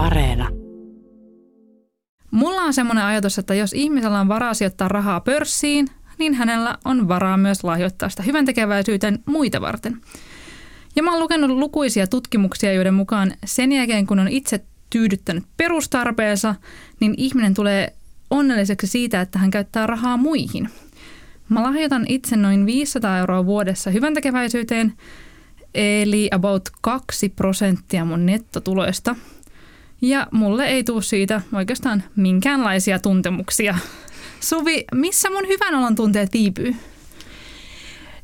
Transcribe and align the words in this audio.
Areena. 0.00 0.48
Mulla 2.30 2.62
on 2.62 2.74
semmoinen 2.74 3.04
ajatus, 3.04 3.38
että 3.38 3.54
jos 3.54 3.72
ihmisellä 3.72 4.20
on 4.20 4.28
varaa 4.28 4.54
sijoittaa 4.54 4.88
rahaa 4.88 5.20
pörssiin, 5.20 5.88
niin 6.18 6.34
hänellä 6.34 6.78
on 6.84 7.08
varaa 7.08 7.36
myös 7.36 7.64
lahjoittaa 7.64 8.08
sitä 8.08 8.22
hyvän 8.22 8.44
tekeväisyyteen 8.44 9.18
muita 9.26 9.60
varten. 9.60 10.00
Ja 10.96 11.02
mä 11.02 11.10
oon 11.10 11.20
lukenut 11.20 11.50
lukuisia 11.50 12.06
tutkimuksia, 12.06 12.72
joiden 12.72 12.94
mukaan 12.94 13.32
sen 13.44 13.72
jälkeen, 13.72 14.06
kun 14.06 14.18
on 14.18 14.28
itse 14.28 14.64
tyydyttänyt 14.90 15.44
perustarpeensa, 15.56 16.54
niin 17.00 17.14
ihminen 17.16 17.54
tulee 17.54 17.92
onnelliseksi 18.30 18.86
siitä, 18.86 19.20
että 19.20 19.38
hän 19.38 19.50
käyttää 19.50 19.86
rahaa 19.86 20.16
muihin. 20.16 20.68
Mä 21.48 21.62
lahjoitan 21.62 22.04
itse 22.08 22.36
noin 22.36 22.66
500 22.66 23.18
euroa 23.18 23.46
vuodessa 23.46 23.90
hyvän 23.90 24.14
tekeväisyyteen, 24.14 24.92
eli 25.74 26.28
about 26.32 26.68
2 26.80 27.28
prosenttia 27.28 28.04
mun 28.04 28.26
nettotuloista. 28.26 29.16
Ja 30.02 30.26
mulle 30.30 30.66
ei 30.66 30.84
tule 30.84 31.02
siitä 31.02 31.40
oikeastaan 31.52 32.02
minkäänlaisia 32.16 32.98
tuntemuksia. 32.98 33.78
Suvi, 34.40 34.84
missä 34.94 35.30
mun 35.30 35.48
hyvän 35.48 35.74
olon 35.74 35.94
tunteet 35.94 36.32
viipyy? 36.32 36.76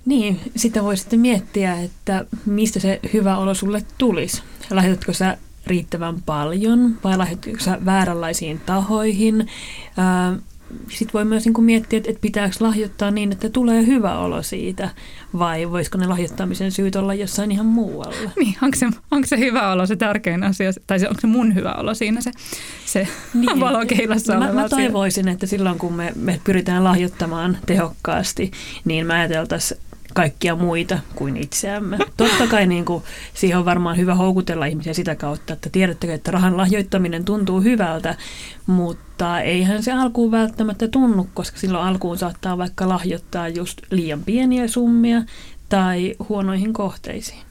Niin, 0.06 0.40
sitä 0.56 0.82
voi 0.82 0.96
sitten 0.96 1.20
miettiä, 1.20 1.80
että 1.80 2.24
mistä 2.46 2.80
se 2.80 3.00
hyvä 3.12 3.36
olo 3.36 3.54
sulle 3.54 3.82
tulisi. 3.98 4.42
Lahjoitatko 4.70 5.12
sä 5.12 5.38
riittävän 5.66 6.22
paljon 6.22 6.98
vai 7.04 7.16
lahjoitatko 7.16 7.64
sä 7.64 7.78
vääränlaisiin 7.84 8.60
tahoihin? 8.66 9.50
Sitten 10.88 11.12
voi 11.12 11.24
myös 11.24 11.44
niin 11.44 11.64
miettiä, 11.64 11.96
että 11.96 12.20
pitääkö 12.20 12.56
lahjoittaa 12.60 13.10
niin, 13.10 13.32
että 13.32 13.50
tulee 13.50 13.86
hyvä 13.86 14.18
olo 14.18 14.42
siitä, 14.42 14.90
vai 15.38 15.70
voisiko 15.70 15.98
ne 15.98 16.06
lahjoittamisen 16.06 16.72
syyt 16.72 16.96
olla 16.96 17.14
jossain 17.14 17.52
ihan 17.52 17.66
muualla? 17.66 18.30
Niin, 18.36 18.56
onko 18.62 18.76
se, 18.76 18.86
onko 19.10 19.26
se 19.26 19.38
hyvä 19.38 19.72
olo 19.72 19.86
se 19.86 19.96
tärkein 19.96 20.42
asia, 20.42 20.72
tai 20.86 20.98
onko 21.08 21.20
se 21.20 21.26
mun 21.26 21.54
hyvä 21.54 21.72
olo 21.72 21.94
siinä 21.94 22.20
se, 22.20 22.30
se 22.86 23.08
niin. 23.34 23.60
valokeilassa 23.60 24.34
no, 24.34 24.40
mä, 24.40 24.52
mä 24.52 24.68
toivoisin, 24.68 25.28
että 25.28 25.46
silloin 25.46 25.78
kun 25.78 25.92
me, 25.92 26.12
me 26.16 26.40
pyritään 26.44 26.84
lahjoittamaan 26.84 27.58
tehokkaasti, 27.66 28.50
niin 28.84 29.06
mä 29.06 29.14
ajateltaisiin 29.14 29.80
kaikkia 30.16 30.56
muita 30.56 30.98
kuin 31.14 31.36
itseämme. 31.36 31.98
Totta 32.16 32.46
kai 32.46 32.66
niin 32.66 32.84
kuin, 32.84 33.04
siihen 33.34 33.58
on 33.58 33.64
varmaan 33.64 33.96
hyvä 33.96 34.14
houkutella 34.14 34.66
ihmisiä 34.66 34.94
sitä 34.94 35.14
kautta, 35.14 35.52
että 35.52 35.70
tiedättekö, 35.70 36.14
että 36.14 36.30
rahan 36.30 36.56
lahjoittaminen 36.56 37.24
tuntuu 37.24 37.60
hyvältä, 37.60 38.14
mutta 38.66 39.40
eihän 39.40 39.82
se 39.82 39.92
alkuun 39.92 40.30
välttämättä 40.30 40.88
tunnu, 40.88 41.28
koska 41.34 41.58
silloin 41.58 41.84
alkuun 41.84 42.18
saattaa 42.18 42.58
vaikka 42.58 42.88
lahjoittaa 42.88 43.48
just 43.48 43.78
liian 43.90 44.22
pieniä 44.22 44.68
summia 44.68 45.22
tai 45.68 46.14
huonoihin 46.28 46.72
kohteisiin. 46.72 47.45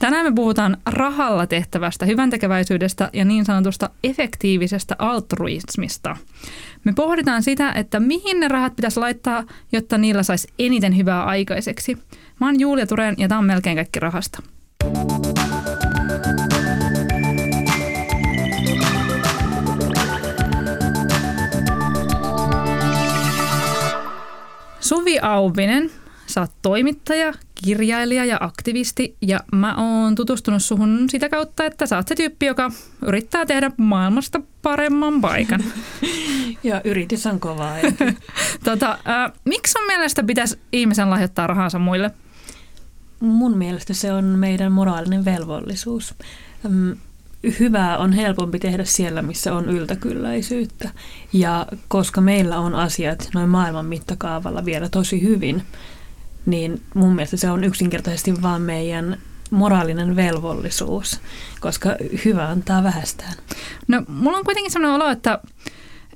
Tänään 0.00 0.26
me 0.26 0.32
puhutaan 0.34 0.76
rahalla 0.86 1.46
tehtävästä 1.46 2.06
hyväntekeväisyydestä 2.06 3.10
ja 3.12 3.24
niin 3.24 3.44
sanotusta 3.44 3.90
efektiivisestä 4.04 4.96
altruismista. 4.98 6.16
Me 6.84 6.92
pohditaan 6.92 7.42
sitä, 7.42 7.72
että 7.72 8.00
mihin 8.00 8.40
ne 8.40 8.48
rahat 8.48 8.76
pitäisi 8.76 9.00
laittaa, 9.00 9.44
jotta 9.72 9.98
niillä 9.98 10.22
saisi 10.22 10.48
eniten 10.58 10.96
hyvää 10.96 11.24
aikaiseksi. 11.24 11.98
Mä 12.40 12.46
oon 12.46 12.60
Julia 12.60 12.86
Turen 12.86 13.14
ja 13.18 13.28
tämä 13.28 13.38
on 13.38 13.44
melkein 13.44 13.76
kaikki 13.76 14.00
rahasta. 14.00 14.42
Suvi 24.80 25.18
Auvinen 25.22 25.90
Sä 26.30 26.40
oot 26.40 26.50
toimittaja, 26.62 27.32
kirjailija 27.64 28.24
ja 28.24 28.36
aktivisti 28.40 29.16
ja 29.22 29.40
mä 29.52 29.74
oon 29.74 30.14
tutustunut 30.14 30.62
suhun 30.62 31.04
sitä 31.10 31.28
kautta, 31.28 31.64
että 31.64 31.86
sä 31.86 31.96
oot 31.96 32.08
se 32.08 32.14
tyyppi, 32.14 32.46
joka 32.46 32.70
yrittää 33.06 33.46
tehdä 33.46 33.70
maailmasta 33.76 34.40
paremman 34.62 35.20
paikan. 35.20 35.64
ja 36.62 36.80
yritys 36.84 37.26
on 37.26 37.40
kovaa. 37.40 37.76
tota, 38.64 38.98
äh, 39.08 39.32
miksi 39.44 39.72
sun 39.72 39.86
mielestä 39.86 40.22
pitäisi 40.22 40.58
ihmisen 40.72 41.10
lahjoittaa 41.10 41.46
rahansa 41.46 41.78
muille? 41.78 42.10
Mun 43.20 43.58
mielestä 43.58 43.94
se 43.94 44.12
on 44.12 44.24
meidän 44.24 44.72
moraalinen 44.72 45.24
velvollisuus. 45.24 46.14
Hyvää 47.60 47.98
on 47.98 48.12
helpompi 48.12 48.58
tehdä 48.58 48.84
siellä, 48.84 49.22
missä 49.22 49.54
on 49.54 49.68
yltäkylläisyyttä. 49.68 50.90
Ja 51.32 51.66
koska 51.88 52.20
meillä 52.20 52.58
on 52.58 52.74
asiat 52.74 53.28
noin 53.34 53.48
maailman 53.48 53.86
mittakaavalla 53.86 54.64
vielä 54.64 54.88
tosi 54.88 55.22
hyvin, 55.22 55.62
niin 56.46 56.82
mun 56.94 57.14
mielestä 57.14 57.36
se 57.36 57.50
on 57.50 57.64
yksinkertaisesti 57.64 58.42
vaan 58.42 58.62
meidän 58.62 59.18
moraalinen 59.50 60.16
velvollisuus, 60.16 61.20
koska 61.60 61.96
hyvä 62.24 62.48
antaa 62.48 62.82
vähästään. 62.82 63.34
No 63.88 64.02
mulla 64.08 64.38
on 64.38 64.44
kuitenkin 64.44 64.72
sellainen 64.72 64.94
olo, 64.94 65.10
että, 65.10 65.38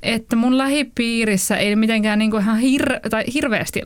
että 0.02 0.36
mun 0.36 0.58
lähipiirissä 0.58 1.56
ei 1.56 1.76
mitenkään 1.76 2.18
niin 2.18 2.30
kuin 2.30 2.42
ihan 2.42 2.60
hir- 2.60 3.08
tai 3.10 3.24
hirveästi 3.34 3.82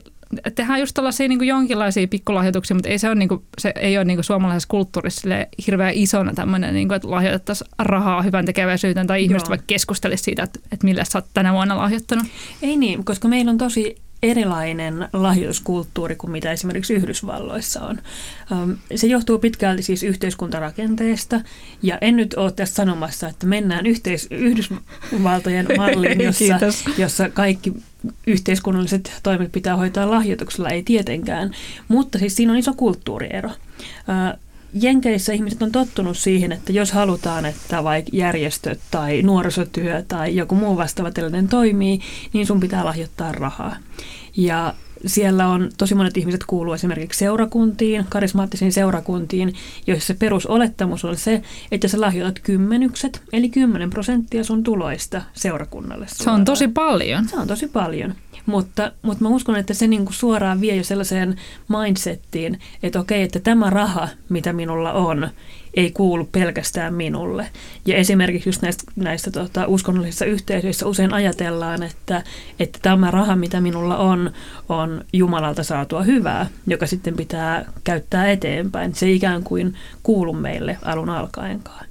tehdään 0.55 0.79
just 0.79 0.93
tällaisia 0.93 1.27
niin 1.27 1.47
jonkinlaisia 1.47 2.07
pikkulahjoituksia, 2.07 2.75
mutta 2.75 2.89
ei 2.89 2.99
se, 2.99 3.07
ole, 3.07 3.15
niin 3.15 3.29
kuin, 3.29 3.43
se 3.57 3.73
ei 3.75 3.97
ole 3.97 4.05
niin 4.05 4.17
kuin 4.17 4.25
suomalaisessa 4.25 4.67
kulttuurissa 4.67 5.27
hirveän 5.67 5.93
isona 5.95 6.33
tämmöinen, 6.33 6.73
niin 6.73 6.87
kuin, 6.87 6.95
että 6.95 7.11
lahjoitettaisiin 7.11 7.69
rahaa 7.79 8.21
hyvän 8.21 8.45
tekeväisyyteen 8.45 9.07
tai 9.07 9.23
ihmiset 9.23 9.49
vaikka 9.49 9.65
keskustelisi 9.67 10.23
siitä, 10.23 10.43
että, 10.43 10.59
että 10.71 10.85
millä 10.85 11.03
sä 11.03 11.17
oot 11.17 11.25
tänä 11.33 11.53
vuonna 11.53 11.77
lahjoittanut. 11.77 12.25
Ei 12.61 12.77
niin, 12.77 13.05
koska 13.05 13.27
meillä 13.27 13.51
on 13.51 13.57
tosi 13.57 13.95
erilainen 14.23 15.07
lahjoituskulttuuri 15.13 16.15
kuin 16.15 16.31
mitä 16.31 16.51
esimerkiksi 16.51 16.93
Yhdysvalloissa 16.93 17.81
on. 17.81 17.99
Se 18.95 19.07
johtuu 19.07 19.39
pitkälti 19.39 19.83
siis 19.83 20.03
yhteiskuntarakenteesta, 20.03 21.41
ja 21.81 21.97
en 22.01 22.15
nyt 22.15 22.33
ole 22.33 22.51
tässä 22.51 22.75
sanomassa, 22.75 23.27
että 23.27 23.47
mennään 23.47 23.85
yhteis- 23.85 24.27
Yhdysvaltojen 24.31 25.67
malliin, 25.77 26.21
jossa, 26.21 26.43
jossa 26.97 27.29
kaikki 27.29 27.73
yhteiskunnalliset 28.27 29.13
toimet 29.23 29.51
pitää 29.51 29.75
hoitaa 29.77 30.11
lahjoituksella, 30.11 30.69
ei 30.69 30.83
tietenkään, 30.83 31.51
mutta 31.87 32.19
siis 32.19 32.35
siinä 32.35 32.51
on 32.51 32.59
iso 32.59 32.73
kulttuuriero. 32.73 33.49
Jenkeissä 34.73 35.33
ihmiset 35.33 35.61
on 35.61 35.71
tottunut 35.71 36.17
siihen, 36.17 36.51
että 36.51 36.71
jos 36.71 36.91
halutaan, 36.91 37.45
että 37.45 37.83
vaikka 37.83 38.11
järjestöt 38.13 38.79
tai 38.91 39.21
nuorisotyö 39.21 40.03
tai 40.07 40.35
joku 40.35 40.55
muu 40.55 40.77
vastaava 40.77 41.11
tällainen 41.11 41.47
toimii, 41.47 41.99
niin 42.33 42.47
sun 42.47 42.59
pitää 42.59 42.85
lahjoittaa 42.85 43.31
rahaa. 43.31 43.75
Ja 44.37 44.73
siellä 45.05 45.47
on 45.47 45.69
tosi 45.77 45.95
monet 45.95 46.17
ihmiset 46.17 46.43
kuuluu 46.43 46.73
esimerkiksi 46.73 47.19
seurakuntiin, 47.19 48.05
karismaattisiin 48.09 48.73
seurakuntiin, 48.73 49.53
joissa 49.87 50.07
se 50.07 50.13
perusolettamus 50.13 51.05
on 51.05 51.17
se, 51.17 51.41
että 51.71 51.87
sä 51.87 52.01
lahjoitat 52.01 52.39
kymmenykset, 52.39 53.21
eli 53.33 53.49
10 53.49 53.89
prosenttia 53.89 54.43
sun 54.43 54.63
tuloista 54.63 55.21
seurakunnalle. 55.33 56.07
Suoraan. 56.07 56.23
Se 56.23 56.39
on 56.39 56.45
tosi 56.45 56.67
paljon. 56.67 57.29
Se 57.29 57.37
on 57.37 57.47
tosi 57.47 57.67
paljon. 57.67 58.15
Mutta, 58.49 58.91
mutta 59.01 59.23
mä 59.23 59.29
uskon, 59.29 59.55
että 59.55 59.73
se 59.73 59.87
niin 59.87 60.05
kuin 60.05 60.13
suoraan 60.13 60.61
vie 60.61 60.75
jo 60.75 60.83
sellaiseen 60.83 61.35
mindsettiin, 61.67 62.59
että 62.83 62.99
okei, 62.99 63.21
että 63.21 63.39
tämä 63.39 63.69
raha, 63.69 64.07
mitä 64.29 64.53
minulla 64.53 64.93
on, 64.93 65.29
ei 65.73 65.91
kuulu 65.91 66.29
pelkästään 66.31 66.93
minulle. 66.93 67.49
Ja 67.85 67.95
esimerkiksi 67.95 68.49
just 68.49 68.61
näistä, 68.61 68.83
näistä 68.95 69.31
tota, 69.31 69.67
uskonnollisissa 69.67 70.25
yhteisöissä 70.25 70.87
usein 70.87 71.13
ajatellaan, 71.13 71.83
että, 71.83 72.23
että 72.59 72.79
tämä 72.81 73.11
raha, 73.11 73.35
mitä 73.35 73.61
minulla 73.61 73.97
on, 73.97 74.31
on 74.69 75.05
Jumalalta 75.13 75.63
saatua 75.63 76.03
hyvää, 76.03 76.47
joka 76.67 76.87
sitten 76.87 77.15
pitää 77.15 77.65
käyttää 77.83 78.31
eteenpäin. 78.31 78.95
Se 78.95 79.05
ei 79.05 79.15
ikään 79.15 79.43
kuin 79.43 79.73
kuulu 80.03 80.33
meille 80.33 80.77
alun 80.81 81.09
alkaenkaan. 81.09 81.85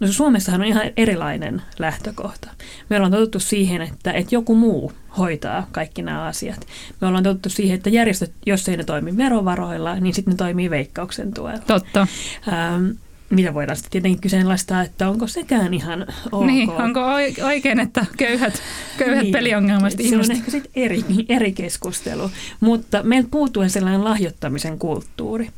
No 0.00 0.12
Suomessahan 0.12 0.60
on 0.60 0.66
ihan 0.66 0.82
erilainen 0.96 1.62
lähtökohta. 1.78 2.50
Me 2.88 2.96
ollaan 2.96 3.12
totuttu 3.12 3.40
siihen, 3.40 3.82
että, 3.82 4.12
että 4.12 4.34
joku 4.34 4.54
muu 4.54 4.92
hoitaa 5.18 5.66
kaikki 5.72 6.02
nämä 6.02 6.24
asiat. 6.24 6.66
Me 7.00 7.06
ollaan 7.06 7.24
totuttu 7.24 7.48
siihen, 7.48 7.76
että 7.76 7.90
järjestöt, 7.90 8.32
jos 8.46 8.68
ei 8.68 8.76
ne 8.76 8.84
toimi 8.84 9.16
verovaroilla, 9.16 9.94
niin 9.94 10.14
sitten 10.14 10.32
ne 10.32 10.36
toimii 10.36 10.70
veikkauksen 10.70 11.34
tuella. 11.34 11.62
Totta. 11.66 12.06
Ähm, 12.48 12.90
mitä 13.30 13.54
voidaan 13.54 13.76
sitten 13.76 13.90
tietenkin 13.90 14.20
kyseenalaistaa, 14.20 14.82
että 14.82 15.08
onko 15.08 15.26
sekään 15.26 15.74
ihan 15.74 16.06
ok. 16.32 16.46
Niin, 16.46 16.70
onko 16.70 17.00
oikein, 17.42 17.80
että 17.80 18.06
köyhät, 18.16 18.62
köyhät 18.98 19.22
niin, 19.22 19.32
peliongelmaiset 19.32 20.00
ihmiset. 20.00 20.26
Se 20.26 20.32
on 20.32 20.38
ehkä 20.38 20.50
sitten 20.50 20.72
eri, 20.76 21.04
eri 21.28 21.52
keskustelu, 21.52 22.30
mutta 22.60 23.02
meiltä 23.02 23.28
puuttuu 23.30 23.68
sellainen 23.68 24.04
lahjoittamisen 24.04 24.78
kulttuuri. 24.78 25.50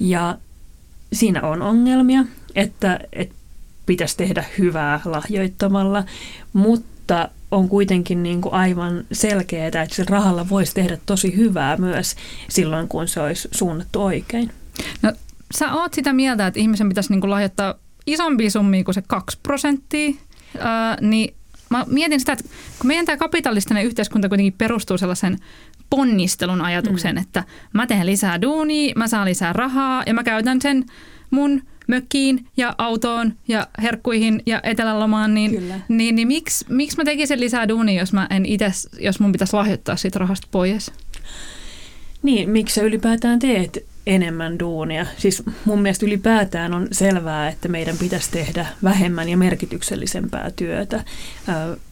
Ja 0.00 0.38
siinä 1.12 1.42
on 1.42 1.62
ongelmia, 1.62 2.24
että, 2.54 3.00
että 3.12 3.34
pitäisi 3.86 4.16
tehdä 4.16 4.44
hyvää 4.58 5.00
lahjoittamalla, 5.04 6.04
mutta 6.52 7.28
on 7.50 7.68
kuitenkin 7.68 8.22
niin 8.22 8.40
kuin 8.40 8.54
aivan 8.54 9.04
selkeää, 9.12 9.66
että 9.66 9.86
sillä 9.90 10.10
rahalla 10.10 10.48
voisi 10.48 10.74
tehdä 10.74 10.98
tosi 11.06 11.36
hyvää 11.36 11.76
myös 11.76 12.16
silloin, 12.48 12.88
kun 12.88 13.08
se 13.08 13.20
olisi 13.20 13.48
suunnattu 13.52 14.02
oikein. 14.02 14.50
No, 15.02 15.12
sä 15.58 15.72
oot 15.72 15.94
sitä 15.94 16.12
mieltä, 16.12 16.46
että 16.46 16.60
ihmisen 16.60 16.88
pitäisi 16.88 17.10
niin 17.10 17.20
kuin 17.20 17.30
lahjoittaa 17.30 17.74
isompia 18.06 18.50
summia 18.50 18.84
kuin 18.84 18.94
se 18.94 19.02
2 19.06 19.38
prosenttia, 19.42 20.14
ää, 20.58 20.98
niin 21.00 21.34
mä 21.70 21.84
mietin 21.88 22.20
sitä, 22.20 22.32
että 22.32 22.44
kun 22.78 22.86
meidän 22.86 23.06
tämä 23.06 23.16
kapitalistinen 23.16 23.84
yhteiskunta 23.84 24.28
kuitenkin 24.28 24.52
perustuu 24.58 24.98
sellaisen 24.98 25.38
ponnistelun 25.90 26.60
ajatuksen, 26.60 27.14
mm. 27.14 27.22
että 27.22 27.44
mä 27.72 27.86
teen 27.86 28.06
lisää 28.06 28.42
duunia, 28.42 28.92
mä 28.96 29.08
saan 29.08 29.28
lisää 29.28 29.52
rahaa 29.52 30.02
ja 30.06 30.14
mä 30.14 30.24
käytän 30.24 30.62
sen 30.62 30.84
mun 31.30 31.62
mökkiin 31.86 32.46
ja 32.56 32.74
autoon 32.78 33.32
ja 33.48 33.66
herkkuihin 33.82 34.42
ja 34.46 34.60
etelälomaan, 34.62 35.34
niin, 35.34 35.50
Kyllä. 35.50 35.80
niin, 35.88 36.14
niin 36.14 36.28
miksi, 36.28 36.64
miksi 36.68 36.96
mä 36.96 37.04
tekisin 37.04 37.40
lisää 37.40 37.68
duunia, 37.68 38.00
jos, 38.00 38.12
mä 38.12 38.26
en 38.30 38.46
itse, 38.46 38.66
jos 39.00 39.20
mun 39.20 39.32
pitäisi 39.32 39.56
lahjoittaa 39.56 39.96
siitä 39.96 40.18
rahasta 40.18 40.48
pois? 40.50 40.92
Niin, 42.22 42.50
miksi 42.50 42.74
sä 42.74 42.82
ylipäätään 42.82 43.38
teet 43.38 43.84
enemmän 44.06 44.58
duunia? 44.58 45.06
Siis 45.18 45.42
mun 45.64 45.82
mielestä 45.82 46.06
ylipäätään 46.06 46.74
on 46.74 46.88
selvää, 46.92 47.48
että 47.48 47.68
meidän 47.68 47.96
pitäisi 47.98 48.30
tehdä 48.30 48.66
vähemmän 48.84 49.28
ja 49.28 49.36
merkityksellisempää 49.36 50.50
työtä. 50.56 51.04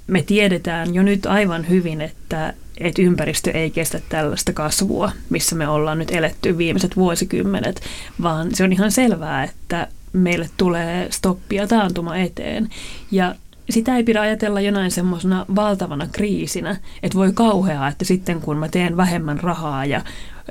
Me 0.07 0.23
tiedetään 0.23 0.95
jo 0.95 1.03
nyt 1.03 1.27
aivan 1.27 1.69
hyvin, 1.69 2.01
että, 2.01 2.55
että 2.79 3.03
ympäristö 3.03 3.51
ei 3.51 3.71
kestä 3.71 4.01
tällaista 4.09 4.53
kasvua, 4.53 5.13
missä 5.31 5.57
me 5.57 5.69
ollaan 5.69 5.99
nyt 5.99 6.11
eletty 6.11 6.59
viimeiset 6.59 6.97
vuosikymmenet, 6.97 7.81
vaan 8.23 8.55
se 8.55 8.65
on 8.65 8.73
ihan 8.73 8.93
selvää, 8.93 9.45
että 9.45 9.89
meille 10.13 10.51
tulee 10.57 11.11
stoppia 11.11 11.67
taantuma 11.67 12.17
eteen. 12.17 12.69
Ja 13.11 13.35
sitä 13.71 13.97
ei 13.97 14.05
pidä 14.05 14.21
ajatella 14.21 14.61
jonain 14.61 14.91
semmoisena 14.91 15.47
valtavana 15.55 16.07
kriisinä, 16.13 16.77
että 17.03 17.19
voi 17.19 17.33
kauheaa, 17.33 17.89
että 17.89 18.05
sitten 18.05 18.41
kun 18.41 18.57
mä 18.57 18.69
teen 18.69 18.97
vähemmän 18.97 19.41
rahaa 19.41 19.85
ja, 19.85 20.03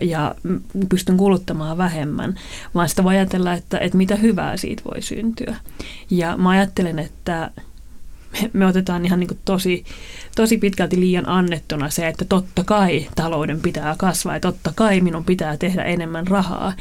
ja 0.01 0.35
pystyn 0.89 1.17
kuluttamaan 1.17 1.77
vähemmän, 1.77 2.35
vaan 2.75 2.89
sitä 2.89 3.03
voi 3.03 3.15
ajatella, 3.15 3.53
että, 3.53 3.79
että 3.79 3.97
mitä 3.97 4.15
hyvää 4.15 4.57
siitä 4.57 4.83
voi 4.91 5.01
syntyä. 5.01 5.55
Ja 6.09 6.37
mä 6.37 6.49
ajattelen, 6.49 6.99
että 6.99 7.51
me 8.53 8.65
otetaan 8.65 9.05
ihan 9.05 9.19
niin 9.19 9.27
kuin 9.27 9.39
tosi, 9.45 9.85
tosi 10.35 10.57
pitkälti 10.57 10.99
liian 10.99 11.29
annettuna 11.29 11.89
se, 11.89 12.07
että 12.07 12.25
totta 12.25 12.63
kai 12.63 13.07
talouden 13.15 13.59
pitää 13.61 13.95
kasvaa 13.97 14.33
ja 14.33 14.39
totta 14.39 14.71
kai 14.75 15.01
minun 15.01 15.25
pitää 15.25 15.57
tehdä 15.57 15.83
enemmän 15.83 16.27
rahaa. 16.27 16.73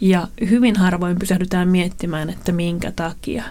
Ja 0.00 0.28
hyvin 0.50 0.76
harvoin 0.76 1.18
pysähdytään 1.18 1.68
miettimään, 1.68 2.30
että 2.30 2.52
minkä 2.52 2.92
takia. 2.96 3.44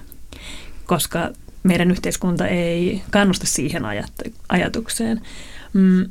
Koska 0.85 1.29
meidän 1.63 1.91
yhteiskunta 1.91 2.47
ei 2.47 3.01
kannusta 3.11 3.47
siihen 3.47 3.83
ajat- 3.85 4.31
ajatukseen. 4.49 5.21
Mm, 5.73 6.09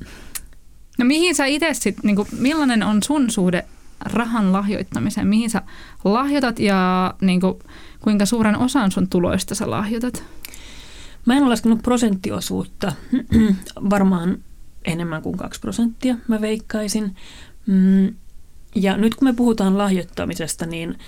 No 0.99 1.05
mihin 1.05 1.35
sä 1.35 1.47
itse 1.47 1.75
sit, 1.75 2.03
niin 2.03 2.17
millainen 2.39 2.83
on 2.83 3.03
sun 3.03 3.31
suhde 3.31 3.65
rahan 4.01 4.53
lahjoittamiseen? 4.53 5.27
Mihin 5.27 5.51
sä 5.51 5.63
lahjoitat 6.05 6.59
ja 6.59 7.15
niin 7.21 7.41
kuin, 7.41 7.59
kuinka 8.01 8.27
suuren 8.27 8.59
osan 8.59 8.93
sun 8.93 9.09
tuloista 9.09 9.55
sä 9.55 9.71
lahjoitat? 9.71 10.25
Mä 11.27 11.35
en 11.37 11.43
ole 11.43 11.51
laskenut 11.51 11.83
prosenttiosuutta, 11.83 12.93
varmaan 13.91 14.39
enemmän 14.85 15.23
kuin 15.23 15.37
2 15.39 15.61
prosenttia 15.61 16.17
mä 16.29 16.41
veikkaisin. 16.41 17.17
Mm, 17.67 18.15
Ja 18.75 18.97
nyt 18.97 19.15
kun 19.15 19.29
me 19.29 19.33
puhutaan 19.33 19.79
lahjoittamisesta, 19.79 20.67
niin 20.67 20.99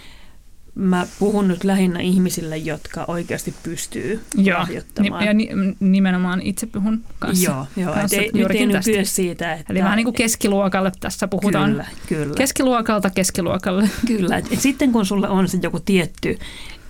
mä 0.74 1.06
puhun 1.18 1.48
nyt 1.48 1.64
lähinnä 1.64 2.00
ihmisille, 2.00 2.56
jotka 2.56 3.04
oikeasti 3.08 3.54
pystyy 3.62 4.20
lahjoittamaan. 4.58 5.24
Ja 5.26 5.34
ni- 5.34 5.50
nimenomaan 5.80 6.42
itse 6.42 6.66
puhun 6.66 7.04
kanssa. 7.18 7.50
Joo, 7.50 7.66
joo. 7.76 7.94
kanssa 7.94 8.16
Et 8.16 8.22
ei, 8.22 8.30
nyt 8.34 8.50
ei 8.50 8.66
nyt 8.66 8.84
kyse 8.84 9.04
siitä, 9.04 9.52
että... 9.52 9.72
Eli 9.72 9.82
vähän 9.82 9.96
niin 9.96 10.04
kuin 10.04 10.14
keskiluokalle 10.14 10.92
tässä 11.00 11.28
puhutaan. 11.28 11.70
Kyllä, 11.70 11.86
kyllä. 12.08 12.34
Keskiluokalta 12.34 13.10
keskiluokalle. 13.10 13.88
Kyllä, 14.06 14.36
et, 14.36 14.52
et 14.52 14.60
sitten 14.60 14.92
kun 14.92 15.06
sulla 15.06 15.28
on 15.28 15.48
se 15.48 15.58
joku 15.62 15.80
tietty 15.80 16.38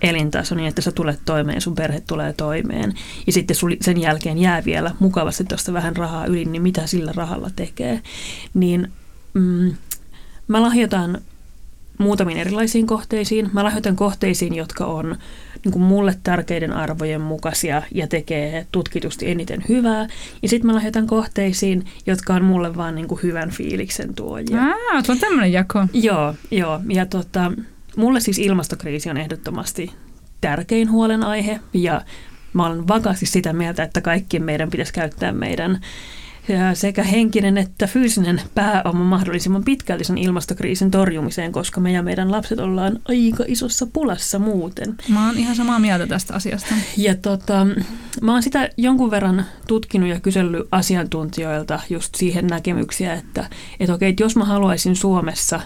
elintaso, 0.01 0.55
niin 0.55 0.67
että 0.67 0.81
sä 0.81 0.91
tulet 0.91 1.19
toimeen, 1.25 1.61
sun 1.61 1.75
perhe 1.75 2.01
tulee 2.07 2.33
toimeen, 2.33 2.93
ja 3.27 3.33
sitten 3.33 3.55
sul, 3.55 3.75
sen 3.81 4.01
jälkeen 4.01 4.37
jää 4.37 4.65
vielä 4.65 4.91
mukavasti 4.99 5.43
tuosta 5.43 5.73
vähän 5.73 5.95
rahaa 5.95 6.25
yli, 6.25 6.45
niin 6.45 6.61
mitä 6.61 6.87
sillä 6.87 7.11
rahalla 7.15 7.49
tekee, 7.55 8.01
niin 8.53 8.91
mm, 9.33 9.75
mä 10.47 10.61
lahjoitan 10.61 11.21
muutamiin 11.97 12.37
erilaisiin 12.37 12.87
kohteisiin. 12.87 13.49
Mä 13.53 13.63
lahjoitan 13.63 13.95
kohteisiin, 13.95 14.55
jotka 14.55 14.85
on 14.85 15.15
niin 15.65 15.71
kuin 15.71 15.83
mulle 15.83 16.17
tärkeiden 16.23 16.73
arvojen 16.73 17.21
mukaisia 17.21 17.81
ja 17.91 18.07
tekee 18.07 18.67
tutkitusti 18.71 19.31
eniten 19.31 19.63
hyvää. 19.69 20.07
Ja 20.41 20.49
sitten 20.49 20.67
mä 20.67 20.75
lahjoitan 20.75 21.07
kohteisiin, 21.07 21.85
jotka 22.05 22.33
on 22.33 22.43
mulle 22.43 22.75
vaan 22.75 22.95
niin 22.95 23.07
kuin 23.07 23.23
hyvän 23.23 23.51
fiiliksen 23.51 24.13
tuojia. 24.13 24.61
Ah, 24.61 25.03
tuo 25.03 25.13
on 25.13 25.19
tämmöinen 25.19 25.51
jako. 25.51 25.87
Joo, 25.93 26.35
joo. 26.51 26.81
Ja 26.89 27.05
tota, 27.05 27.51
mulle 27.95 28.19
siis 28.19 28.39
ilmastokriisi 28.39 29.09
on 29.09 29.17
ehdottomasti 29.17 29.91
tärkein 30.41 30.91
huolenaihe 30.91 31.59
ja 31.73 32.01
mä 32.53 32.65
olen 32.65 32.87
vakaasti 32.87 33.25
sitä 33.25 33.53
mieltä, 33.53 33.83
että 33.83 34.01
kaikkien 34.01 34.43
meidän 34.43 34.69
pitäisi 34.69 34.93
käyttää 34.93 35.31
meidän 35.31 35.81
sekä 36.73 37.03
henkinen 37.03 37.57
että 37.57 37.87
fyysinen 37.87 38.41
pääoma 38.55 39.03
mahdollisimman 39.03 39.63
pitkälti 39.63 40.03
sen 40.03 40.17
ilmastokriisin 40.17 40.91
torjumiseen, 40.91 41.51
koska 41.51 41.81
me 41.81 41.91
ja 41.91 42.03
meidän 42.03 42.31
lapset 42.31 42.59
ollaan 42.59 42.99
aika 43.05 43.43
isossa 43.47 43.87
pulassa 43.93 44.39
muuten. 44.39 44.95
Mä 45.09 45.27
oon 45.27 45.37
ihan 45.37 45.55
samaa 45.55 45.79
mieltä 45.79 46.07
tästä 46.07 46.33
asiasta. 46.33 46.75
Ja 46.97 47.15
tota, 47.15 47.67
mä 48.21 48.31
oon 48.31 48.43
sitä 48.43 48.69
jonkun 48.77 49.11
verran 49.11 49.45
tutkinut 49.67 50.09
ja 50.09 50.19
kysellyt 50.19 50.67
asiantuntijoilta 50.71 51.79
just 51.89 52.15
siihen 52.15 52.47
näkemyksiä, 52.47 53.13
että, 53.13 53.49
että 53.79 53.93
okei, 53.93 54.09
että 54.09 54.23
jos 54.23 54.35
mä 54.35 54.45
haluaisin 54.45 54.95
Suomessa 54.95 55.59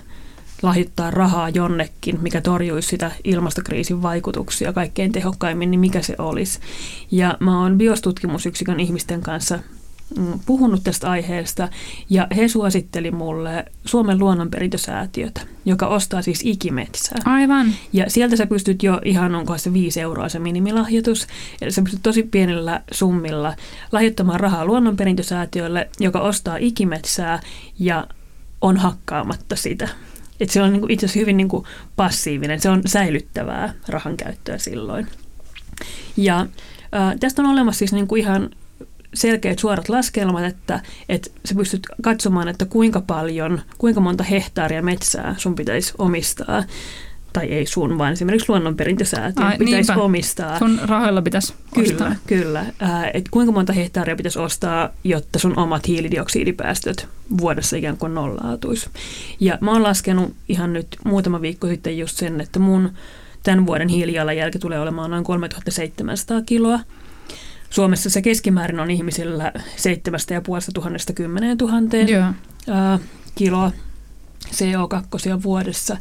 lahjoittaa 0.61 1.11
rahaa 1.11 1.49
jonnekin, 1.49 2.21
mikä 2.21 2.41
torjuisi 2.41 2.89
sitä 2.89 3.11
ilmastokriisin 3.23 4.01
vaikutuksia 4.01 4.73
kaikkein 4.73 5.11
tehokkaimmin, 5.11 5.71
niin 5.71 5.79
mikä 5.79 6.01
se 6.01 6.15
olisi. 6.17 6.59
Ja 7.11 7.37
mä 7.39 7.61
oon 7.61 7.77
biostutkimusyksikön 7.77 8.79
ihmisten 8.79 9.21
kanssa 9.21 9.59
mm, 10.17 10.39
puhunut 10.45 10.83
tästä 10.83 11.09
aiheesta 11.09 11.69
ja 12.09 12.27
he 12.35 12.47
suositteli 12.47 13.11
mulle 13.11 13.65
Suomen 13.85 14.19
luonnonperintösäätiötä, 14.19 15.41
joka 15.65 15.87
ostaa 15.87 16.21
siis 16.21 16.41
ikimetsää. 16.43 17.17
Aivan. 17.25 17.73
Ja 17.93 18.09
sieltä 18.09 18.35
sä 18.35 18.47
pystyt 18.47 18.83
jo 18.83 19.01
ihan, 19.05 19.35
onko 19.35 19.57
se 19.57 19.73
5 19.73 20.01
euroa 20.01 20.29
se 20.29 20.39
minimilahjoitus, 20.39 21.27
eli 21.61 21.71
sä 21.71 21.81
pystyt 21.81 22.03
tosi 22.03 22.23
pienillä 22.23 22.81
summilla 22.91 23.55
lahjoittamaan 23.91 24.39
rahaa 24.39 24.65
luonnonperintösäätiölle, 24.65 25.89
joka 25.99 26.19
ostaa 26.19 26.57
ikimetsää 26.59 27.39
ja 27.79 28.07
on 28.61 28.77
hakkaamatta 28.77 29.55
sitä. 29.55 29.87
Et 30.39 30.49
se 30.49 30.61
on 30.61 30.71
niinku 30.71 30.87
itse 30.89 31.05
asiassa 31.05 31.19
hyvin 31.19 31.37
niinku 31.37 31.67
passiivinen, 31.95 32.59
se 32.59 32.69
on 32.69 32.81
säilyttävää 32.85 33.73
rahan 33.87 34.17
käyttöä 34.17 34.57
silloin. 34.57 35.07
Ja 36.17 36.47
ää, 36.91 37.15
tästä 37.19 37.41
on 37.41 37.49
olemassa 37.49 37.79
siis 37.79 37.93
niinku 37.93 38.15
ihan 38.15 38.49
selkeät 39.13 39.59
suorat 39.59 39.89
laskelmat, 39.89 40.43
että, 40.43 40.79
että 41.09 41.29
sä 41.45 41.55
pystyt 41.55 41.87
katsomaan, 42.01 42.47
että 42.47 42.65
kuinka 42.65 43.01
paljon, 43.01 43.61
kuinka 43.77 44.01
monta 44.01 44.23
hehtaaria 44.23 44.81
metsää 44.81 45.35
sun 45.37 45.55
pitäisi 45.55 45.93
omistaa, 45.97 46.63
tai 47.33 47.45
ei 47.45 47.65
sun, 47.65 47.97
vaan 47.97 48.13
esimerkiksi 48.13 48.49
luonnonperintösäätiön 48.49 49.47
Ai, 49.47 49.57
pitäisi 49.57 49.91
niinpä. 49.91 50.03
omistaa. 50.03 50.59
Sun 50.59 50.79
rahoilla 50.83 51.21
pitäisi 51.21 51.53
Kyllä, 51.73 51.89
ostaa. 51.91 52.15
kyllä. 52.27 52.65
Ää, 52.79 53.11
et 53.13 53.29
kuinka 53.31 53.51
monta 53.51 53.73
hehtaaria 53.73 54.15
pitäisi 54.15 54.39
ostaa, 54.39 54.89
jotta 55.03 55.39
sun 55.39 55.59
omat 55.59 55.87
hiilidioksidipäästöt 55.87 57.07
vuodessa 57.37 57.77
ikään 57.77 57.97
kuin 57.97 58.13
nollautuisi. 58.13 58.89
Ja 59.39 59.57
mä 59.61 59.71
oon 59.71 59.83
laskenut 59.83 60.33
ihan 60.49 60.73
nyt 60.73 60.87
muutama 61.05 61.41
viikko 61.41 61.67
sitten 61.67 61.97
just 61.97 62.17
sen, 62.17 62.41
että 62.41 62.59
mun 62.59 62.91
tämän 63.43 63.65
vuoden 63.65 63.87
hiilijalanjälki 63.87 64.59
tulee 64.59 64.79
olemaan 64.79 65.11
noin 65.11 65.23
3700 65.23 66.41
kiloa. 66.41 66.79
Suomessa 67.69 68.09
se 68.09 68.21
keskimäärin 68.21 68.79
on 68.79 68.91
ihmisillä 68.91 69.51
7500 69.75 70.91
10 71.15 71.57
000 71.57 71.97
Joo. 72.11 72.33
ää, 72.69 72.99
kiloa 73.35 73.71
CO2 74.47 75.43
vuodessa. 75.43 75.97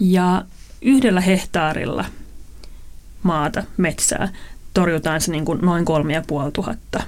Ja 0.00 0.44
yhdellä 0.82 1.20
hehtaarilla 1.20 2.04
maata, 3.22 3.62
metsää, 3.76 4.28
torjutaan 4.74 5.20
se 5.20 5.32
niin 5.32 5.44
kuin 5.44 5.58
noin 5.62 5.84
3500 5.84 7.02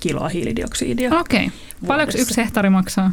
kiloa 0.00 0.28
hiilidioksidia. 0.28 1.18
Okei. 1.18 1.50
Paljonko 1.86 2.12
vuodessa. 2.12 2.18
yksi 2.18 2.36
hehtaari 2.36 2.70
maksaa? 2.70 3.12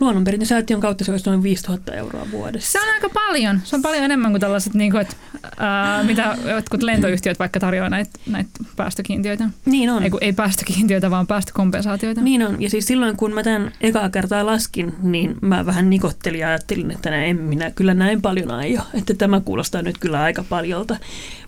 Luonnonperintösäätiön 0.00 0.80
kautta 0.80 1.04
se 1.04 1.10
olisi 1.10 1.30
noin 1.30 1.42
5000 1.42 1.94
euroa 1.94 2.26
vuodessa. 2.30 2.72
Se 2.72 2.80
on 2.80 2.94
aika 2.94 3.08
paljon. 3.08 3.60
Se 3.64 3.76
on 3.76 3.82
paljon 3.82 4.04
enemmän 4.04 4.30
kuin 4.30 4.40
tällaiset, 4.40 4.74
niin 4.74 4.90
kuin, 4.90 5.00
että, 5.00 5.16
ää, 5.56 6.02
mitä 6.02 6.36
jotkut 6.48 6.82
lentoyhtiöt 6.82 7.38
vaikka 7.38 7.60
tarjoaa 7.60 7.88
näitä, 7.88 8.10
näitä 8.26 8.50
päästökiintiöitä. 8.76 9.50
Niin 9.64 9.90
on. 9.90 10.02
Ei, 10.02 10.10
ei 10.20 10.32
päästökiintiöitä, 10.32 11.10
vaan 11.10 11.26
päästökompensaatioita. 11.26 12.20
Niin 12.20 12.46
on. 12.46 12.62
Ja 12.62 12.70
siis 12.70 12.86
silloin, 12.86 13.16
kun 13.16 13.34
mä 13.34 13.42
tämän 13.42 13.72
ekaa 13.80 14.10
kertaa 14.10 14.46
laskin, 14.46 14.94
niin 15.02 15.36
mä 15.40 15.66
vähän 15.66 15.90
nikottelin 15.90 16.40
ja 16.40 16.48
ajattelin, 16.48 16.90
että 16.90 17.10
näin, 17.10 17.30
en 17.30 17.40
minä 17.40 17.70
kyllä 17.70 17.94
näin 17.94 18.22
paljon 18.22 18.50
aio. 18.50 18.80
Että 18.94 19.14
tämä 19.14 19.40
kuulostaa 19.40 19.82
nyt 19.82 19.98
kyllä 19.98 20.22
aika 20.22 20.44
paljolta. 20.48 20.96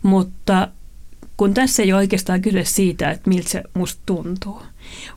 Mutta 0.03 0.69
kun 1.37 1.55
tässä 1.55 1.83
ei 1.83 1.93
ole 1.93 1.99
oikeastaan 1.99 2.43
kyse 2.43 2.65
siitä, 2.65 3.11
että 3.11 3.29
miltä 3.29 3.49
se 3.49 3.63
musta 3.75 4.03
tuntuu, 4.07 4.63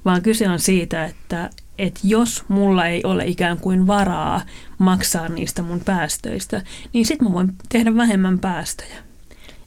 vaan 0.05 0.21
kyse 0.21 0.49
on 0.49 0.59
siitä, 0.59 1.05
että, 1.05 1.49
että 1.77 1.99
jos 2.03 2.43
mulla 2.47 2.85
ei 2.87 3.01
ole 3.03 3.25
ikään 3.25 3.57
kuin 3.57 3.87
varaa 3.87 4.41
maksaa 4.77 5.29
niistä 5.29 5.61
mun 5.61 5.79
päästöistä, 5.79 6.61
niin 6.93 7.05
sitten 7.05 7.27
mä 7.27 7.33
voin 7.33 7.55
tehdä 7.69 7.95
vähemmän 7.95 8.39
päästöjä. 8.39 9.12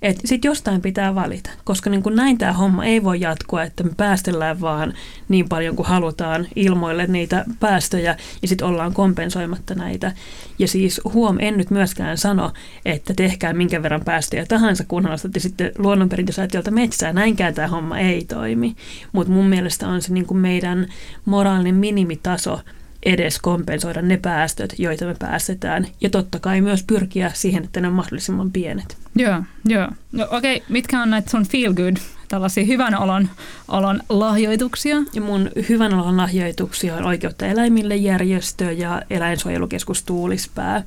Että 0.06 0.22
sitten 0.24 0.48
jostain 0.48 0.80
pitää 0.80 1.14
valita, 1.14 1.50
koska 1.64 1.90
niin 1.90 2.02
kuin 2.02 2.16
näin 2.16 2.38
tämä 2.38 2.52
homma 2.52 2.84
ei 2.84 3.04
voi 3.04 3.20
jatkua, 3.20 3.62
että 3.62 3.84
me 3.84 3.90
päästellään 3.96 4.60
vaan 4.60 4.94
niin 5.28 5.48
paljon 5.48 5.76
kuin 5.76 5.86
halutaan 5.86 6.46
ilmoille 6.56 7.06
niitä 7.06 7.44
päästöjä 7.60 8.16
ja 8.42 8.48
sitten 8.48 8.66
ollaan 8.66 8.92
kompensoimatta 8.92 9.74
näitä. 9.74 10.12
Ja 10.58 10.68
siis 10.68 11.00
huom, 11.12 11.36
en 11.40 11.56
nyt 11.56 11.70
myöskään 11.70 12.18
sano, 12.18 12.52
että 12.84 13.14
tehkää 13.14 13.52
minkä 13.52 13.82
verran 13.82 14.04
päästöjä 14.04 14.46
tahansa, 14.46 14.84
kunhan 14.88 15.12
ostatte 15.12 15.40
sitten 15.40 15.72
luonnonperintösäätiöltä 15.78 16.70
metsää. 16.70 17.12
Näinkään 17.12 17.54
tämä 17.54 17.68
homma 17.68 17.98
ei 17.98 18.24
toimi. 18.24 18.76
Mutta 19.12 19.32
mun 19.32 19.46
mielestä 19.46 19.88
on 19.88 20.02
se 20.02 20.12
niin 20.12 20.26
kuin 20.26 20.38
meidän 20.38 20.86
moraalinen 21.24 21.74
minimitaso 21.74 22.60
edes 23.06 23.38
kompensoida 23.38 24.02
ne 24.02 24.16
päästöt, 24.16 24.74
joita 24.78 25.04
me 25.04 25.14
päästetään. 25.18 25.86
Ja 26.00 26.10
totta 26.10 26.40
kai 26.40 26.60
myös 26.60 26.82
pyrkiä 26.82 27.30
siihen, 27.34 27.64
että 27.64 27.80
ne 27.80 27.88
on 27.88 27.94
mahdollisimman 27.94 28.52
pienet. 28.52 28.96
Joo, 29.16 29.42
joo. 29.64 29.88
No 30.12 30.26
okei, 30.30 30.56
okay. 30.56 30.66
mitkä 30.68 31.02
on 31.02 31.10
näitä 31.10 31.30
sun 31.30 31.46
feel 31.46 31.74
good, 31.74 31.96
tällaisia 32.28 32.64
hyvän 32.64 32.98
olon, 32.98 33.28
olon 33.68 34.00
lahjoituksia? 34.08 34.96
Ja 35.12 35.20
mun 35.20 35.50
hyvän 35.68 35.94
olon 35.94 36.16
lahjoituksia 36.16 36.96
on 36.96 37.04
Oikeutta 37.04 37.46
eläimille 37.46 37.96
järjestö 37.96 38.72
ja 38.72 39.02
eläinsuojelukeskus 39.10 40.02
Tuulispää. 40.02 40.82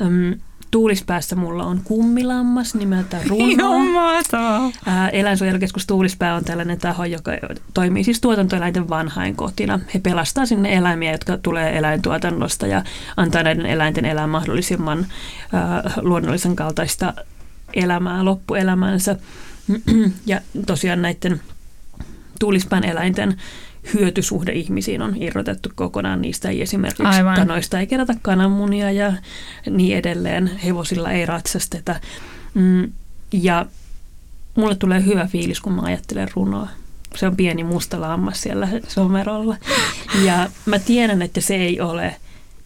Öm, 0.00 0.40
Tuulispäässä 0.70 1.36
mulla 1.36 1.64
on 1.64 1.80
kummilammas 1.84 2.74
nimeltä 2.74 3.20
Runo. 3.28 3.70
Eläinsuojelukeskus 5.12 5.86
Tuulispää 5.86 6.34
on 6.34 6.44
tällainen 6.44 6.78
taho, 6.78 7.04
joka 7.04 7.32
toimii 7.74 8.04
siis 8.04 8.20
tuotantoeläinten 8.20 8.88
vanhainkotina. 8.88 9.80
He 9.94 9.98
pelastaa 9.98 10.46
sinne 10.46 10.76
eläimiä, 10.76 11.12
jotka 11.12 11.38
tulee 11.38 11.78
eläintuotannosta 11.78 12.66
ja 12.66 12.84
antaa 13.16 13.42
näiden 13.42 13.66
eläinten 13.66 14.04
elää 14.04 14.26
mahdollisimman 14.26 14.98
äh, 14.98 15.92
luonnollisen 16.02 16.56
kaltaista 16.56 17.14
elämää 17.74 18.24
loppuelämänsä. 18.24 19.16
Ja 20.26 20.40
tosiaan 20.66 21.02
näiden 21.02 21.40
Tuulispään 22.40 22.84
eläinten 22.84 23.36
hyötysuhde 23.94 24.52
ihmisiin 24.52 25.02
on 25.02 25.22
irrotettu 25.22 25.68
kokonaan. 25.74 26.22
Niistä 26.22 26.48
ei 26.48 26.62
esimerkiksi 26.62 27.02
Aivan. 27.04 27.36
kanoista 27.36 27.80
ei 27.80 27.86
kerätä 27.86 28.14
kananmunia 28.22 28.90
ja 28.90 29.12
niin 29.70 29.96
edelleen. 29.98 30.46
Hevosilla 30.64 31.10
ei 31.10 31.26
ratsasteta. 31.26 32.00
Mm, 32.54 32.92
ja 33.32 33.66
mulle 34.54 34.74
tulee 34.74 35.04
hyvä 35.04 35.26
fiilis, 35.26 35.60
kun 35.60 35.72
mä 35.72 35.82
ajattelen 35.82 36.28
runoa. 36.34 36.68
Se 37.16 37.26
on 37.26 37.36
pieni 37.36 37.64
musta 37.64 38.00
lammas 38.00 38.40
siellä 38.40 38.68
somerolla. 38.88 39.56
Ja 40.24 40.50
mä 40.66 40.78
tiedän, 40.78 41.22
että 41.22 41.40
se 41.40 41.54
ei 41.54 41.80
ole 41.80 42.16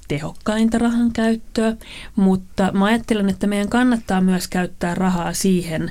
tehokkainta 0.08 0.78
rahan 0.78 1.12
käyttöä, 1.12 1.76
mutta 2.16 2.72
mä 2.72 2.84
ajattelen, 2.84 3.28
että 3.28 3.46
meidän 3.46 3.68
kannattaa 3.68 4.20
myös 4.20 4.48
käyttää 4.48 4.94
rahaa 4.94 5.32
siihen, 5.32 5.90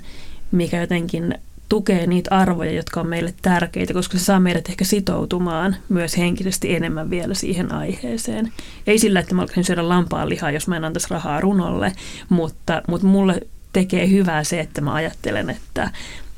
mikä 0.52 0.82
jotenkin 0.82 1.36
tukee 1.74 2.08
niitä 2.08 2.36
arvoja, 2.36 2.72
jotka 2.72 3.00
on 3.00 3.08
meille 3.08 3.34
tärkeitä, 3.42 3.94
koska 3.94 4.18
se 4.18 4.24
saa 4.24 4.40
meidät 4.40 4.70
ehkä 4.70 4.86
sitoutumaan 4.86 5.76
myös 5.90 6.18
henkisesti 6.18 6.76
enemmän 6.76 7.10
vielä 7.10 7.34
siihen 7.34 7.72
aiheeseen. 7.72 8.54
Ei 8.88 9.00
sillä, 9.00 9.20
että 9.20 9.36
mä 9.36 9.42
alkaisin 9.42 9.64
syödä 9.64 9.90
lampaan 9.90 10.30
lihaa, 10.30 10.52
jos 10.52 10.68
mä 10.68 10.78
en 10.78 10.86
antaisi 10.86 11.08
rahaa 11.10 11.42
runolle, 11.42 11.92
mutta, 12.30 12.82
mutta 12.88 13.08
mulle 13.08 13.42
tekee 13.74 14.10
hyvää 14.10 14.44
se, 14.44 14.60
että 14.60 14.82
mä 14.82 14.94
ajattelen, 14.94 15.50
että, 15.50 15.92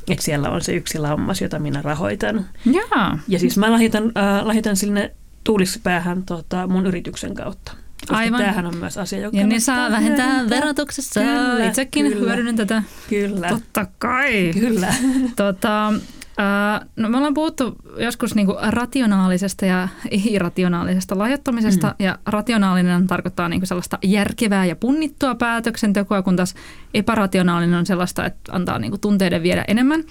että 0.10 0.24
siellä 0.24 0.50
on 0.50 0.62
se 0.62 0.74
yksi 0.74 1.00
lammas, 1.00 1.42
jota 1.42 1.60
minä 1.60 1.82
rahoitan. 1.82 2.46
Jaa. 2.66 3.20
Ja 3.28 3.40
siis 3.40 3.58
mä 3.58 3.72
lahjoitan, 3.72 4.04
äh, 4.04 4.46
lahjoitan 4.46 4.76
sinne 4.76 5.12
tuulispäähän 5.44 6.24
tota, 6.24 6.68
mun 6.68 6.86
yrityksen 6.86 7.34
kautta. 7.34 7.72
Koska 8.08 8.18
Aivan. 8.18 8.40
tämähän 8.40 8.66
on 8.66 8.78
myös 8.78 8.98
asia, 8.98 9.20
joka 9.20 9.38
Ja 9.38 9.48
ne 9.48 9.60
saa 9.60 9.92
vähentää 9.92 10.30
hyödyntää. 10.32 10.60
verotuksessa. 10.60 11.20
Kyllä, 11.20 11.66
Itsekin 11.68 12.06
kyllä. 12.06 12.26
hyödynnän 12.26 12.56
tätä. 12.56 12.84
Kyllä. 13.10 13.50
Totta 13.50 13.86
kai. 14.00 14.52
Kyllä. 14.60 14.94
tota, 15.36 15.94
Uh, 16.40 16.88
no 16.96 17.10
me 17.10 17.18
ollaan 17.18 17.34
puhuttu 17.34 17.76
joskus 17.98 18.36
niinku 18.36 18.56
rationaalisesta 18.70 19.66
ja 19.66 19.88
irrationaalisesta 20.12 21.18
lahjoittamisesta, 21.18 21.88
mm. 21.88 22.06
ja 22.06 22.20
rationaalinen 22.26 23.08
tarkoittaa 23.08 23.50
niinku 23.50 23.66
sellaista 23.66 23.98
järkevää 24.04 24.66
ja 24.66 24.76
punnittua 24.76 25.36
päätöksentekoa, 25.36 26.22
kun 26.22 26.36
taas 26.36 26.56
epärationaalinen 26.94 27.80
on 27.80 27.86
sellaista, 27.86 28.26
että 28.26 28.52
antaa 28.52 28.80
niinku 28.80 28.98
tunteiden 28.98 29.44
viedä 29.44 29.66
enemmän. 29.68 30.04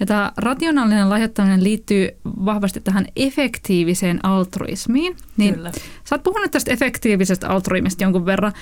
Ja 0.00 0.06
tämä 0.06 0.32
rationaalinen 0.36 1.10
lahjoittaminen 1.10 1.64
liittyy 1.64 2.08
vahvasti 2.24 2.80
tähän 2.80 3.06
efektiiviseen 3.16 4.20
altruismiin. 4.22 5.16
Niin 5.36 5.54
Kyllä. 5.54 5.72
Sä 6.04 6.14
oot 6.14 6.22
puhunut 6.22 6.50
tästä 6.50 6.72
efektiivisestä 6.72 7.48
altruismista 7.48 8.04
jonkun 8.04 8.26
verran. 8.26 8.52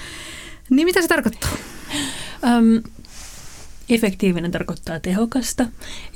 Niin 0.70 0.86
mitä 0.86 1.02
se 1.02 1.08
tarkoittaa? 1.08 1.50
Um, 2.42 2.82
efektiivinen 3.88 4.50
tarkoittaa 4.50 5.00
tehokasta 5.00 5.66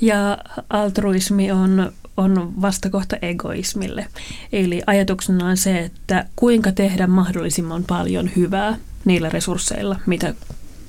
ja 0.01 0.37
altruismi 0.69 1.51
on, 1.51 1.91
on 2.17 2.61
vastakohta 2.61 3.15
egoismille. 3.21 4.07
Eli 4.51 4.81
ajatuksena 4.87 5.47
on 5.47 5.57
se, 5.57 5.79
että 5.79 6.25
kuinka 6.35 6.71
tehdä 6.71 7.07
mahdollisimman 7.07 7.83
paljon 7.83 8.29
hyvää 8.35 8.77
niillä 9.05 9.29
resursseilla, 9.29 9.99
mitä 10.05 10.33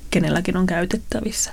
kenelläkin 0.09 0.57
on 0.57 0.65
käytettävissä. 0.65 1.51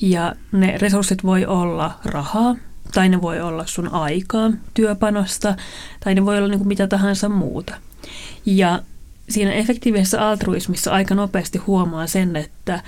Ja 0.00 0.34
ne 0.52 0.78
resurssit 0.78 1.24
voi 1.24 1.46
olla 1.46 1.98
rahaa, 2.04 2.56
tai 2.94 3.08
ne 3.08 3.22
voi 3.22 3.40
olla 3.40 3.66
sun 3.66 3.88
aikaa, 3.88 4.50
työpanosta, 4.74 5.56
tai 6.04 6.14
ne 6.14 6.24
voi 6.24 6.38
olla 6.38 6.48
niin 6.48 6.58
kuin 6.58 6.68
mitä 6.68 6.86
tahansa 6.86 7.28
muuta. 7.28 7.74
Ja 8.46 8.82
siinä 9.28 9.52
efektiivisessä 9.52 10.28
altruismissa 10.28 10.90
aika 10.90 11.14
nopeasti 11.14 11.58
huomaa 11.58 12.06
sen, 12.06 12.36
että 12.36 12.82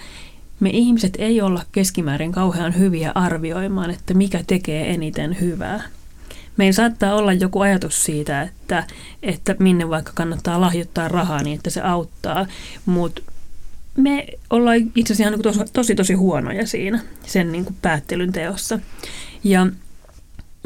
me 0.61 0.71
ihmiset 0.71 1.15
ei 1.19 1.41
olla 1.41 1.63
keskimäärin 1.73 2.33
kauhean 2.33 2.79
hyviä 2.79 3.13
arvioimaan, 3.15 3.91
että 3.91 4.15
mikä 4.15 4.45
tekee 4.47 4.91
eniten 4.91 5.41
hyvää. 5.41 5.83
Meillä 6.57 6.73
saattaa 6.73 7.15
olla 7.15 7.33
joku 7.33 7.61
ajatus 7.61 8.05
siitä, 8.05 8.43
että, 8.43 8.85
että 9.23 9.57
minne 9.59 9.89
vaikka 9.91 10.13
kannattaa 10.15 10.61
lahjoittaa 10.61 11.09
rahaa 11.09 11.43
niin, 11.43 11.57
että 11.57 11.71
se 11.71 11.81
auttaa, 11.81 12.47
mutta 12.87 13.23
me 13.97 14.27
ollaan 14.51 14.77
itse 14.95 15.13
asiassa 15.13 15.31
niin 15.31 15.43
tosi, 15.43 15.61
tosi, 15.73 15.95
tosi 15.95 16.15
huonoja 16.15 16.67
siinä 16.67 17.01
sen 17.27 17.53
niin 17.53 17.65
kuin 17.65 17.77
päättelyn 17.83 18.33
teossa. 18.33 18.79
Ja 19.45 19.67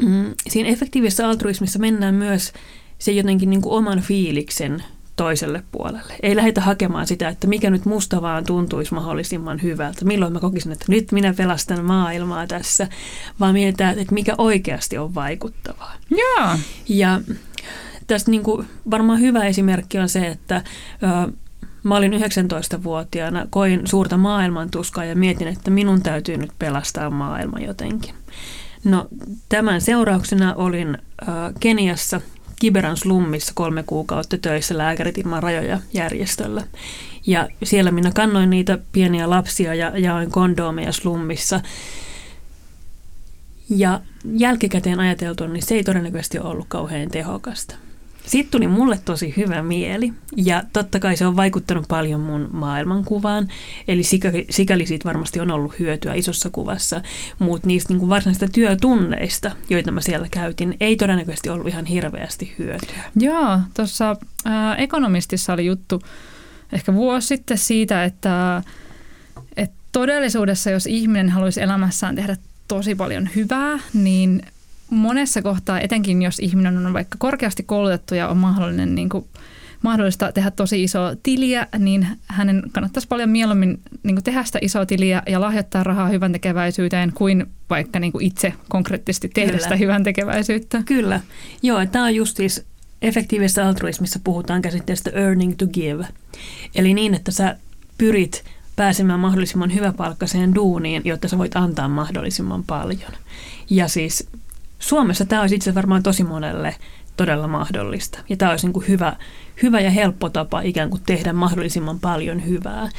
mm, 0.01 0.33
siinä 0.49 0.69
efektiivisessä 0.69 1.27
altruismissa 1.27 1.79
mennään 1.79 2.15
myös 2.15 2.53
se 2.99 3.11
jotenkin 3.11 3.49
niin 3.49 3.61
kuin 3.61 3.73
oman 3.73 4.01
fiiliksen 4.01 4.83
toiselle 5.15 5.63
puolelle. 5.71 6.13
Ei 6.23 6.35
lähdetä 6.35 6.61
hakemaan 6.61 7.07
sitä, 7.07 7.29
että 7.29 7.47
mikä 7.47 7.69
nyt 7.69 7.85
musta 7.85 8.21
vaan 8.21 8.45
tuntuisi 8.45 8.93
mahdollisimman 8.93 9.61
hyvältä. 9.61 10.05
Milloin 10.05 10.33
mä 10.33 10.39
kokisin, 10.39 10.71
että 10.71 10.85
nyt 10.87 11.11
minä 11.11 11.33
pelastan 11.33 11.85
maailmaa 11.85 12.47
tässä, 12.47 12.87
vaan 13.39 13.53
mietitään, 13.53 13.99
että 13.99 14.13
mikä 14.13 14.35
oikeasti 14.37 14.97
on 14.97 15.15
vaikuttavaa. 15.15 15.93
Yeah. 16.11 16.59
Ja 16.89 17.21
tästä 18.07 18.31
niin 18.31 18.43
kuin 18.43 18.67
varmaan 18.91 19.19
hyvä 19.19 19.45
esimerkki 19.45 19.99
on 19.99 20.09
se, 20.09 20.27
että 20.27 20.61
Mä 21.83 21.95
olin 21.97 22.13
19-vuotiaana, 22.13 23.47
koin 23.49 23.87
suurta 23.87 24.17
maailmantuskaa 24.17 25.05
ja 25.05 25.15
mietin, 25.15 25.47
että 25.47 25.71
minun 25.71 26.01
täytyy 26.01 26.37
nyt 26.37 26.51
pelastaa 26.59 27.09
maailma 27.09 27.59
jotenkin. 27.59 28.15
No 28.83 29.07
tämän 29.49 29.81
seurauksena 29.81 30.53
olin 30.55 30.97
äh, 30.97 31.35
Keniassa 31.59 32.21
Kiberan 32.59 32.97
slummissa 32.97 33.51
kolme 33.55 33.83
kuukautta 33.83 34.37
töissä 34.37 34.77
Lääkärit 34.77 35.17
ilman 35.17 35.43
rajoja 35.43 35.79
järjestöllä. 35.93 36.63
Ja 37.27 37.49
siellä 37.63 37.91
minä 37.91 38.11
kannoin 38.15 38.49
niitä 38.49 38.77
pieniä 38.91 39.29
lapsia 39.29 39.75
ja 39.75 39.97
jaoin 39.97 40.31
kondoomeja 40.31 40.91
slummissa. 40.91 41.61
Ja 43.69 44.01
jälkikäteen 44.37 44.99
ajateltu, 44.99 45.47
niin 45.47 45.65
se 45.65 45.75
ei 45.75 45.83
todennäköisesti 45.83 46.39
ollut 46.39 46.65
kauhean 46.67 47.09
tehokasta. 47.11 47.75
Sitten 48.25 48.51
tuli 48.51 48.67
mulle 48.67 48.99
tosi 49.05 49.33
hyvä 49.37 49.63
mieli 49.63 50.13
ja 50.35 50.63
totta 50.73 50.99
kai 50.99 51.17
se 51.17 51.25
on 51.25 51.35
vaikuttanut 51.35 51.87
paljon 51.87 52.21
mun 52.21 52.49
maailmankuvaan. 52.51 53.47
Eli 53.87 54.03
sikäli, 54.03 54.45
sikäli 54.49 54.85
siitä 54.85 55.05
varmasti 55.05 55.39
on 55.39 55.51
ollut 55.51 55.79
hyötyä 55.79 56.13
isossa 56.13 56.49
kuvassa, 56.49 57.01
mutta 57.39 57.67
niistä 57.67 57.93
niin 57.93 58.09
varsinaisista 58.09 58.47
työtunneista, 58.47 59.51
joita 59.69 59.91
mä 59.91 60.01
siellä 60.01 60.27
käytin, 60.31 60.77
ei 60.79 60.95
todennäköisesti 60.95 61.49
ollut 61.49 61.67
ihan 61.67 61.85
hirveästi 61.85 62.55
hyötyä. 62.59 63.03
Joo, 63.15 63.59
tuossa 63.73 64.15
äh, 64.47 64.81
Ekonomistissa 64.81 65.53
oli 65.53 65.65
juttu 65.65 66.01
ehkä 66.73 66.93
vuosi 66.93 67.27
sitten 67.27 67.57
siitä, 67.57 68.03
että, 68.03 68.63
että 69.57 69.75
todellisuudessa 69.91 70.71
jos 70.71 70.85
ihminen 70.85 71.29
haluaisi 71.29 71.61
elämässään 71.61 72.15
tehdä 72.15 72.37
tosi 72.67 72.95
paljon 72.95 73.29
hyvää, 73.35 73.79
niin 73.93 74.41
monessa 74.91 75.41
kohtaa, 75.41 75.79
etenkin 75.79 76.21
jos 76.21 76.39
ihminen 76.39 76.85
on 76.85 76.93
vaikka 76.93 77.15
korkeasti 77.19 77.63
koulutettu 77.63 78.15
ja 78.15 78.27
on 78.27 78.37
mahdollinen 78.37 78.95
niin 78.95 79.09
kuin, 79.09 79.25
mahdollista 79.81 80.31
tehdä 80.31 80.51
tosi 80.51 80.83
isoa 80.83 81.15
tiliä, 81.23 81.67
niin 81.79 82.07
hänen 82.27 82.63
kannattaisi 82.71 83.07
paljon 83.07 83.29
mieluummin 83.29 83.79
niin 84.03 84.15
kuin 84.15 84.23
tehdä 84.23 84.43
sitä 84.43 84.59
isoa 84.61 84.85
tiliä 84.85 85.23
ja 85.27 85.41
lahjoittaa 85.41 85.83
rahaa 85.83 86.09
hyvän 86.09 86.31
tekeväisyyteen 86.31 87.13
kuin 87.13 87.45
vaikka 87.69 87.99
niin 87.99 88.11
kuin 88.11 88.25
itse 88.25 88.53
konkreettisesti 88.69 89.29
tehdä 89.29 89.51
Kyllä. 89.51 89.63
sitä 89.63 89.75
hyvän 89.75 90.03
tekeväisyyttä. 90.03 90.83
Kyllä. 90.85 91.21
Joo, 91.63 91.85
tämä 91.85 92.05
on 92.05 92.15
just 92.15 92.37
siis 92.37 92.65
efektiivisessä 93.01 93.67
altruismissa 93.67 94.19
puhutaan 94.23 94.61
käsitteestä 94.61 95.09
earning 95.09 95.53
to 95.57 95.67
give. 95.67 96.05
Eli 96.75 96.93
niin, 96.93 97.13
että 97.13 97.31
sä 97.31 97.55
pyrit 97.97 98.43
pääsemään 98.75 99.19
mahdollisimman 99.19 99.73
hyväpalkkaiseen 99.73 100.55
duuniin, 100.55 101.01
jotta 101.05 101.27
sä 101.27 101.37
voit 101.37 101.55
antaa 101.55 101.87
mahdollisimman 101.87 102.63
paljon. 102.63 103.11
Ja 103.69 103.87
siis 103.87 104.27
Suomessa 104.81 105.25
tämä 105.25 105.41
olisi 105.41 105.55
itse 105.55 105.75
varmaan 105.75 106.03
tosi 106.03 106.23
monelle 106.23 106.75
todella 107.17 107.47
mahdollista. 107.47 108.19
Ja 108.29 108.37
tämä 108.37 108.51
olisi 108.51 108.65
niin 108.67 108.73
kuin 108.73 108.87
hyvä, 108.87 109.15
hyvä 109.63 109.79
ja 109.79 109.89
helppo 109.91 110.29
tapa 110.29 110.61
ikään 110.61 110.89
kuin 110.89 111.01
tehdä 111.05 111.33
mahdollisimman 111.33 111.99
paljon 111.99 112.45
hyvää. 112.45 112.89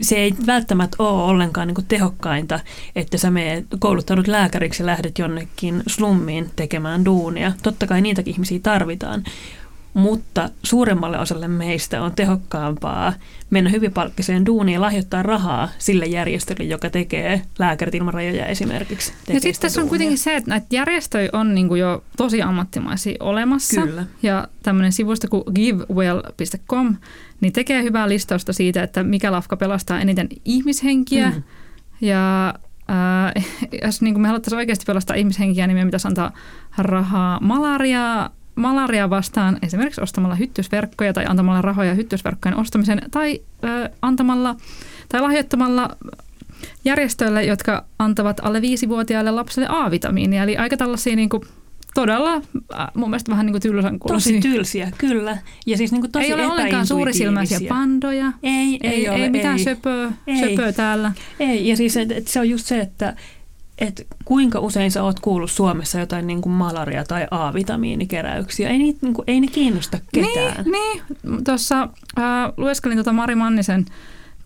Se 0.00 0.16
ei 0.16 0.34
välttämättä 0.46 0.96
ole 0.98 1.22
ollenkaan 1.22 1.66
niin 1.68 1.74
kuin 1.74 1.86
tehokkainta, 1.86 2.60
että 2.96 3.18
sä 3.18 3.30
menet 3.30 3.66
kouluttaudut 3.78 4.28
lääkäriksi 4.28 4.82
ja 4.82 4.86
lähdet 4.86 5.18
jonnekin 5.18 5.82
slummiin 5.86 6.50
tekemään 6.56 7.04
duunia. 7.04 7.52
Totta 7.62 7.86
kai 7.86 8.00
niitäkin 8.00 8.34
ihmisiä 8.34 8.58
tarvitaan, 8.62 9.24
mutta 9.94 10.50
suuremmalle 10.62 11.18
osalle 11.18 11.48
meistä 11.48 12.02
on 12.02 12.12
tehokkaampaa 12.12 13.12
mennä 13.50 13.70
hyvinpalkkiseen 13.70 14.46
duuniin 14.46 14.74
ja 14.74 14.80
lahjoittaa 14.80 15.22
rahaa 15.22 15.68
sille 15.78 16.06
järjestölle, 16.06 16.64
joka 16.64 16.90
tekee 16.90 17.42
lääkärit 17.58 17.94
ilman 17.94 18.14
rajoja 18.14 18.46
esimerkiksi. 18.46 19.12
Ja 19.28 19.40
sitten 19.40 19.62
tässä 19.62 19.82
on 19.82 19.88
kuitenkin 19.88 20.18
se, 20.18 20.36
että 20.36 20.50
näitä 20.50 20.66
järjestöjä 20.70 21.28
on 21.32 21.54
niin 21.54 21.68
kuin 21.68 21.80
jo 21.80 22.04
tosi 22.16 22.42
ammattimaisia 22.42 23.16
olemassa. 23.20 23.82
Kyllä. 23.82 24.04
Ja 24.22 24.48
tämmöinen 24.62 24.92
sivusto 24.92 25.28
kuin 25.30 25.44
givewell.com 25.54 26.96
niin 27.40 27.52
tekee 27.52 27.82
hyvää 27.82 28.08
listausta 28.08 28.52
siitä, 28.52 28.82
että 28.82 29.02
mikä 29.02 29.32
lafka 29.32 29.56
pelastaa 29.56 30.00
eniten 30.00 30.28
ihmishenkiä. 30.44 31.30
Mm. 31.30 31.42
Ja 32.00 32.54
äh, 32.90 33.44
jos 33.84 34.02
niin 34.02 34.14
kuin 34.14 34.22
me 34.22 34.28
haluttaisiin 34.28 34.58
oikeasti 34.58 34.84
pelastaa 34.86 35.16
ihmishenkiä, 35.16 35.66
niin 35.66 35.74
meidän 35.74 35.88
pitäisi 35.88 36.08
antaa 36.08 36.32
rahaa 36.78 37.38
malariaa 37.40 38.37
malaria 38.58 39.10
vastaan 39.10 39.58
esimerkiksi 39.62 40.00
ostamalla 40.00 40.34
hyttysverkkoja 40.34 41.12
tai 41.12 41.24
antamalla 41.28 41.62
rahoja 41.62 41.94
hyttysverkkojen 41.94 42.58
ostamiseen 42.58 43.02
tai 43.10 43.40
ö, 43.64 43.90
antamalla 44.02 44.56
tai 45.08 45.20
lahjoittamalla 45.20 45.96
järjestöille, 46.84 47.44
jotka 47.44 47.84
antavat 47.98 48.40
alle 48.42 48.60
viisivuotiaille 48.60 49.30
lapsille 49.30 49.66
A-vitamiinia. 49.70 50.42
Eli 50.42 50.56
aika 50.56 50.76
tällaisia 50.76 51.16
niin 51.16 51.28
kuin, 51.28 51.42
todella 51.94 52.42
mun 52.94 53.10
mielestä 53.10 53.30
vähän 53.30 53.46
niin 53.46 53.52
kuin 53.52 53.62
tylsän 53.62 53.98
kuulosia. 53.98 54.36
Tosi 54.36 54.48
tylsiä, 54.48 54.90
kyllä. 54.98 55.38
Ja 55.66 55.76
siis 55.76 55.92
niin 55.92 56.00
kuin 56.00 56.12
tosi 56.12 56.26
ei 56.26 56.32
ole 56.32 56.46
ollenkaan 56.46 56.86
suurisilmäisiä 56.86 57.60
pandoja. 57.68 58.32
Ei, 58.42 58.78
ei, 58.82 58.94
ei, 58.94 59.08
ole, 59.08 59.16
ei 59.16 59.30
mitään 59.30 59.58
ei. 59.58 59.64
söpöä, 59.64 60.12
ei. 60.26 60.40
söpöä 60.40 60.72
täällä. 60.72 61.12
Ei, 61.40 61.68
ja 61.68 61.76
siis 61.76 61.96
et, 61.96 62.28
se 62.28 62.40
on 62.40 62.50
just 62.50 62.66
se, 62.66 62.80
että 62.80 63.16
että 63.78 64.02
kuinka 64.24 64.60
usein 64.60 64.90
sä 64.90 65.02
oot 65.02 65.20
kuullut 65.20 65.50
Suomessa 65.50 66.00
jotain 66.00 66.26
niin 66.26 66.40
kuin 66.40 66.52
malaria- 66.52 67.04
tai 67.04 67.26
A-vitamiinikeräyksiä. 67.30 68.68
Ei, 68.68 68.78
niitä, 68.78 68.98
niin 69.02 69.14
kuin, 69.14 69.24
ei 69.26 69.40
ne 69.40 69.46
kiinnosta 69.46 69.98
ketään. 70.12 70.64
Niin, 70.64 71.02
niin. 71.22 71.44
tuossa 71.44 71.82
äh, 72.18 72.24
lueskelin 72.56 72.96
tuota 72.96 73.12
Mari 73.12 73.34
Mannisen 73.34 73.86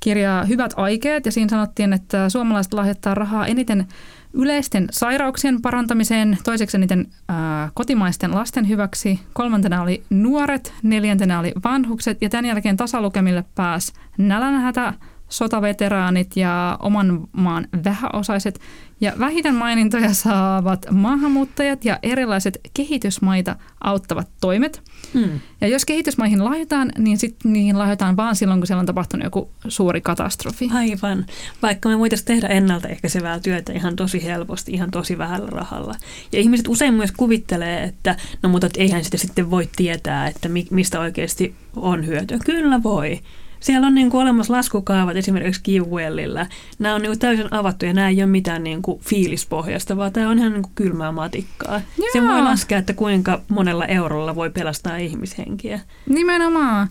kirjaa 0.01 0.45
Hyvät 0.45 0.75
aikeet 0.77 1.27
ja 1.27 1.33
siinä 1.33 1.49
sanottiin, 1.49 1.93
että 1.93 2.29
suomalaiset 2.29 2.75
lahjoittaa 2.75 3.15
rahaa 3.15 3.47
eniten 3.47 3.87
yleisten 4.33 4.89
sairauksien 4.91 5.63
parantamiseen, 5.63 6.39
toiseksi 6.45 6.77
eniten 6.77 7.07
äh, 7.31 7.71
kotimaisten 7.75 8.35
lasten 8.35 8.69
hyväksi, 8.69 9.21
kolmantena 9.33 9.83
oli 9.83 10.03
nuoret, 10.11 10.75
neljäntenä 10.83 11.39
oli 11.39 11.53
vanhukset 11.65 12.23
ja 12.23 12.29
tämän 12.29 12.47
jälkeen 12.47 12.77
tasalukemille 12.77 13.45
pääsi 13.55 13.93
nälänhätä, 14.19 14.95
sotaveteraanit 15.29 16.37
ja 16.37 16.79
oman 16.81 17.29
maan 17.33 17.69
vähäosaiset. 17.85 18.61
Ja 19.03 19.13
vähiten 19.19 19.55
mainintoja 19.55 20.15
saavat 20.15 20.87
maahanmuuttajat 20.91 21.85
ja 21.85 21.99
erilaiset 22.03 22.61
kehitysmaita 22.75 23.57
auttavat 23.81 24.29
toimet. 24.41 24.83
Hmm. 25.15 25.41
Ja 25.61 25.69
jos 25.69 25.85
kehitysmaihin 25.85 26.45
lahjotaan, 26.45 26.93
niin 26.99 27.19
sitten 27.19 27.53
niihin 27.53 27.79
lahjotaan 27.79 28.17
vaan 28.17 28.37
silloin, 28.37 28.61
kun 28.61 28.67
siellä 28.67 28.81
on 28.81 28.87
tapahtunut 28.87 29.25
joku 29.25 29.51
suuri 29.69 30.01
katastrofi. 30.01 30.71
Aivan. 30.75 31.27
Vaikka 31.63 31.89
me 31.89 31.99
voitaisiin 31.99 32.27
tehdä 32.27 32.47
ennaltaehkäisevää 32.47 33.41
työtä 33.41 33.73
ihan 33.73 33.97
tosi 33.97 34.25
helposti, 34.25 34.73
ihan 34.73 34.91
tosi 34.91 35.19
vähällä 35.19 35.51
rahalla. 35.51 35.95
Ja 36.33 36.39
ihmiset 36.39 36.69
usein 36.69 36.95
myös 36.95 37.13
kuvittelee, 37.13 37.85
että 37.85 38.17
no 38.43 38.49
mutta 38.49 38.69
eihän 38.77 39.05
sitä 39.05 39.17
sitten 39.17 39.51
voi 39.51 39.69
tietää, 39.77 40.29
että 40.29 40.49
mistä 40.71 41.01
oikeasti 41.01 41.55
on 41.77 42.07
hyötyä. 42.07 42.39
Kyllä 42.45 42.83
voi. 42.83 43.21
Siellä 43.63 43.87
on 43.87 43.95
niin 43.95 44.11
kuin 44.11 44.23
olemassa 44.23 44.53
laskukaavat 44.53 45.17
esimerkiksi 45.17 45.61
Kiwellillä. 45.63 46.47
Nämä 46.79 46.95
on 46.95 47.03
niin 47.03 47.11
kuin 47.11 47.19
täysin 47.19 47.55
avattu 47.55 47.85
ja 47.85 47.93
nämä 47.93 48.09
ei 48.09 48.23
ole 48.23 48.27
mitään 48.27 48.65
niin 48.65 48.83
kuin 48.83 49.01
fiilispohjasta, 49.01 49.97
vaan 49.97 50.13
tämä 50.13 50.29
on 50.29 50.39
ihan 50.39 50.53
niin 50.53 50.63
kuin 50.63 50.73
kylmää 50.75 51.13
matikkaa. 51.13 51.81
Joo. 51.99 52.09
Se 52.13 52.23
voi 52.23 52.43
laskea, 52.43 52.79
että 52.79 52.93
kuinka 52.93 53.41
monella 53.49 53.87
eurolla 53.87 54.35
voi 54.35 54.51
pelastaa 54.51 54.97
ihmishenkiä. 54.97 55.81
Nimenomaan. 56.09 56.89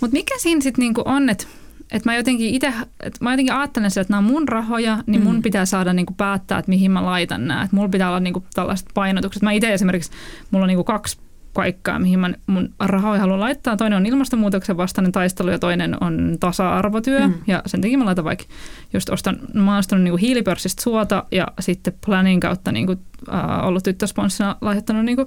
Mutta 0.00 0.14
mikä 0.14 0.34
siinä 0.38 0.60
sitten 0.60 0.82
niinku 0.82 1.02
on, 1.04 1.28
että 1.28 1.44
et 1.92 2.04
mä 2.04 2.16
jotenkin 2.16 2.54
itse, 2.54 2.72
mä 3.20 3.32
jotenkin 3.32 3.54
ajattelen 3.54 3.90
sitä, 3.90 4.00
että 4.00 4.12
nämä 4.12 4.18
on 4.18 4.32
mun 4.32 4.48
rahoja, 4.48 4.98
niin 5.06 5.22
mun 5.22 5.36
mm. 5.36 5.42
pitää 5.42 5.66
saada 5.66 5.92
niinku 5.92 6.14
päättää, 6.16 6.58
että 6.58 6.68
mihin 6.68 6.90
mä 6.90 7.04
laitan 7.04 7.46
nämä. 7.46 7.62
Että 7.62 7.76
mulla 7.76 7.88
pitää 7.88 8.08
olla 8.08 8.20
niinku 8.20 8.44
tällaiset 8.54 8.88
painotukset. 8.94 9.42
Mä 9.42 9.52
itse 9.52 9.72
esimerkiksi, 9.72 10.10
mulla 10.50 10.64
on 10.64 10.68
niinku 10.68 10.84
kaksi 10.84 11.18
paikkaa, 11.56 11.98
mihin 11.98 12.18
mä 12.18 12.30
mun 12.46 12.74
rahoja 12.80 13.20
haluan 13.20 13.40
laittaa. 13.40 13.76
Toinen 13.76 13.96
on 13.96 14.06
ilmastonmuutoksen 14.06 14.76
vastainen 14.76 15.12
taistelu 15.12 15.50
ja 15.50 15.58
toinen 15.58 15.96
on 16.00 16.36
tasa-arvotyö. 16.40 17.28
Mm. 17.28 17.34
Ja 17.46 17.62
sen 17.66 17.80
takia 17.80 17.98
mä 17.98 18.04
laitan 18.04 18.24
vaikka, 18.24 18.44
just 18.92 19.08
ostan, 19.08 19.38
mä 19.54 19.70
oon 19.70 19.78
ostanut 19.78 20.04
niinku 20.04 20.16
hiilipörssistä 20.16 20.82
suota 20.82 21.24
ja 21.30 21.46
sitten 21.60 21.94
Planin 22.06 22.40
kautta 22.40 22.72
niinku, 22.72 22.96
äh, 23.32 23.66
ollut 23.66 23.84
tyttösponssina 23.84 24.56
lahjoittanut 24.60 25.04
niinku, 25.04 25.26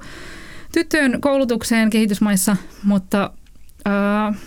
tyttöjen 0.72 1.22
koulutukseen 1.22 1.90
kehitysmaissa, 1.90 2.58
mutta 2.84 3.32
äh, 3.88 4.38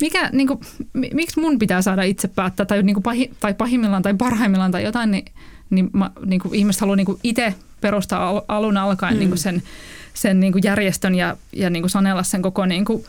mikä, 0.00 0.30
niinku, 0.32 0.60
miksi 0.92 1.40
mun 1.40 1.58
pitää 1.58 1.82
saada 1.82 2.02
itse 2.02 2.28
päättää 2.28 2.66
tai, 2.66 2.82
niinku 2.82 3.00
pahi, 3.00 3.30
tai 3.40 3.54
pahimmillaan 3.54 4.02
tai 4.02 4.14
parhaimmillaan 4.14 4.72
tai 4.72 4.84
jotain, 4.84 5.10
niin, 5.10 5.24
niin 5.70 5.90
mä, 5.92 6.10
niinku, 6.26 6.50
ihmiset 6.52 6.80
haluaa 6.80 6.96
niinku 6.96 7.20
itse 7.22 7.54
perustaa 7.80 8.42
alun 8.48 8.76
alkaen 8.76 9.14
mm. 9.14 9.18
niinku 9.18 9.36
sen 9.36 9.62
sen 10.20 10.40
niin 10.40 10.52
kuin 10.52 10.64
järjestön 10.64 11.14
ja, 11.14 11.36
ja 11.52 11.70
niin 11.70 11.82
kuin 11.82 11.90
sanella 11.90 12.22
sen 12.22 12.42
koko 12.42 12.66
niin 12.66 12.84
kuin 12.84 13.04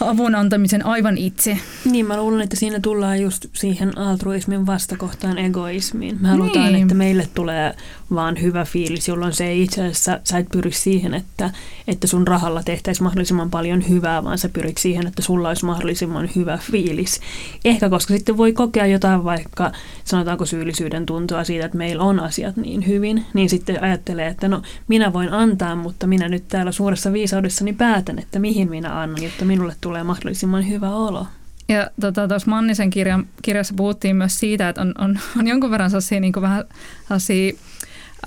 avun 0.00 0.34
antamisen 0.34 0.86
aivan 0.86 1.18
itse. 1.18 1.58
Niin, 1.84 2.06
mä 2.06 2.16
luulen, 2.16 2.40
että 2.40 2.56
siinä 2.56 2.80
tullaan 2.80 3.20
just 3.20 3.46
siihen 3.52 3.98
altruismin 3.98 4.66
vastakohtaan 4.66 5.38
egoismiin. 5.38 6.18
Me 6.20 6.28
halutaan, 6.28 6.72
niin. 6.72 6.82
että 6.82 6.94
meille 6.94 7.28
tulee 7.34 7.74
vaan 8.14 8.40
hyvä 8.42 8.64
fiilis, 8.64 9.08
jolloin 9.08 9.32
se 9.32 9.46
ei 9.46 9.62
itse 9.62 9.80
asiassa, 9.80 10.20
sä 10.24 10.38
et 10.38 10.48
pyri 10.52 10.72
siihen, 10.72 11.14
että, 11.14 11.50
että 11.88 12.06
sun 12.06 12.26
rahalla 12.26 12.62
tehtäisiin 12.62 13.04
mahdollisimman 13.04 13.50
paljon 13.50 13.88
hyvää, 13.88 14.24
vaan 14.24 14.38
sä 14.38 14.48
pyrit 14.48 14.78
siihen, 14.78 15.06
että 15.06 15.22
sulla 15.22 15.48
olisi 15.48 15.64
mahdollisimman 15.64 16.30
hyvä 16.36 16.58
fiilis. 16.58 17.20
Ehkä 17.64 17.90
koska 17.90 18.14
sitten 18.14 18.36
voi 18.36 18.52
kokea 18.52 18.86
jotain 18.86 19.24
vaikka, 19.24 19.72
sanotaanko 20.04 20.46
syyllisyyden 20.46 21.06
tuntoa 21.06 21.44
siitä, 21.44 21.64
että 21.64 21.78
meillä 21.78 22.02
on 22.02 22.20
asiat 22.20 22.56
niin 22.56 22.86
hyvin, 22.86 23.24
niin 23.34 23.48
sitten 23.48 23.82
ajattelee, 23.82 24.26
että 24.26 24.48
no 24.48 24.62
minä 24.88 25.12
voin 25.12 25.32
antaa, 25.32 25.76
mutta 25.76 26.06
minä 26.06 26.28
nyt 26.28 26.44
täällä 26.48 26.72
suuressa 26.72 27.12
viisaudessani 27.12 27.72
päätän, 27.72 28.18
että 28.18 28.38
mihin 28.38 28.70
minä 28.70 29.00
annan, 29.00 29.22
jotta 29.22 29.44
minulle 29.44 29.76
tulee 29.82 30.02
mahdollisimman 30.04 30.68
hyvä 30.68 30.90
olo. 30.90 31.26
Ja 31.68 31.90
tota, 32.00 32.28
tuossa 32.28 32.46
tota, 32.46 32.50
Mannisen 32.50 32.90
kirjan, 32.90 33.26
kirjassa 33.42 33.74
puhuttiin 33.76 34.16
myös 34.16 34.40
siitä, 34.40 34.68
että 34.68 34.80
on, 34.80 34.94
on, 34.98 35.18
on 35.38 35.46
jonkun 35.46 35.70
verran 35.70 35.90
sellaisia, 35.90 36.20
niin 36.20 36.32
vähän 36.40 36.64
sellaisia 37.02 37.52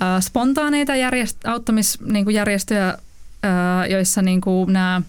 äh, 0.02 0.20
spontaaneita 0.20 0.96
järjest, 0.96 1.46
auttamisjärjestöjä, 1.46 2.86
niin 2.86 2.98
äh, 3.44 3.90
joissa 3.90 4.22
niin 4.22 4.40
kuin 4.40 4.72
nämä 4.72 5.02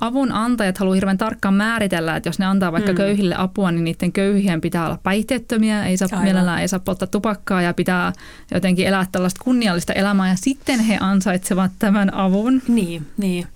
avun 0.00 0.32
antajat 0.32 0.78
haluaa 0.78 0.94
hirveän 0.94 1.18
tarkkaan 1.18 1.54
määritellä, 1.54 2.16
että 2.16 2.28
jos 2.28 2.38
ne 2.38 2.46
antaa 2.46 2.72
vaikka 2.72 2.92
mm. 2.92 2.96
köyhille 2.96 3.34
apua, 3.38 3.70
niin 3.70 3.84
niiden 3.84 4.12
köyhien 4.12 4.60
pitää 4.60 4.86
olla 4.86 4.98
päihteettömiä, 5.02 5.86
ei 5.86 5.96
saa, 5.96 6.22
mielellään 6.22 6.60
ei 6.60 6.68
saa 6.68 6.80
polttaa 6.80 7.08
tupakkaa 7.08 7.62
ja 7.62 7.74
pitää 7.74 8.12
jotenkin 8.50 8.86
elää 8.86 9.06
tällaista 9.12 9.44
kunniallista 9.44 9.92
elämää 9.92 10.28
ja 10.28 10.36
sitten 10.36 10.80
he 10.80 10.98
ansaitsevat 11.00 11.72
tämän 11.78 12.14
avun. 12.14 12.62
Niin, 12.68 13.06
niin. 13.16 13.46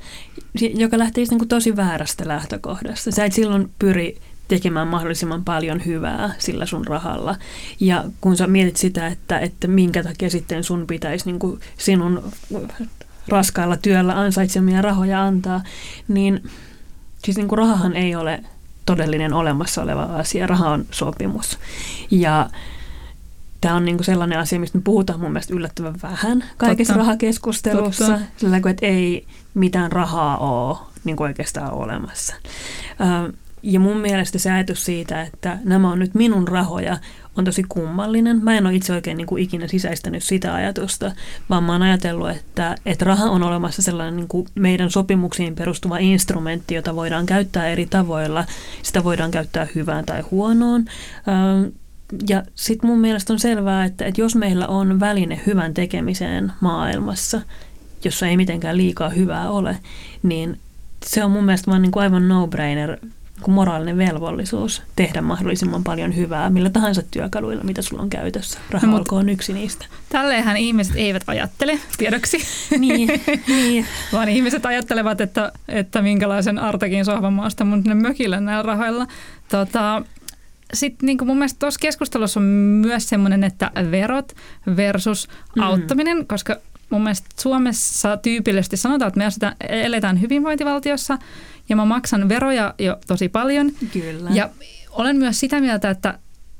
joka 0.74 0.98
lähtee 0.98 1.24
niin 1.30 1.48
tosi 1.48 1.76
väärästä 1.76 2.28
lähtökohdasta. 2.28 3.10
Sä 3.10 3.24
et 3.24 3.32
silloin 3.32 3.70
pyri 3.78 4.18
tekemään 4.48 4.88
mahdollisimman 4.88 5.44
paljon 5.44 5.84
hyvää 5.86 6.34
sillä 6.38 6.66
sun 6.66 6.86
rahalla. 6.86 7.36
Ja 7.80 8.04
kun 8.20 8.36
sä 8.36 8.46
mietit 8.46 8.76
sitä, 8.76 9.06
että, 9.06 9.38
että 9.38 9.68
minkä 9.68 10.02
takia 10.02 10.30
sitten 10.30 10.64
sun 10.64 10.86
pitäisi 10.86 11.26
niin 11.26 11.38
kuin 11.38 11.60
sinun 11.78 12.32
raskaalla 13.28 13.76
työllä 13.76 14.20
ansaitsemia 14.20 14.82
rahoja 14.82 15.24
antaa, 15.24 15.62
niin 16.08 16.50
siis 17.24 17.36
niin 17.36 17.48
kuin 17.48 17.58
rahahan 17.58 17.96
ei 17.96 18.14
ole 18.14 18.44
todellinen 18.86 19.32
olemassa 19.32 19.82
oleva 19.82 20.02
asia. 20.02 20.46
Raha 20.46 20.70
on 20.70 20.86
sopimus. 20.90 21.58
Ja 22.10 22.50
tämä 23.60 23.74
on 23.74 23.84
niinku 23.84 24.02
sellainen 24.02 24.38
asia, 24.38 24.60
mistä 24.60 24.78
me 24.78 24.82
puhutaan 24.82 25.20
mun 25.20 25.32
mielestä 25.32 25.54
yllättävän 25.54 25.94
vähän 26.02 26.44
kaikessa 26.56 26.92
Totta. 26.92 27.06
rahakeskustelussa. 27.06 28.18
Sillä 28.36 28.56
että 28.56 28.86
ei 28.86 29.26
mitään 29.54 29.92
rahaa 29.92 30.36
ole 30.36 30.78
niin 31.04 31.16
kuin 31.16 31.28
oikeastaan 31.28 31.72
olemassa. 31.72 32.34
Ja 33.62 33.80
mun 33.80 33.96
mielestä 33.96 34.38
se 34.38 34.52
ajatus 34.52 34.84
siitä, 34.84 35.22
että 35.22 35.58
nämä 35.64 35.90
on 35.90 35.98
nyt 35.98 36.14
minun 36.14 36.48
rahoja, 36.48 36.98
on 37.36 37.44
tosi 37.44 37.64
kummallinen. 37.68 38.44
Mä 38.44 38.56
en 38.56 38.66
ole 38.66 38.74
itse 38.74 38.92
oikein 38.92 39.16
niin 39.16 39.26
kuin 39.26 39.42
ikinä 39.42 39.68
sisäistänyt 39.68 40.22
sitä 40.22 40.54
ajatusta, 40.54 41.12
vaan 41.50 41.64
mä 41.64 41.72
oon 41.72 41.82
ajatellut, 41.82 42.30
että, 42.30 42.76
että 42.86 43.04
raha 43.04 43.24
on 43.24 43.42
olemassa 43.42 43.82
sellainen 43.82 44.16
niin 44.16 44.28
kuin 44.28 44.46
meidän 44.54 44.90
sopimuksiin 44.90 45.54
perustuva 45.54 45.98
instrumentti, 45.98 46.74
jota 46.74 46.96
voidaan 46.96 47.26
käyttää 47.26 47.68
eri 47.68 47.86
tavoilla. 47.86 48.44
Sitä 48.82 49.04
voidaan 49.04 49.30
käyttää 49.30 49.66
hyvään 49.74 50.04
tai 50.04 50.20
huonoon. 50.20 50.84
Ja 52.28 52.42
sitten 52.54 52.90
mun 52.90 52.98
mielestä 52.98 53.32
on 53.32 53.38
selvää, 53.38 53.84
että, 53.84 54.04
että 54.04 54.20
jos 54.20 54.36
meillä 54.36 54.66
on 54.66 55.00
väline 55.00 55.40
hyvän 55.46 55.74
tekemiseen 55.74 56.52
maailmassa, 56.60 57.40
jossa 58.04 58.26
ei 58.26 58.36
mitenkään 58.36 58.76
liikaa 58.76 59.08
hyvää 59.08 59.50
ole, 59.50 59.78
niin 60.22 60.58
se 61.06 61.24
on 61.24 61.30
mun 61.30 61.44
mielestä 61.44 61.70
vaan 61.70 61.82
niin 61.82 61.92
kuin 61.92 62.02
aivan 62.02 62.28
no-brainer 62.28 62.96
kuin 63.42 63.54
moraalinen 63.54 63.98
velvollisuus 63.98 64.82
tehdä 64.96 65.20
mahdollisimman 65.20 65.84
paljon 65.84 66.16
hyvää 66.16 66.50
millä 66.50 66.70
tahansa 66.70 67.02
työkaluilla, 67.10 67.64
mitä 67.64 67.82
sulla 67.82 68.02
on 68.02 68.10
käytössä. 68.10 68.58
Raha 68.70 68.86
no, 68.86 68.96
olkoon 68.96 69.28
yksi 69.28 69.52
niistä. 69.52 69.86
Tälleenhän 70.08 70.56
ihmiset 70.56 70.96
eivät 70.96 71.22
ajattele, 71.26 71.78
tiedoksi. 71.98 72.38
niin, 72.78 73.08
niin. 73.48 73.86
Vaan 74.12 74.28
ihmiset 74.28 74.66
ajattelevat, 74.66 75.20
että, 75.20 75.52
että 75.68 76.02
minkälaisen 76.02 76.58
Artekin 76.58 77.04
sohvan 77.04 77.32
maasta 77.32 77.64
mun 77.64 77.82
sinne 77.82 77.94
mökille 77.94 78.40
näillä 78.40 78.62
rahoilla. 78.62 79.06
Tota, 79.48 80.02
sitten 80.74 81.06
niin 81.06 81.18
mun 81.24 81.36
mielestä 81.36 81.58
tuossa 81.58 81.80
keskustelussa 81.80 82.40
on 82.40 82.46
myös 82.46 83.08
semmoinen, 83.08 83.44
että 83.44 83.70
verot 83.90 84.32
versus 84.76 85.28
mm. 85.56 85.62
auttaminen, 85.62 86.26
koska 86.26 86.56
mun 86.92 87.02
mielestä 87.02 87.28
Suomessa 87.40 88.16
tyypillisesti 88.16 88.76
sanotaan, 88.76 89.08
että 89.08 89.46
me 89.46 89.52
eletään 89.68 90.20
hyvinvointivaltiossa 90.20 91.18
ja 91.68 91.76
mä 91.76 91.84
maksan 91.84 92.28
veroja 92.28 92.74
jo 92.78 92.96
tosi 93.06 93.28
paljon. 93.28 93.72
Kyllä. 93.92 94.30
Ja 94.30 94.50
olen 94.90 95.16
myös 95.16 95.40
sitä 95.40 95.60
mieltä, 95.60 95.90
että 95.90 96.18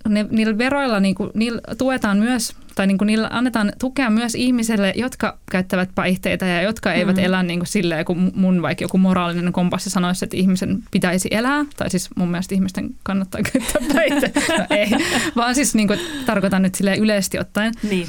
ne, 0.09 0.27
niillä 0.31 0.59
veroilla 0.59 1.01
niin 1.01 1.15
kuin, 1.15 1.31
niillä 1.35 1.61
tuetaan 1.79 2.19
myös, 2.19 2.57
tai 2.75 2.87
niin 2.87 2.99
kuin, 2.99 3.07
niillä 3.07 3.29
annetaan 3.33 3.73
tukea 3.81 4.11
myös 4.11 4.35
ihmisille, 4.35 4.93
jotka 4.97 5.39
käyttävät 5.51 5.89
päihteitä 5.95 6.47
ja 6.47 6.63
jotka 6.63 6.93
eivät 6.93 7.17
mm. 7.17 7.23
elä 7.23 7.43
niin 7.43 7.59
kuin 7.59 7.67
silleen, 7.67 8.05
kun 8.05 8.33
mun 8.35 8.63
vaikka 8.63 8.85
joku 8.85 8.99
moraalinen 8.99 9.53
kompassi 9.53 9.91
sanoisi, 9.91 10.25
että 10.25 10.37
ihmisen 10.37 10.83
pitäisi 10.91 11.29
elää. 11.31 11.65
Tai 11.77 11.91
siis 11.91 12.11
mun 12.17 12.31
mielestä 12.31 12.55
ihmisten 12.55 12.91
kannattaa 13.03 13.41
käyttää 13.53 13.83
päihteitä. 13.95 14.41
No 14.59 14.67
ei, 14.71 14.91
vaan 15.37 15.55
siis 15.55 15.75
niin 15.75 15.89
kuin, 15.89 16.01
tarkoitan 16.27 16.63
nyt 16.63 16.75
silleen 16.75 16.99
yleisesti 16.99 17.39
ottaen. 17.39 17.75
Niin. 17.83 18.07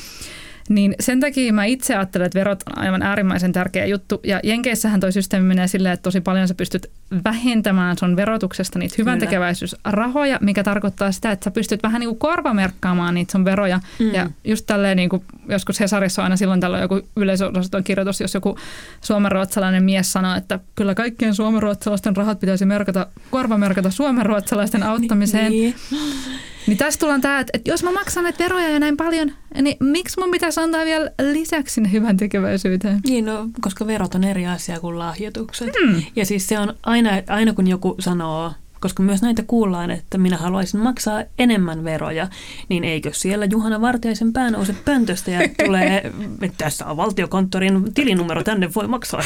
Niin 0.69 0.95
sen 0.99 1.19
takia 1.19 1.53
mä 1.53 1.65
itse 1.65 1.95
ajattelen, 1.95 2.25
että 2.25 2.39
verot 2.39 2.63
on 2.67 2.83
aivan 2.83 3.01
äärimmäisen 3.01 3.51
tärkeä 3.51 3.85
juttu. 3.85 4.19
Ja 4.23 4.39
Jenkeissähän 4.43 4.99
toi 4.99 5.11
systeemi 5.11 5.47
menee 5.47 5.67
silleen, 5.67 5.93
että 5.93 6.03
tosi 6.03 6.21
paljon 6.21 6.47
sä 6.47 6.53
pystyt 6.53 6.91
vähentämään 7.25 7.97
sun 7.97 8.15
verotuksesta 8.15 8.79
niitä 8.79 8.95
hyvän 8.97 9.19
tekeväisyysrahoja, 9.19 10.37
mikä 10.41 10.63
tarkoittaa 10.63 11.11
sitä, 11.11 11.31
että 11.31 11.43
sä 11.43 11.51
pystyt 11.51 11.83
vähän 11.83 11.99
niin 11.99 12.09
kuin 12.09 12.19
korvamerkkaamaan 12.19 13.13
niitä 13.13 13.31
sun 13.31 13.45
veroja. 13.45 13.79
Mm. 13.99 14.13
Ja 14.13 14.29
just 14.43 14.65
tälleen 14.65 14.97
niin 14.97 15.09
kuin 15.09 15.23
joskus 15.49 15.79
Hesarissa 15.79 16.21
on 16.21 16.23
aina 16.23 16.37
silloin 16.37 16.59
tällöin 16.59 16.81
joku 16.81 17.01
yleisosaston 17.15 17.83
kirjoitus, 17.83 18.21
jos 18.21 18.33
joku 18.33 18.57
suomenruotsalainen 19.01 19.83
mies 19.83 20.11
sanoo, 20.11 20.35
että 20.35 20.59
kyllä 20.75 20.95
kaikkien 20.95 21.35
suomenruotsalaisten 21.35 22.15
rahat 22.15 22.39
pitäisi 22.39 22.65
merkata, 22.65 23.07
korvamerkata 23.31 23.91
suomenruotsalaisten 23.91 24.83
auttamiseen. 24.83 25.51
niin. 25.51 25.75
Niin 26.67 26.77
tästä 26.77 26.99
tullaan 26.99 27.21
tämä, 27.21 27.39
että, 27.39 27.51
että 27.53 27.71
jos 27.71 27.83
mä 27.83 27.91
maksan 27.91 28.23
näitä 28.23 28.43
veroja 28.43 28.69
ja 28.69 28.79
näin 28.79 28.97
paljon, 28.97 29.31
niin 29.61 29.77
miksi 29.79 30.19
mun 30.19 30.31
pitäisi 30.31 30.59
antaa 30.59 30.85
vielä 30.85 31.11
lisäksi 31.31 31.73
sinne 31.73 31.91
hyvän 31.91 32.17
tekeväisyyteen? 32.17 32.99
Niin, 33.05 33.25
no, 33.25 33.49
koska 33.61 33.87
verot 33.87 34.15
on 34.15 34.23
eri 34.23 34.47
asia 34.47 34.79
kuin 34.79 34.99
lahjoitukset. 34.99 35.69
Hmm. 35.85 36.03
Ja 36.15 36.25
siis 36.25 36.47
se 36.47 36.59
on 36.59 36.73
aina, 36.83 37.09
aina 37.27 37.53
kun 37.53 37.67
joku 37.67 37.95
sanoo 37.99 38.51
koska 38.83 39.03
myös 39.03 39.21
näitä 39.21 39.43
kuullaan, 39.47 39.91
että 39.91 40.17
minä 40.17 40.37
haluaisin 40.37 40.79
maksaa 40.79 41.23
enemmän 41.39 41.83
veroja, 41.83 42.27
niin 42.69 42.83
eikö 42.83 43.09
siellä 43.13 43.45
Juhana 43.45 43.81
Vartiaisen 43.81 44.33
pää 44.33 44.51
nouse 44.51 44.75
pöntöstä 44.85 45.31
ja 45.31 45.39
tulee, 45.65 46.11
että 46.41 46.57
tässä 46.57 46.85
on 46.85 46.97
valtiokonttorin 46.97 47.93
tilinumero, 47.93 48.43
tänne 48.43 48.69
voi 48.75 48.87
maksaa. 48.87 49.23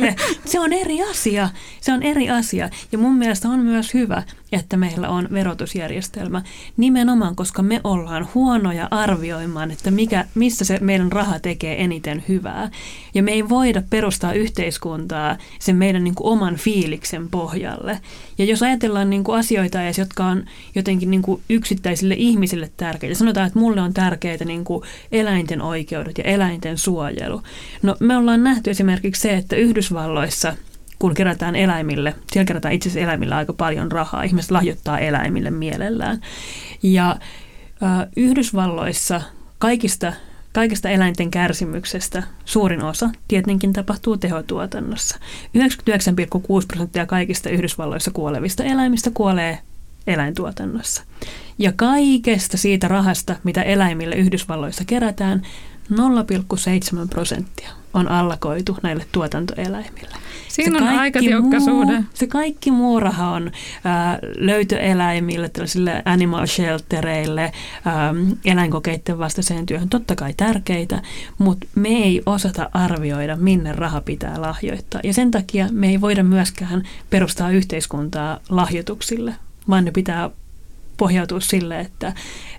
Se 0.44 0.60
on 0.60 0.72
eri 0.72 1.02
asia. 1.02 1.48
Se 1.80 1.92
on 1.92 2.02
eri 2.02 2.30
asia. 2.30 2.70
Ja 2.92 2.98
mun 2.98 3.14
mielestä 3.14 3.48
on 3.48 3.60
myös 3.60 3.94
hyvä, 3.94 4.22
että 4.52 4.76
meillä 4.76 5.08
on 5.08 5.28
verotusjärjestelmä 5.32 6.42
nimenomaan, 6.76 7.36
koska 7.36 7.62
me 7.62 7.80
ollaan 7.84 8.28
huonoja 8.34 8.88
arvioimaan, 8.90 9.70
että 9.70 9.90
mikä, 9.90 10.24
missä 10.34 10.64
se 10.64 10.78
meidän 10.80 11.12
raha 11.12 11.38
tekee 11.38 11.84
eniten 11.84 12.24
hyvää. 12.28 12.70
Ja 13.14 13.22
me 13.22 13.32
ei 13.32 13.48
voida 13.48 13.82
perustaa 13.90 14.32
yhteiskuntaa 14.32 15.36
sen 15.58 15.76
meidän 15.76 16.04
niin 16.04 16.14
kuin 16.14 16.32
oman 16.32 16.56
fiiliksen 16.56 17.28
pohjalle. 17.28 18.00
Ja 18.38 18.44
jos 18.44 18.62
ajatellaan 18.62 19.10
niin 19.10 19.24
kuin 19.24 19.38
asioita 19.38 19.82
edes, 19.82 19.98
jotka 19.98 20.24
on 20.24 20.44
jotenkin 20.74 21.10
niin 21.10 21.22
kuin 21.22 21.42
yksittäisille 21.48 22.14
ihmisille 22.14 22.70
tärkeitä, 22.76 23.14
sanotaan, 23.14 23.46
että 23.46 23.58
mulle 23.58 23.80
on 23.80 23.94
tärkeitä 23.94 24.44
niin 24.44 24.64
kuin 24.64 24.82
eläinten 25.12 25.62
oikeudet 25.62 26.18
ja 26.18 26.24
eläinten 26.24 26.78
suojelu. 26.78 27.42
No 27.82 27.96
me 28.00 28.16
ollaan 28.16 28.44
nähty 28.44 28.70
esimerkiksi 28.70 29.22
se, 29.22 29.34
että 29.34 29.56
Yhdysvalloissa– 29.56 30.56
kun 31.00 31.14
kerätään 31.14 31.56
eläimille, 31.56 32.14
siellä 32.32 32.46
kerätään 32.46 32.74
itse 32.74 32.88
asiassa 32.88 33.04
eläimille 33.04 33.34
aika 33.34 33.52
paljon 33.52 33.92
rahaa. 33.92 34.22
Ihmiset 34.22 34.50
lahjoittaa 34.50 34.98
eläimille 34.98 35.50
mielellään. 35.50 36.20
Ja 36.82 37.10
äh, 37.82 38.06
Yhdysvalloissa 38.16 39.22
kaikista, 39.58 40.12
kaikista 40.52 40.88
eläinten 40.88 41.30
kärsimyksestä 41.30 42.22
suurin 42.44 42.84
osa 42.84 43.10
tietenkin 43.28 43.72
tapahtuu 43.72 44.16
tehotuotannossa. 44.16 45.18
99,6 45.58 46.66
prosenttia 46.68 47.06
kaikista 47.06 47.50
Yhdysvalloissa 47.50 48.10
kuolevista 48.10 48.64
eläimistä 48.64 49.10
kuolee 49.14 49.58
eläintuotannossa. 50.06 51.02
Ja 51.58 51.72
kaikesta 51.76 52.56
siitä 52.56 52.88
rahasta, 52.88 53.36
mitä 53.44 53.62
eläimille 53.62 54.16
Yhdysvalloissa 54.16 54.84
kerätään, 54.86 55.42
0,7 55.90 57.08
prosenttia 57.10 57.70
on 57.94 58.08
allakoitu 58.08 58.76
näille 58.82 59.06
tuotantoeläimille. 59.12 60.16
Siinä 60.48 60.78
se 60.78 60.84
on 60.84 60.98
aika 60.98 61.18
tiukka 61.18 61.60
suhde. 61.60 62.04
Se 62.14 62.26
kaikki 62.26 62.70
muu 62.70 63.00
raha 63.00 63.30
on 63.30 63.50
ää, 63.84 64.18
löytöeläimille, 64.36 65.48
tällaisille 65.48 66.02
animal 66.04 66.46
sheltereille, 66.46 67.52
ää, 67.84 68.14
eläinkokeiden 68.44 69.18
vastaiseen 69.18 69.66
työhön, 69.66 69.88
totta 69.88 70.16
kai 70.16 70.34
tärkeitä, 70.36 71.02
mutta 71.38 71.66
me 71.74 71.88
ei 71.88 72.22
osata 72.26 72.70
arvioida, 72.72 73.36
minne 73.36 73.72
raha 73.72 74.00
pitää 74.00 74.40
lahjoittaa. 74.40 75.00
Ja 75.04 75.14
sen 75.14 75.30
takia 75.30 75.68
me 75.72 75.88
ei 75.88 76.00
voida 76.00 76.22
myöskään 76.22 76.82
perustaa 77.10 77.50
yhteiskuntaa 77.50 78.38
lahjoituksille, 78.48 79.34
vaan 79.68 79.84
ne 79.84 79.90
pitää 79.90 80.30
pohjautua 81.00 81.40
sille, 81.40 81.80
että, 81.80 82.12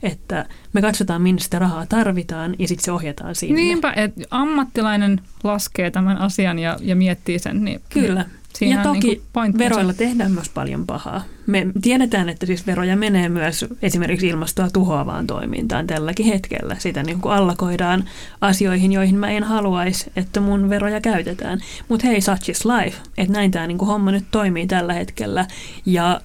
että 0.04 0.46
me 0.74 0.82
katsotaan, 0.82 1.22
minne 1.22 1.42
sitä 1.42 1.60
rahaa 1.60 1.86
tarvitaan 1.86 2.56
ja 2.60 2.68
sitten 2.68 2.86
se 2.86 2.92
ohjataan 2.92 3.36
sinne. 3.36 3.56
Niinpä, 3.56 3.94
että 3.96 4.22
ammattilainen 4.32 5.22
laskee 5.44 5.92
tämän 5.92 6.18
asian 6.18 6.60
ja, 6.60 6.78
ja 6.82 6.96
miettii 6.96 7.40
sen. 7.40 7.66
Niin, 7.66 7.82
Kyllä. 7.90 8.26
Niin 8.60 8.72
ja 8.72 8.84
toki 8.84 9.22
niin 9.36 9.58
veroilla 9.58 9.94
tehdään 9.94 10.32
myös 10.32 10.50
paljon 10.50 10.86
pahaa. 10.86 11.24
Me 11.48 11.68
tiedetään, 11.82 12.30
että 12.30 12.46
siis 12.46 12.68
veroja 12.68 12.96
menee 12.96 13.30
myös 13.30 13.66
esimerkiksi 13.82 14.28
ilmastoa 14.28 14.70
tuhoavaan 14.70 15.28
toimintaan 15.28 15.88
tälläkin 15.88 16.26
hetkellä. 16.26 16.76
Sitä 16.80 17.04
niin 17.04 17.22
kuin 17.22 17.34
allakoidaan 17.34 18.04
asioihin, 18.42 18.92
joihin 18.92 19.16
mä 19.16 19.30
en 19.30 19.44
haluaisi, 19.44 20.12
että 20.16 20.40
mun 20.40 20.70
veroja 20.70 21.02
käytetään. 21.02 21.60
Mutta 21.90 22.08
hei, 22.08 22.22
such 22.22 22.50
is 22.50 22.66
life. 22.66 22.98
Että 23.18 23.34
näin 23.34 23.52
tämä 23.52 23.68
niin 23.68 23.78
kuin 23.78 23.88
homma 23.88 24.12
nyt 24.12 24.26
toimii 24.32 24.68
tällä 24.68 24.94
hetkellä. 24.94 25.46
Ja 25.86 26.22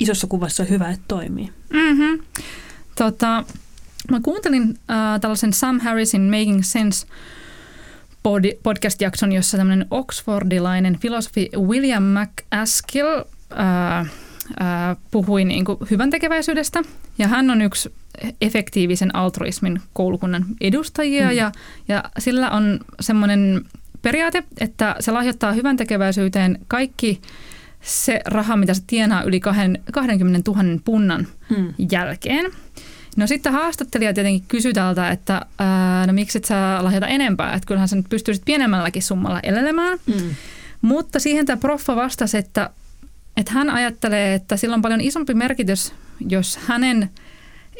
isossa 0.00 0.26
kuvassa 0.26 0.62
on 0.62 0.68
hyvä, 0.68 0.90
että 0.90 1.04
toimii. 1.08 1.52
Mm-hmm. 1.72 2.18
Tota, 2.94 3.44
mä 4.10 4.20
kuuntelin 4.20 4.78
äh, 4.90 5.20
tällaisen 5.20 5.52
Sam 5.52 5.80
Harrisin 5.80 6.22
Making 6.22 6.62
Sense 6.62 7.06
pod- 8.22 8.58
podcast-jakson, 8.62 9.32
jossa 9.32 9.56
tämmöinen 9.56 9.86
oxfordilainen 9.90 10.98
filosofi 10.98 11.50
William 11.56 12.02
McAskill 12.02 13.08
äh, 13.58 13.98
äh, 13.98 14.06
puhui 15.10 15.44
niin 15.44 15.64
kuin 15.64 15.78
hyvän 15.90 16.10
tekeväisyydestä. 16.10 16.82
Ja 17.18 17.28
hän 17.28 17.50
on 17.50 17.62
yksi 17.62 17.92
efektiivisen 18.40 19.16
altruismin 19.16 19.80
koulukunnan 19.92 20.44
edustajia 20.60 21.26
mm. 21.26 21.36
ja, 21.36 21.52
ja 21.88 22.04
sillä 22.18 22.50
on 22.50 22.80
semmoinen 23.00 23.64
periaate, 24.02 24.42
että 24.60 24.96
se 25.00 25.10
lahjoittaa 25.10 25.52
hyvän 25.52 25.76
tekeväisyyteen 25.76 26.58
kaikki– 26.68 27.20
se 27.82 28.20
raha, 28.26 28.56
mitä 28.56 28.74
se 28.74 28.82
tienaa 28.86 29.22
yli 29.22 29.40
20 29.40 30.50
000 30.50 30.80
punnan 30.84 31.26
hmm. 31.56 31.74
jälkeen. 31.90 32.50
No 33.16 33.26
sitten 33.26 33.52
haastattelija 33.52 34.14
tietenkin 34.14 34.44
kysyi 34.48 34.72
tältä, 34.72 35.10
että 35.10 35.46
ää, 35.58 36.06
no 36.06 36.12
miksi 36.12 36.38
et 36.38 36.44
sä 36.44 36.78
lahjoita 36.80 37.06
enempää, 37.06 37.54
että 37.54 37.66
kyllähän 37.66 37.88
sä 37.88 37.96
nyt 37.96 38.08
pystyisit 38.08 38.44
pienemmälläkin 38.44 39.02
summalla 39.02 39.40
elelemään. 39.42 39.98
Hmm. 40.06 40.34
Mutta 40.82 41.18
siihen 41.18 41.46
tämä 41.46 41.56
proffa 41.56 41.96
vastasi, 41.96 42.38
että, 42.38 42.70
että 43.36 43.52
hän 43.52 43.70
ajattelee, 43.70 44.34
että 44.34 44.56
sillä 44.56 44.74
on 44.74 44.82
paljon 44.82 45.00
isompi 45.00 45.34
merkitys, 45.34 45.94
jos 46.28 46.56
hänen 46.56 47.10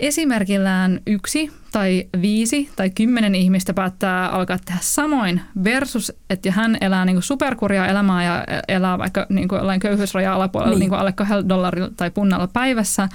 esimerkillään 0.00 1.00
yksi 1.06 1.52
tai 1.72 2.06
viisi 2.20 2.70
tai 2.76 2.90
kymmenen 2.90 3.34
ihmistä 3.34 3.74
päättää 3.74 4.28
alkaa 4.28 4.58
tehdä 4.64 4.80
samoin 4.82 5.40
versus, 5.64 6.12
että 6.30 6.52
hän 6.52 6.78
elää 6.80 7.04
niin 7.04 7.22
superkurjaa 7.22 7.86
elämää 7.86 8.24
ja 8.24 8.44
elää 8.68 8.98
vaikka 8.98 9.26
niin 9.28 9.48
kuin 9.48 9.58
jollain 9.58 9.80
köyhyysraja 9.80 10.34
alapuolella 10.34 10.70
niin. 10.70 10.80
Niin 10.80 10.88
kuin 10.88 10.98
alle 10.98 11.12
kahdella 11.12 11.48
dollarilla 11.48 11.90
tai 11.96 12.10
punnalla 12.10 12.48
päivässä, 12.52 13.08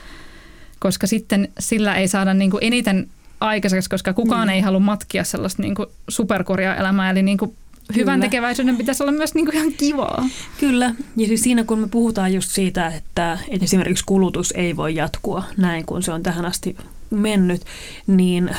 koska 0.79 1.07
sitten 1.07 1.47
sillä 1.59 1.95
ei 1.95 2.07
saada 2.07 2.33
niin 2.33 2.51
kuin 2.51 2.63
eniten 2.63 3.09
aikaiseksi, 3.39 3.89
koska 3.89 4.13
kukaan 4.13 4.47
mm. 4.47 4.53
ei 4.53 4.61
halua 4.61 4.79
matkia 4.79 5.23
sellaista 5.23 5.61
niin 5.61 5.75
kuin 5.75 5.89
superkorjaa-elämää. 6.07 7.11
Eli 7.11 7.23
niin 7.23 7.37
kuin 7.37 7.55
hyvän 7.95 8.21
tekeväisyyden 8.21 8.77
pitäisi 8.77 9.03
olla 9.03 9.11
myös 9.11 9.33
niin 9.33 9.45
kuin 9.45 9.55
ihan 9.55 9.73
kivaa. 9.73 10.29
Kyllä. 10.59 10.95
Ja 11.17 11.27
siis 11.27 11.41
siinä 11.41 11.63
kun 11.63 11.79
me 11.79 11.87
puhutaan 11.87 12.33
just 12.33 12.51
siitä, 12.51 12.87
että, 12.87 13.39
että 13.47 13.65
esimerkiksi 13.65 14.03
kulutus 14.05 14.53
ei 14.57 14.75
voi 14.75 14.95
jatkua 14.95 15.43
näin, 15.57 15.85
kun 15.85 16.03
se 16.03 16.11
on 16.11 16.23
tähän 16.23 16.45
asti 16.45 16.75
mennyt, 17.09 17.61
niin 18.07 18.49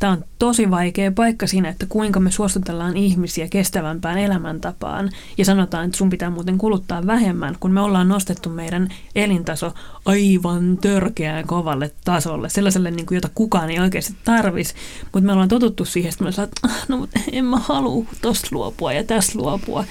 Tämä 0.00 0.12
on 0.12 0.24
tosi 0.38 0.70
vaikea 0.70 1.12
paikka 1.12 1.46
siinä, 1.46 1.68
että 1.68 1.86
kuinka 1.88 2.20
me 2.20 2.30
suostutellaan 2.30 2.96
ihmisiä 2.96 3.48
kestävämpään 3.48 4.18
elämäntapaan. 4.18 5.10
Ja 5.38 5.44
sanotaan, 5.44 5.84
että 5.84 5.98
sun 5.98 6.10
pitää 6.10 6.30
muuten 6.30 6.58
kuluttaa 6.58 7.06
vähemmän, 7.06 7.56
kun 7.60 7.72
me 7.72 7.80
ollaan 7.80 8.08
nostettu 8.08 8.50
meidän 8.50 8.88
elintaso 9.14 9.74
aivan 10.04 10.78
törkeään 10.78 11.46
kovalle 11.46 11.90
tasolle, 12.04 12.48
sellaiselle, 12.48 12.90
niin 12.90 13.06
kuin, 13.06 13.16
jota 13.16 13.28
kukaan 13.34 13.70
ei 13.70 13.80
oikeasti 13.80 14.14
tarvisi, 14.24 14.74
mutta 15.02 15.26
me 15.26 15.32
ollaan 15.32 15.48
totuttu 15.48 15.84
siihen, 15.84 16.12
että 16.12 16.24
me 16.24 16.32
saat, 16.32 16.50
ah, 16.62 16.88
no 16.88 17.08
en 17.32 17.44
mä 17.44 17.56
halua 17.56 18.04
tosta 18.22 18.48
luopua 18.50 18.92
ja 18.92 19.04
tässä 19.04 19.38
luopua. 19.38 19.84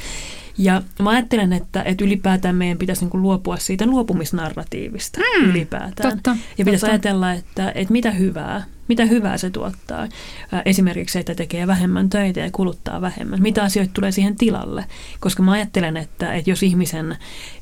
Ja 0.57 0.81
mä 1.01 1.09
ajattelen, 1.09 1.53
että, 1.53 1.83
että 1.83 2.03
ylipäätään 2.03 2.55
meidän 2.55 2.77
pitäisi 2.77 3.01
niin 3.01 3.09
kuin 3.09 3.21
luopua 3.21 3.57
siitä 3.57 3.85
luopumisnarratiivista 3.85 5.19
mm, 5.19 5.49
ylipäätään. 5.49 6.13
Totta, 6.13 6.37
ja 6.57 6.65
pitäisi 6.65 6.79
totta. 6.79 6.91
ajatella, 6.91 7.33
että, 7.33 7.71
että 7.75 7.91
mitä 7.91 8.11
hyvää, 8.11 8.63
mitä 8.87 9.05
hyvää 9.05 9.37
se 9.37 9.49
tuottaa. 9.49 10.07
Esimerkiksi 10.65 11.13
se, 11.13 11.19
että 11.19 11.35
tekee 11.35 11.67
vähemmän 11.67 12.09
töitä 12.09 12.39
ja 12.39 12.49
kuluttaa 12.51 13.01
vähemmän. 13.01 13.41
Mitä 13.41 13.63
asioita 13.63 13.93
tulee 13.93 14.11
siihen 14.11 14.35
tilalle? 14.35 14.85
Koska 15.19 15.43
mä 15.43 15.51
ajattelen, 15.51 15.97
että, 15.97 16.33
että 16.33 16.49
jos 16.49 16.63
ihmisen 16.63 17.17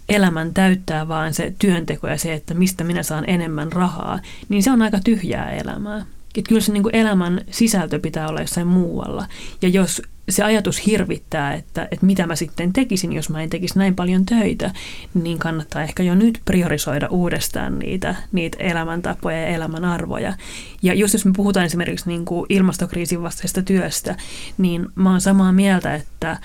elämän 0.09 0.53
täyttää 0.53 1.07
vaan 1.07 1.33
se 1.33 1.53
työnteko 1.59 2.07
ja 2.07 2.17
se, 2.17 2.33
että 2.33 2.53
mistä 2.53 2.83
minä 2.83 3.03
saan 3.03 3.23
enemmän 3.27 3.71
rahaa, 3.71 4.19
niin 4.49 4.63
se 4.63 4.71
on 4.71 4.81
aika 4.81 4.99
tyhjää 5.03 5.51
elämää. 5.51 6.05
Että 6.37 6.49
kyllä 6.49 6.61
se 6.61 6.73
niin 6.73 6.83
kuin 6.83 6.95
elämän 6.95 7.41
sisältö 7.51 7.99
pitää 7.99 8.27
olla 8.27 8.41
jossain 8.41 8.67
muualla. 8.67 9.25
Ja 9.61 9.69
jos 9.69 10.01
se 10.29 10.43
ajatus 10.43 10.85
hirvittää, 10.85 11.53
että, 11.53 11.87
että 11.91 12.05
mitä 12.05 12.27
mä 12.27 12.35
sitten 12.35 12.73
tekisin, 12.73 13.13
jos 13.13 13.29
mä 13.29 13.43
en 13.43 13.49
tekisi 13.49 13.79
näin 13.79 13.95
paljon 13.95 14.25
töitä, 14.25 14.71
niin 15.13 15.39
kannattaa 15.39 15.83
ehkä 15.83 16.03
jo 16.03 16.15
nyt 16.15 16.41
priorisoida 16.45 17.07
uudestaan 17.07 17.79
niitä, 17.79 18.15
niitä 18.31 18.57
elämäntapoja 18.59 19.41
ja 19.41 19.47
elämänarvoja. 19.47 20.33
Ja 20.81 20.93
just 20.93 21.13
jos 21.13 21.25
me 21.25 21.31
puhutaan 21.35 21.65
esimerkiksi 21.65 22.07
niin 22.07 22.25
kuin 22.25 22.45
ilmastokriisin 22.49 23.23
vastaista 23.23 23.61
työstä, 23.61 24.15
niin 24.57 24.85
mä 24.95 25.11
oon 25.11 25.21
samaa 25.21 25.51
mieltä, 25.51 25.95
että, 25.95 26.37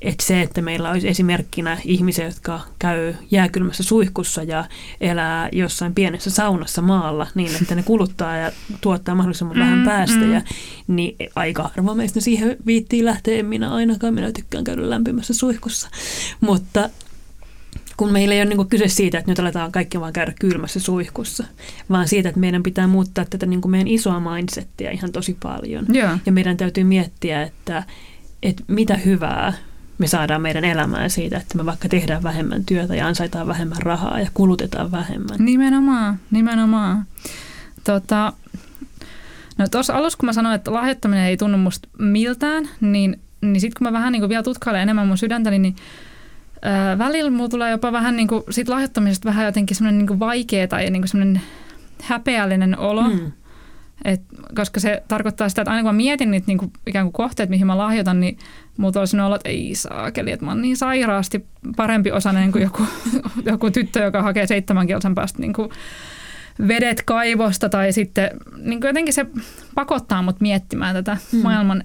että 0.00 0.24
se, 0.24 0.42
että 0.42 0.62
meillä 0.62 0.90
olisi 0.90 1.08
esimerkkinä 1.08 1.78
ihmisiä, 1.84 2.24
jotka 2.24 2.60
käy 2.78 3.14
jääkylmässä 3.30 3.82
suihkussa 3.82 4.42
ja 4.42 4.64
elää 5.00 5.48
jossain 5.52 5.94
pienessä 5.94 6.30
saunassa 6.30 6.82
maalla 6.82 7.26
niin, 7.34 7.50
että 7.62 7.74
ne 7.74 7.82
kuluttaa 7.82 8.36
ja 8.36 8.52
tuottaa 8.80 9.14
mahdollisimman 9.14 9.58
vähän 9.58 9.78
mm, 9.78 9.84
päästöjä, 9.84 10.38
mm. 10.38 10.96
niin 10.96 11.16
aika 11.36 11.70
harva 11.74 11.94
meistä 11.94 12.20
siihen 12.20 12.56
viittiin 12.66 13.04
lähteä. 13.04 13.38
En 13.38 13.46
minä 13.46 13.70
ainakaan, 13.70 14.14
minä 14.14 14.32
tykkään 14.32 14.64
käydä 14.64 14.90
lämpimässä 14.90 15.34
suihkussa. 15.34 15.88
Mutta 16.40 16.90
kun 17.96 18.12
meillä 18.12 18.34
ei 18.34 18.42
ole 18.42 18.54
niin 18.54 18.68
kyse 18.68 18.88
siitä, 18.88 19.18
että 19.18 19.30
nyt 19.30 19.38
aletaan 19.38 19.72
kaikki 19.72 20.00
vaan 20.00 20.12
käydä 20.12 20.32
kylmässä 20.40 20.80
suihkussa, 20.80 21.44
vaan 21.90 22.08
siitä, 22.08 22.28
että 22.28 22.40
meidän 22.40 22.62
pitää 22.62 22.86
muuttaa 22.86 23.24
tätä 23.30 23.46
niin 23.46 23.70
meidän 23.70 23.88
isoa 23.88 24.20
mindsettiä 24.20 24.90
ihan 24.90 25.12
tosi 25.12 25.36
paljon. 25.42 25.86
Yeah. 25.94 26.20
Ja 26.26 26.32
meidän 26.32 26.56
täytyy 26.56 26.84
miettiä, 26.84 27.42
että, 27.42 27.82
että 28.42 28.64
mitä 28.68 28.96
hyvää 28.96 29.52
me 29.98 30.06
saadaan 30.06 30.42
meidän 30.42 30.64
elämään 30.64 31.10
siitä, 31.10 31.36
että 31.36 31.56
me 31.56 31.66
vaikka 31.66 31.88
tehdään 31.88 32.22
vähemmän 32.22 32.64
työtä 32.64 32.94
ja 32.94 33.06
ansaitaan 33.06 33.46
vähemmän 33.46 33.82
rahaa 33.82 34.20
ja 34.20 34.28
kulutetaan 34.34 34.92
vähemmän. 34.92 35.36
Nimenomaan, 35.38 36.18
nimenomaan. 36.30 37.04
Tota, 37.84 38.32
no 39.58 39.68
tuossa 39.70 39.94
alussa, 39.94 40.18
kun 40.18 40.26
mä 40.26 40.32
sanoin, 40.32 40.54
että 40.54 40.72
lahjoittaminen 40.72 41.24
ei 41.24 41.36
tunnu 41.36 41.58
musta 41.58 41.88
miltään, 41.98 42.68
niin, 42.80 43.20
niin 43.40 43.60
sitten 43.60 43.78
kun 43.78 43.86
mä 43.86 43.92
vähän 43.92 44.12
niin 44.12 44.20
kuin 44.20 44.28
vielä 44.28 44.42
tutkailen 44.42 44.82
enemmän 44.82 45.06
mun 45.06 45.18
sydäntäni, 45.18 45.58
niin 45.58 45.76
ää, 46.62 46.98
välillä 46.98 47.30
mulla 47.30 47.48
tulee 47.48 47.70
jopa 47.70 47.92
vähän 47.92 48.16
niin 48.16 48.28
kuin 48.28 48.42
siitä 48.50 48.72
lahjoittamisesta 48.72 49.28
vähän 49.28 49.46
jotenkin 49.46 49.76
semmoinen 49.76 50.06
niin 50.06 50.18
vaikea 50.18 50.68
tai 50.68 50.90
niin 50.90 51.02
kuin 51.02 51.08
semmoinen 51.08 51.40
häpeällinen 52.02 52.78
olo. 52.78 53.04
Hmm. 53.04 53.32
Et, 54.04 54.22
koska 54.54 54.80
se 54.80 55.02
tarkoittaa 55.08 55.48
sitä, 55.48 55.62
että 55.62 55.70
aina 55.70 55.82
kun 55.82 55.88
mä 55.88 55.96
mietin 55.96 56.30
niitä 56.30 56.46
niin 56.46 56.58
kuin, 56.58 56.72
ikään 56.86 57.06
kuin 57.06 57.12
kohteet, 57.12 57.50
mihin 57.50 57.66
mä 57.66 57.78
lahjoitan, 57.78 58.20
niin 58.20 58.38
mulla 58.76 59.00
olisi 59.00 59.20
ollut, 59.20 59.36
että 59.36 59.48
ei 59.48 59.74
saakeli, 59.74 60.32
että 60.32 60.44
mä 60.44 60.50
oon 60.50 60.62
niin 60.62 60.76
sairaasti 60.76 61.46
parempi 61.76 62.12
osainen 62.12 62.52
kuin 62.52 62.62
joku, 62.62 62.86
joku 63.52 63.70
tyttö, 63.70 64.00
joka 64.00 64.22
hakee 64.22 64.46
seitsemän 64.46 64.86
kilsan 64.86 65.14
päästä 65.14 65.38
niin 65.38 65.52
kuin 65.52 65.70
vedet 66.68 67.02
kaivosta 67.02 67.68
tai 67.68 67.92
sitten 67.92 68.30
niin 68.56 68.80
kuin 68.80 68.88
jotenkin 68.88 69.14
se 69.14 69.26
pakottaa 69.74 70.22
mut 70.22 70.40
miettimään 70.40 70.94
tätä 70.94 71.16
hmm. 71.32 71.42
maailman, 71.42 71.82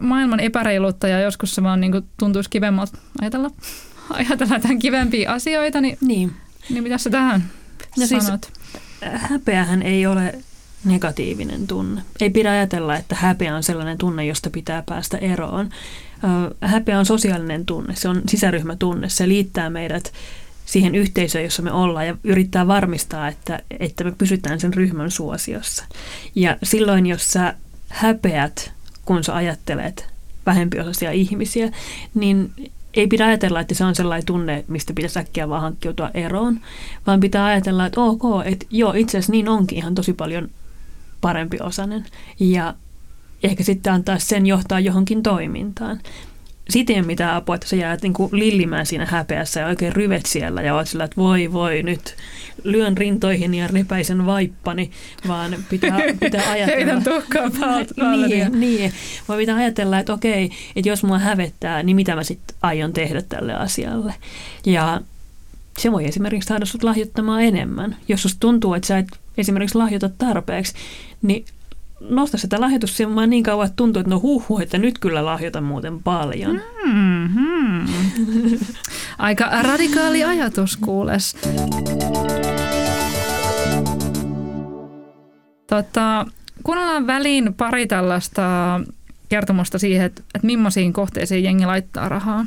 maailman 0.00 0.40
epäreiluutta 0.40 1.08
ja 1.08 1.20
joskus 1.20 1.54
se 1.54 1.62
vaan 1.62 1.80
niin 1.80 1.92
kuin 1.92 2.04
tuntuisi 2.18 2.50
kivemmalta 2.50 2.98
ajatella, 3.20 3.50
ajatella 4.10 4.54
jotain 4.54 4.78
kivempiä 4.78 5.32
asioita, 5.32 5.80
niin, 5.80 5.98
niin. 6.00 6.32
niin 6.70 6.82
mitä 6.82 6.98
sä 6.98 7.10
tähän 7.10 7.44
no 7.98 8.06
siis 8.06 8.26
sanot? 8.26 8.44
Siis, 8.44 9.12
häpeähän 9.12 9.82
ei 9.82 10.06
ole 10.06 10.34
negatiivinen 10.88 11.66
tunne. 11.66 12.02
Ei 12.20 12.30
pidä 12.30 12.50
ajatella, 12.50 12.96
että 12.96 13.14
häpeä 13.14 13.56
on 13.56 13.62
sellainen 13.62 13.98
tunne, 13.98 14.26
josta 14.26 14.50
pitää 14.50 14.82
päästä 14.86 15.18
eroon. 15.18 15.70
Häpeä 16.60 16.98
on 16.98 17.06
sosiaalinen 17.06 17.66
tunne, 17.66 17.96
se 17.96 18.08
on 18.08 18.22
sisäryhmätunne, 18.28 19.08
se 19.08 19.28
liittää 19.28 19.70
meidät 19.70 20.12
siihen 20.64 20.94
yhteisöön, 20.94 21.44
jossa 21.44 21.62
me 21.62 21.72
ollaan 21.72 22.06
ja 22.06 22.16
yrittää 22.24 22.66
varmistaa, 22.66 23.28
että, 23.28 23.62
että 23.80 24.04
me 24.04 24.12
pysytään 24.18 24.60
sen 24.60 24.74
ryhmän 24.74 25.10
suosiossa. 25.10 25.84
Ja 26.34 26.56
silloin, 26.62 27.06
jos 27.06 27.30
sä 27.30 27.54
häpeät, 27.88 28.72
kun 29.04 29.24
sä 29.24 29.34
ajattelet 29.34 30.06
vähempiosaisia 30.46 31.12
ihmisiä, 31.12 31.72
niin 32.14 32.52
ei 32.94 33.06
pidä 33.06 33.26
ajatella, 33.26 33.60
että 33.60 33.74
se 33.74 33.84
on 33.84 33.94
sellainen 33.94 34.26
tunne, 34.26 34.64
mistä 34.68 34.92
pitäisi 34.92 35.18
äkkiä 35.18 35.48
vaan 35.48 35.62
hankkiutua 35.62 36.10
eroon, 36.14 36.60
vaan 37.06 37.20
pitää 37.20 37.44
ajatella, 37.44 37.86
että 37.86 38.00
ok, 38.00 38.22
että 38.44 38.66
joo, 38.70 38.92
itse 38.92 39.18
asiassa 39.18 39.32
niin 39.32 39.48
onkin 39.48 39.78
ihan 39.78 39.94
tosi 39.94 40.12
paljon 40.12 40.48
parempi 41.20 41.56
osainen. 41.60 42.04
Ja 42.40 42.74
ehkä 43.42 43.64
sitten 43.64 43.92
antaa 43.92 44.18
sen 44.18 44.46
johtaa 44.46 44.80
johonkin 44.80 45.22
toimintaan. 45.22 46.00
Sitten 46.70 46.94
ei 46.94 47.00
ole 47.00 47.06
mitään 47.06 47.36
apua, 47.36 47.54
että 47.54 47.68
sä 47.68 47.76
jäät 47.76 48.02
niin 48.02 48.12
kuin 48.12 48.28
lillimään 48.32 48.86
siinä 48.86 49.06
häpeässä 49.06 49.60
ja 49.60 49.66
oikein 49.66 49.92
ryvet 49.92 50.26
siellä 50.26 50.62
ja 50.62 50.74
oot 50.74 50.88
sillä, 50.88 51.04
että 51.04 51.16
voi 51.16 51.52
voi 51.52 51.82
nyt 51.82 52.16
lyön 52.64 52.96
rintoihin 52.96 53.54
ja 53.54 53.66
repäisen 53.66 54.26
vaippani, 54.26 54.90
vaan 55.28 55.56
pitää, 55.70 55.98
pitää 56.20 56.50
ajatella. 56.50 56.76
Heitän 56.76 57.04
tuhkaa 57.04 57.50
päälle. 58.00 58.28
niin, 58.28 58.60
niin, 58.60 58.92
vaan 59.28 59.38
pitää 59.38 59.56
ajatella, 59.56 59.98
että 59.98 60.12
okei, 60.12 60.50
että 60.76 60.88
jos 60.88 61.04
mua 61.04 61.18
hävettää, 61.18 61.82
niin 61.82 61.96
mitä 61.96 62.14
mä 62.14 62.24
sitten 62.24 62.56
aion 62.62 62.92
tehdä 62.92 63.22
tälle 63.22 63.54
asialle. 63.54 64.14
Ja 64.66 65.00
se 65.78 65.92
voi 65.92 66.06
esimerkiksi 66.06 66.46
saada 66.46 66.66
sut 66.66 66.82
lahjoittamaan 66.82 67.42
enemmän. 67.42 67.96
Jos 68.08 68.22
susta 68.22 68.40
tuntuu, 68.40 68.74
että 68.74 68.86
sä 68.86 68.98
et 68.98 69.08
esimerkiksi 69.38 69.78
lahjoita 69.78 70.08
tarpeeksi, 70.08 70.74
niin 71.22 71.44
nosta 72.00 72.38
sitä 72.38 72.60
lahjoitussummaa 72.60 73.26
niin 73.26 73.44
kauan, 73.44 73.66
että 73.66 73.76
tuntuu, 73.76 74.00
että 74.00 74.10
no 74.10 74.20
huhu, 74.20 74.58
että 74.58 74.78
nyt 74.78 74.98
kyllä 74.98 75.24
lahjoitan 75.24 75.64
muuten 75.64 76.02
paljon. 76.02 76.60
Mm-hmm. 76.84 77.86
Aika 79.18 79.62
radikaali 79.62 80.24
ajatus 80.24 80.76
kuules. 80.76 81.36
Tota, 85.66 86.26
kuunnellaan 86.62 87.06
väliin 87.06 87.54
pari 87.54 87.86
tällaista 87.86 88.80
kertomusta 89.28 89.78
siihen, 89.78 90.06
että, 90.06 90.22
että 90.34 90.46
millaisiin 90.46 90.92
kohteisiin 90.92 91.44
jengi 91.44 91.66
laittaa 91.66 92.08
rahaa. 92.08 92.46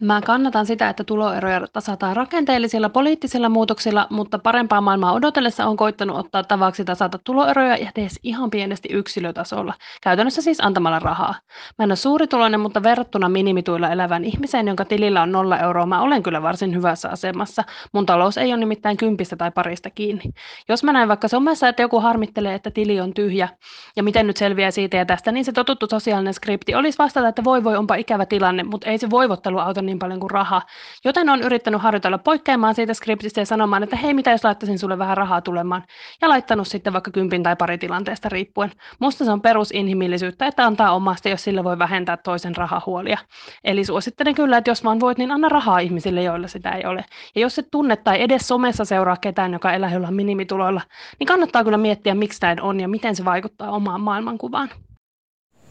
Mä 0.00 0.20
kannatan 0.20 0.66
sitä, 0.66 0.88
että 0.88 1.04
tuloeroja 1.04 1.66
tasataan 1.72 2.16
rakenteellisilla 2.16 2.88
poliittisilla 2.88 3.48
muutoksilla, 3.48 4.06
mutta 4.10 4.38
parempaa 4.38 4.80
maailmaa 4.80 5.12
odotellessa 5.12 5.66
on 5.66 5.76
koittanut 5.76 6.16
ottaa 6.16 6.44
tavaksi 6.44 6.84
tasata 6.84 7.18
tuloeroja 7.24 7.76
ja 7.76 7.90
tees 7.94 8.20
ihan 8.22 8.50
pienesti 8.50 8.88
yksilötasolla, 8.92 9.74
käytännössä 10.02 10.42
siis 10.42 10.60
antamalla 10.60 10.98
rahaa. 10.98 11.34
Mä 11.78 11.82
en 11.82 11.90
ole 11.90 11.96
suurituloinen, 11.96 12.60
mutta 12.60 12.82
verrattuna 12.82 13.28
minimituilla 13.28 13.90
elävän 13.90 14.24
ihmiseen, 14.24 14.66
jonka 14.66 14.84
tilillä 14.84 15.22
on 15.22 15.32
nolla 15.32 15.58
euroa, 15.58 15.86
mä 15.86 16.00
olen 16.02 16.22
kyllä 16.22 16.42
varsin 16.42 16.74
hyvässä 16.74 17.08
asemassa. 17.08 17.64
Mun 17.92 18.06
talous 18.06 18.38
ei 18.38 18.52
ole 18.52 18.60
nimittäin 18.60 18.96
kympistä 18.96 19.36
tai 19.36 19.50
parista 19.50 19.90
kiinni. 19.90 20.24
Jos 20.68 20.84
mä 20.84 20.92
näen 20.92 21.08
vaikka 21.08 21.28
somessa, 21.28 21.68
että 21.68 21.82
joku 21.82 22.00
harmittelee, 22.00 22.54
että 22.54 22.70
tili 22.70 23.00
on 23.00 23.14
tyhjä, 23.14 23.48
ja 23.96 24.02
miten 24.02 24.26
nyt 24.26 24.36
selviää 24.36 24.70
siitä 24.70 24.96
ja 24.96 25.06
tästä, 25.06 25.32
niin 25.32 25.44
se 25.44 25.52
totuttu 25.52 25.86
sosiaalinen 25.90 26.34
skripti 26.34 26.74
olisi 26.74 26.98
vastata, 26.98 27.28
että 27.28 27.44
voi 27.44 27.64
voi, 27.64 27.76
onpa 27.76 27.94
ikävä 27.94 28.26
tilanne, 28.26 28.62
mutta 28.62 28.90
ei 28.90 28.98
se 28.98 29.10
voivottelu 29.10 29.58
auta 29.58 29.85
niin 29.86 29.98
paljon 29.98 30.20
kuin 30.20 30.30
raha. 30.30 30.62
Joten 31.04 31.28
on 31.28 31.42
yrittänyt 31.42 31.82
harjoitella 31.82 32.18
poikkeamaan 32.18 32.74
siitä 32.74 32.94
skriptistä 32.94 33.40
ja 33.40 33.46
sanomaan, 33.46 33.82
että 33.82 33.96
hei, 33.96 34.14
mitä 34.14 34.30
jos 34.30 34.44
laittaisin 34.44 34.78
sulle 34.78 34.98
vähän 34.98 35.16
rahaa 35.16 35.40
tulemaan. 35.40 35.84
Ja 36.22 36.28
laittanut 36.28 36.68
sitten 36.68 36.92
vaikka 36.92 37.10
kympin 37.10 37.42
tai 37.42 37.56
pari 37.56 37.78
tilanteesta 37.78 38.28
riippuen. 38.28 38.72
Musta 38.98 39.24
se 39.24 39.30
on 39.30 39.40
perusinhimillisyyttä, 39.40 40.46
että 40.46 40.66
antaa 40.66 40.92
omasta, 40.92 41.28
jos 41.28 41.44
sillä 41.44 41.64
voi 41.64 41.78
vähentää 41.78 42.16
toisen 42.16 42.56
rahahuolia. 42.56 43.18
Eli 43.64 43.84
suosittelen 43.84 44.34
kyllä, 44.34 44.56
että 44.56 44.70
jos 44.70 44.84
vaan 44.84 45.00
voit, 45.00 45.18
niin 45.18 45.30
anna 45.30 45.48
rahaa 45.48 45.78
ihmisille, 45.78 46.22
joilla 46.22 46.48
sitä 46.48 46.70
ei 46.70 46.86
ole. 46.86 47.04
Ja 47.34 47.40
jos 47.40 47.58
et 47.58 47.68
tunne 47.70 47.96
tai 47.96 48.22
edes 48.22 48.48
somessa 48.48 48.84
seuraa 48.84 49.16
ketään, 49.16 49.52
joka 49.52 49.72
elää 49.72 49.92
jollain 49.92 50.14
minimituloilla, 50.14 50.80
niin 51.18 51.26
kannattaa 51.26 51.64
kyllä 51.64 51.78
miettiä, 51.78 52.14
miksi 52.14 52.38
näin 52.42 52.60
on 52.60 52.80
ja 52.80 52.88
miten 52.88 53.16
se 53.16 53.24
vaikuttaa 53.24 53.70
omaan 53.70 54.00
maailmankuvaan. 54.00 54.85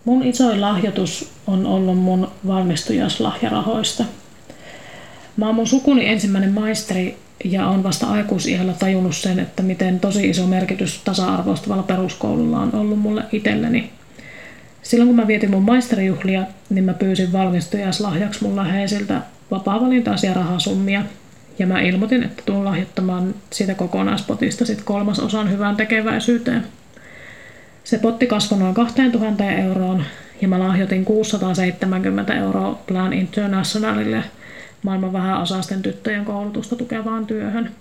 Mun 0.05 0.23
isoin 0.23 0.61
lahjoitus 0.61 1.31
on 1.47 1.65
ollut 1.65 1.97
mun 1.97 2.31
valmistujaslahjarahoista. 2.47 4.05
Mä 5.37 5.45
oon 5.45 5.55
mun 5.55 5.67
sukuni 5.67 6.07
ensimmäinen 6.07 6.53
maisteri 6.53 7.17
ja 7.45 7.67
on 7.67 7.83
vasta 7.83 8.07
aikuisiällä 8.07 8.73
tajunnut 8.73 9.15
sen, 9.15 9.39
että 9.39 9.63
miten 9.63 9.99
tosi 9.99 10.29
iso 10.29 10.47
merkitys 10.47 11.01
tasa-arvoistavalla 11.03 11.83
peruskoululla 11.83 12.59
on 12.59 12.75
ollut 12.75 12.99
mulle 12.99 13.23
itselleni. 13.31 13.89
Silloin 14.81 15.07
kun 15.07 15.15
mä 15.15 15.27
vietin 15.27 15.51
mun 15.51 15.63
maisterijuhlia, 15.63 16.43
niin 16.69 16.83
mä 16.83 16.93
pyysin 16.93 17.31
valmistujaslahjaksi 17.31 18.43
mun 18.43 18.55
läheisiltä 18.55 19.21
vapaa-valintaisia 19.51 20.33
rahasummia. 20.33 21.03
Ja 21.59 21.67
mä 21.67 21.81
ilmoitin, 21.81 22.23
että 22.23 22.43
tuun 22.45 22.65
lahjoittamaan 22.65 23.35
siitä 23.51 23.75
kokonaispotista 23.75 24.65
sit 24.65 24.81
kolmasosan 24.81 25.51
hyvään 25.51 25.75
tekeväisyyteen. 25.75 26.63
Se 27.86 27.98
potti 27.98 28.28
kasvoi 28.28 28.60
noin 28.60 28.74
2000 28.74 29.52
euroon 29.52 30.04
ja 30.41 30.48
mä 30.48 30.60
lahjoitin 30.60 31.06
670 31.06 32.34
euroa 32.34 32.80
Plan 32.88 33.13
Internationalille 33.13 34.24
maailman 34.84 35.13
vähäosaisten 35.13 35.82
tyttöjen 35.82 36.26
koulutusta 36.26 36.76
tukevaan 36.76 37.26
työhön. 37.26 37.71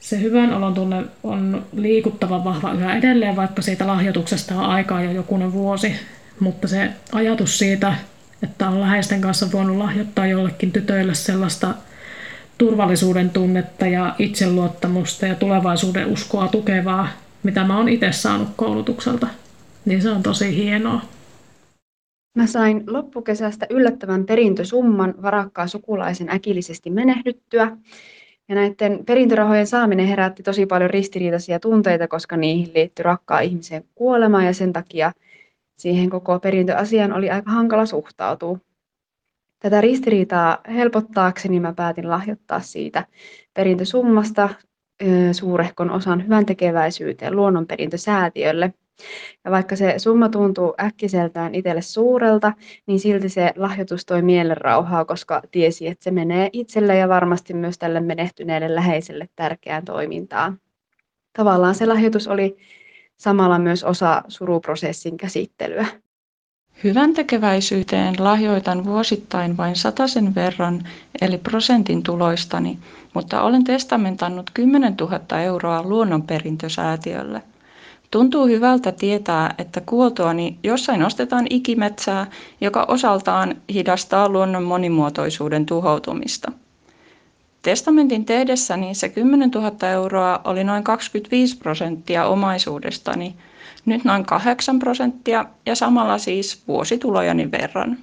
Se 0.00 0.20
hyvän 0.20 0.54
olon 0.54 0.74
tunne 0.74 1.04
on 1.22 1.66
liikuttavan 1.72 2.44
vahva 2.44 2.72
yhä 2.72 2.96
edelleen, 2.96 3.36
vaikka 3.36 3.62
siitä 3.62 3.86
lahjoituksesta 3.86 4.54
on 4.54 4.64
aikaa 4.64 5.02
jo 5.02 5.10
jokunen 5.10 5.52
vuosi. 5.52 5.96
Mutta 6.40 6.68
se 6.68 6.90
ajatus 7.12 7.58
siitä, 7.58 7.94
että 8.42 8.68
on 8.68 8.80
läheisten 8.80 9.20
kanssa 9.20 9.52
voinut 9.52 9.76
lahjoittaa 9.76 10.26
jollekin 10.26 10.72
tytöille 10.72 11.14
sellaista 11.14 11.74
turvallisuuden 12.58 13.30
tunnetta 13.30 13.86
ja 13.86 14.14
itseluottamusta 14.18 15.26
ja 15.26 15.34
tulevaisuuden 15.34 16.06
uskoa 16.06 16.48
tukevaa 16.48 17.08
mitä 17.42 17.64
mä 17.64 17.76
oon 17.76 17.88
itse 17.88 18.12
saanut 18.12 18.48
koulutukselta, 18.56 19.26
niin 19.84 20.02
se 20.02 20.10
on 20.10 20.22
tosi 20.22 20.56
hienoa. 20.56 21.00
Mä 22.36 22.46
sain 22.46 22.84
loppukesästä 22.86 23.66
yllättävän 23.70 24.24
perintösumman 24.24 25.14
varakkaan 25.22 25.68
sukulaisen 25.68 26.30
äkillisesti 26.30 26.90
menehdyttyä. 26.90 27.76
Ja 28.48 28.54
näiden 28.54 29.04
perintörahojen 29.06 29.66
saaminen 29.66 30.06
herätti 30.06 30.42
tosi 30.42 30.66
paljon 30.66 30.90
ristiriitaisia 30.90 31.60
tunteita, 31.60 32.08
koska 32.08 32.36
niihin 32.36 32.74
liittyi 32.74 33.02
rakkaan 33.02 33.44
ihmisen 33.44 33.84
kuolema 33.94 34.44
ja 34.44 34.54
sen 34.54 34.72
takia 34.72 35.12
siihen 35.78 36.10
koko 36.10 36.38
perintöasiaan 36.38 37.12
oli 37.12 37.30
aika 37.30 37.50
hankala 37.50 37.86
suhtautua. 37.86 38.58
Tätä 39.58 39.80
ristiriitaa 39.80 40.58
helpottaakseni 40.74 41.60
mä 41.60 41.72
päätin 41.72 42.10
lahjoittaa 42.10 42.60
siitä 42.60 43.06
perintösummasta 43.54 44.48
suurehkon 45.32 45.90
osan 45.90 46.24
hyvän 46.24 46.46
tekeväisyyteen 46.46 47.36
luonnonperintösäätiölle. 47.36 48.74
Ja 49.44 49.50
vaikka 49.50 49.76
se 49.76 49.94
summa 49.98 50.28
tuntuu 50.28 50.74
äkkiseltään 50.80 51.54
itselle 51.54 51.82
suurelta, 51.82 52.52
niin 52.86 53.00
silti 53.00 53.28
se 53.28 53.52
lahjoitus 53.56 54.06
toi 54.06 54.22
mielen 54.22 54.56
rauhaa, 54.56 55.04
koska 55.04 55.42
tiesi, 55.50 55.86
että 55.86 56.04
se 56.04 56.10
menee 56.10 56.50
itselle 56.52 56.96
ja 56.96 57.08
varmasti 57.08 57.54
myös 57.54 57.78
tälle 57.78 58.00
menehtyneelle 58.00 58.74
läheiselle 58.74 59.28
tärkeään 59.36 59.84
toimintaan. 59.84 60.60
Tavallaan 61.32 61.74
se 61.74 61.86
lahjoitus 61.86 62.28
oli 62.28 62.56
samalla 63.16 63.58
myös 63.58 63.84
osa 63.84 64.22
suruprosessin 64.28 65.16
käsittelyä. 65.16 65.86
Hyvän 66.84 67.14
tekeväisyyteen 67.14 68.14
lahjoitan 68.18 68.84
vuosittain 68.84 69.56
vain 69.56 69.76
sataisen 69.76 70.34
verran, 70.34 70.82
eli 71.20 71.38
prosentin 71.38 72.02
tuloistani, 72.02 72.78
mutta 73.14 73.42
olen 73.42 73.64
testamentannut 73.64 74.50
10 74.54 74.94
000 75.00 75.40
euroa 75.40 75.82
luonnonperintösäätiölle. 75.82 77.42
Tuntuu 78.10 78.46
hyvältä 78.46 78.92
tietää, 78.92 79.54
että 79.58 79.80
kuoltuani 79.80 80.58
jossain 80.62 81.02
ostetaan 81.02 81.46
ikimetsää, 81.50 82.26
joka 82.60 82.84
osaltaan 82.88 83.54
hidastaa 83.74 84.28
luonnon 84.28 84.62
monimuotoisuuden 84.64 85.66
tuhoutumista. 85.66 86.52
Testamentin 87.62 88.24
tehdessäni 88.24 88.94
se 88.94 89.08
10 89.08 89.50
000 89.50 89.88
euroa 89.88 90.40
oli 90.44 90.64
noin 90.64 90.84
25 90.84 91.58
prosenttia 91.58 92.26
omaisuudestani, 92.26 93.34
nyt 93.86 94.04
noin 94.04 94.24
8 94.24 94.78
prosenttia 94.78 95.44
ja 95.66 95.74
samalla 95.74 96.18
siis 96.18 96.62
vuositulojani 96.68 97.50
verran. 97.50 97.98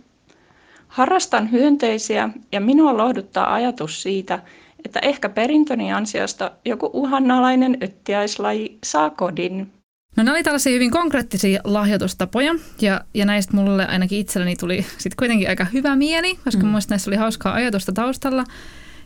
Harrastan 0.87 1.51
hyönteisiä 1.51 2.29
ja 2.51 2.61
minua 2.61 2.97
lohduttaa 2.97 3.53
ajatus 3.53 4.01
siitä, 4.01 4.39
että 4.85 4.99
ehkä 4.99 5.29
perintöni 5.29 5.93
ansiosta 5.93 6.51
joku 6.65 6.89
uhanalainen 6.93 7.77
yttiäislaji 7.81 8.77
saa 8.83 9.09
kodin. 9.09 9.71
No 10.17 10.23
nämä 10.23 10.35
oli 10.35 10.43
tällaisia 10.43 10.73
hyvin 10.73 10.91
konkreettisia 10.91 11.61
lahjoitustapoja 11.63 12.55
ja, 12.81 13.01
ja 13.13 13.25
näistä 13.25 13.55
mulle 13.55 13.87
ainakin 13.87 14.19
itselleni 14.19 14.55
tuli 14.55 14.85
sitten 14.97 15.17
kuitenkin 15.17 15.49
aika 15.49 15.65
hyvä 15.73 15.95
mieli, 15.95 16.35
koska 16.43 16.61
mm. 16.61 16.67
mielestäni 16.67 16.93
näissä 16.93 17.09
oli 17.09 17.17
hauskaa 17.17 17.53
ajatusta 17.53 17.91
taustalla. 17.91 18.43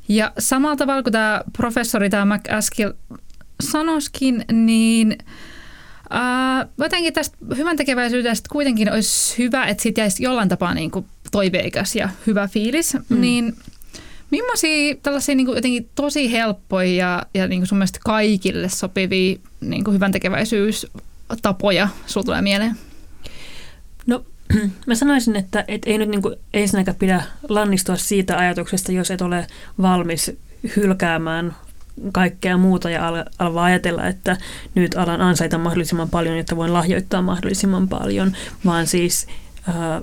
Ja 0.08 0.32
samalla 0.40 0.76
tavalla 0.76 1.04
kuin 1.04 1.14
tämä 1.14 1.42
professori, 1.58 2.10
tämä 2.10 2.36
McAskill 2.36 2.92
sanoskin, 3.64 4.46
niin 4.52 5.18
Uh, 6.14 6.70
jotenkin 6.78 7.14
tästä 7.14 7.38
hyvän 7.58 7.78
tekeväisyydestä 7.78 8.50
kuitenkin 8.52 8.94
olisi 8.94 9.38
hyvä, 9.38 9.66
että 9.66 9.84
siitä 9.84 10.02
jäisi 10.02 10.24
jollain 10.24 10.50
tapaa 10.50 10.74
niin 10.74 10.92
kuin 10.92 11.06
toiveikas 11.32 11.96
ja 11.96 12.10
hyvä 12.28 12.48
fiilis. 12.48 12.94
Mm. 13.10 13.22
Niin 13.22 13.56
millaisia 14.32 14.96
tällaisia 15.04 15.36
niin 15.36 15.46
kuin 15.46 15.56
jotenkin 15.56 15.90
tosi 15.96 16.32
helppoja 16.32 16.96
ja, 16.96 17.24
ja 17.34 17.48
niin 17.48 17.60
kuin 17.60 17.68
sun 17.68 17.78
mielestä 17.78 18.00
kaikille 18.04 18.70
sopivia 18.70 19.38
niin 19.62 19.84
kuin 19.84 19.96
hyvän 19.96 20.12
tekeväisyystapoja 20.12 21.90
sulla 22.06 22.26
tulee 22.26 22.42
mieleen? 22.42 22.76
No 24.06 24.26
mä 24.88 24.96
sanoisin, 24.96 25.36
että 25.36 25.66
et 25.68 25.82
ei 25.86 25.98
nyt 25.98 26.10
niin 26.10 26.22
kuin 26.22 26.36
ensinnäkään 26.54 26.98
pidä 26.98 27.24
lannistua 27.50 27.96
siitä 27.96 28.38
ajatuksesta, 28.38 28.92
jos 28.92 29.12
et 29.12 29.22
ole 29.22 29.48
valmis 29.82 30.32
hylkäämään 30.76 31.56
kaikkea 32.12 32.58
muuta 32.58 32.90
ja 32.90 33.08
alkaa 33.40 33.64
ajatella, 33.64 34.08
että 34.08 34.38
nyt 34.76 34.96
alan 34.96 35.22
ansaita 35.22 35.58
mahdollisimman 35.58 36.10
paljon, 36.10 36.38
jotta 36.38 36.56
voin 36.56 36.74
lahjoittaa 36.74 37.22
mahdollisimman 37.22 37.88
paljon, 37.88 38.34
vaan 38.66 38.88
siis 38.88 39.28
äh, 39.70 40.02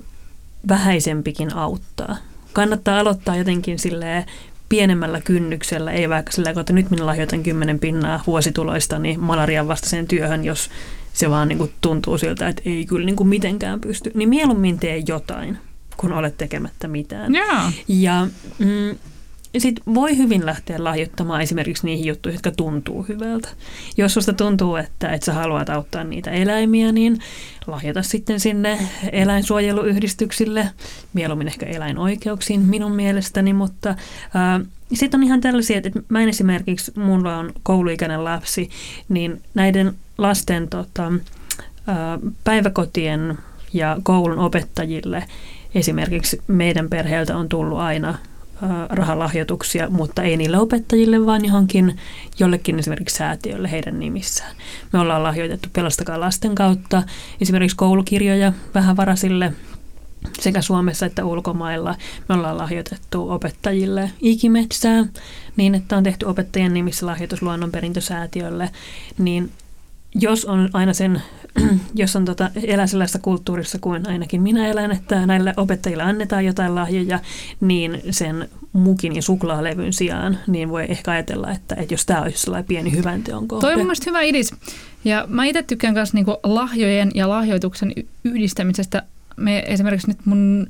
vähäisempikin 0.69 1.55
auttaa. 1.57 2.17
Kannattaa 2.53 3.01
aloittaa 3.01 3.37
jotenkin 3.37 3.79
silleen 3.79 4.25
pienemmällä 4.69 5.21
kynnyksellä, 5.21 5.93
ei 5.93 6.09
vaikka 6.09 6.33
sillä 6.33 6.51
että 6.51 6.73
nyt 6.73 6.91
minä 6.91 7.07
lahjoitan 7.07 7.43
kymmenen 7.43 7.79
pinnaa 7.79 8.23
vuosituloista 8.27 8.99
niin 8.99 9.21
malarian 9.21 9.69
vastaiseen 9.69 10.09
työhön, 10.09 10.45
jos 10.45 10.71
se 11.13 11.31
vaan 11.31 11.49
niin 11.49 11.59
kuin 11.59 11.73
tuntuu 11.81 12.19
siltä, 12.19 12.49
että 12.49 12.63
ei 12.67 12.87
kyllä 12.87 13.07
niin 13.07 13.17
kuin 13.17 13.29
mitenkään 13.29 13.81
pysty. 13.81 14.11
Niin 14.15 14.29
mieluummin 14.29 14.79
tee 14.79 15.03
jotain, 15.07 15.59
kun 15.97 16.13
olet 16.13 16.37
tekemättä 16.39 16.89
mitään. 16.89 17.35
Yeah. 17.35 17.73
Ja 17.89 18.27
mm, 18.59 18.99
sitten 19.59 19.95
voi 19.95 20.17
hyvin 20.17 20.47
lähteä 20.47 20.85
lahjoittamaan 20.85 21.41
esimerkiksi 21.41 21.87
niihin 21.87 22.07
juttuihin, 22.07 22.37
jotka 22.37 22.51
tuntuu 22.51 23.03
hyvältä. 23.03 23.49
Jos 23.97 24.15
susta 24.15 24.33
tuntuu, 24.33 24.77
että 24.77 25.13
et 25.13 25.23
sä 25.23 25.33
haluat 25.33 25.71
auttaa 25.71 26.05
niitä 26.05 26.31
eläimiä, 26.31 26.93
niin 26.93 27.19
lahjoita 27.67 28.03
sitten 28.03 28.41
sinne 28.41 28.79
eläinsuojeluyhdistyksille, 29.13 30.71
mieluummin 31.13 31.49
ehkä 31.49 31.67
eläinoikeuksiin 31.67 32.61
minun 32.61 32.93
mielestäni, 32.93 33.53
mutta 33.53 33.95
sitten 34.93 35.21
on 35.21 35.25
ihan 35.25 35.41
tällaisia, 35.41 35.77
että 35.77 35.91
mä 36.09 36.21
en 36.21 36.29
esimerkiksi, 36.29 36.93
mulla 36.97 37.37
on 37.37 37.53
kouluikäinen 37.63 38.25
lapsi, 38.25 38.71
niin 39.09 39.43
näiden 39.55 39.95
lasten 40.19 40.69
tota, 40.69 41.07
äh, 41.07 41.97
päiväkotien 42.45 43.39
ja 43.73 43.97
koulun 44.03 44.39
opettajille 44.39 45.25
esimerkiksi 45.75 46.41
meidän 46.47 46.89
perheeltä 46.91 47.37
on 47.37 47.49
tullut 47.49 47.79
aina 47.79 48.19
rahalahjoituksia, 48.89 49.91
mutta 49.91 50.23
ei 50.23 50.37
niille 50.37 50.59
opettajille, 50.59 51.27
vaan 51.27 51.45
johonkin 51.45 51.97
jollekin 52.39 52.79
esimerkiksi 52.79 53.17
säätiölle 53.17 53.71
heidän 53.71 54.01
nimissään. 54.01 54.57
Me 54.93 54.99
ollaan 54.99 55.23
lahjoitettu 55.23 55.69
Pelastakaa 55.73 56.21
lasten 56.21 56.55
kautta 56.55 57.03
esimerkiksi 57.41 57.77
koulukirjoja 57.77 58.53
vähävarasille 58.75 59.53
sekä 60.41 60.63
Suomessa 60.63 61.07
että 61.07 61.25
ulkomailla. 61.25 61.95
Me 62.29 62.35
ollaan 62.35 62.59
lahjoitettu 62.59 63.31
opettajille 63.31 64.11
ikimetsää 64.21 65.05
niin, 65.57 65.75
että 65.75 65.97
on 65.97 66.03
tehty 66.03 66.27
opettajien 66.27 66.75
nimissä 66.75 67.07
lahjoitus 67.07 67.43
luonnonperintösäätiölle. 67.43 68.71
Niin 69.19 69.51
jos 70.15 70.45
on 70.45 70.71
aina 70.73 70.93
sen, 70.93 71.23
jos 71.95 72.17
on 72.17 72.25
tota, 72.25 72.51
elää 72.63 72.87
sellaisessa 72.87 73.19
kulttuurissa 73.19 73.79
kuin 73.81 74.09
ainakin 74.09 74.43
minä 74.43 74.69
elän, 74.69 74.93
että 74.93 75.27
näille 75.27 75.55
opettajille 75.57 76.03
annetaan 76.03 76.45
jotain 76.45 76.75
lahjoja, 76.75 77.21
niin 77.61 78.03
sen 78.11 78.49
mukin 78.73 79.17
ja 79.17 79.23
suklaalevyn 79.23 79.93
sijaan, 79.93 80.39
niin 80.47 80.69
voi 80.69 80.87
ehkä 80.89 81.11
ajatella, 81.11 81.51
että, 81.51 81.75
että 81.75 81.95
jos 81.95 82.07
tämä 82.07 82.23
olisi 82.23 82.39
sellainen 82.39 82.69
pieni 82.69 82.93
hyvän 82.93 83.23
teon 83.23 83.49
kohde. 83.49 83.61
Toi 83.61 83.75
on 83.75 83.87
mun 83.87 83.95
hyvä 84.07 84.23
idis. 84.23 84.55
Ja 85.05 85.25
mä 85.29 85.45
itse 85.45 85.63
tykkään 85.63 85.95
myös 85.95 86.15
niinku 86.15 86.37
lahjojen 86.43 87.11
ja 87.15 87.29
lahjoituksen 87.29 87.93
yhdistämisestä. 88.25 89.03
Me 89.37 89.65
esimerkiksi 89.67 90.09
nyt 90.09 90.27
mun 90.27 90.67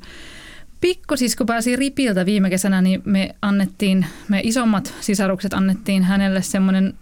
pikkosisko 0.81 1.45
pääsi 1.45 1.75
ripiltä 1.75 2.25
viime 2.25 2.49
kesänä, 2.49 2.81
niin 2.81 3.01
me 3.05 3.35
annettiin, 3.41 4.05
me 4.27 4.41
isommat 4.43 4.93
sisarukset 5.01 5.53
annettiin 5.53 6.03
hänelle 6.03 6.41
semmoinen 6.41 6.93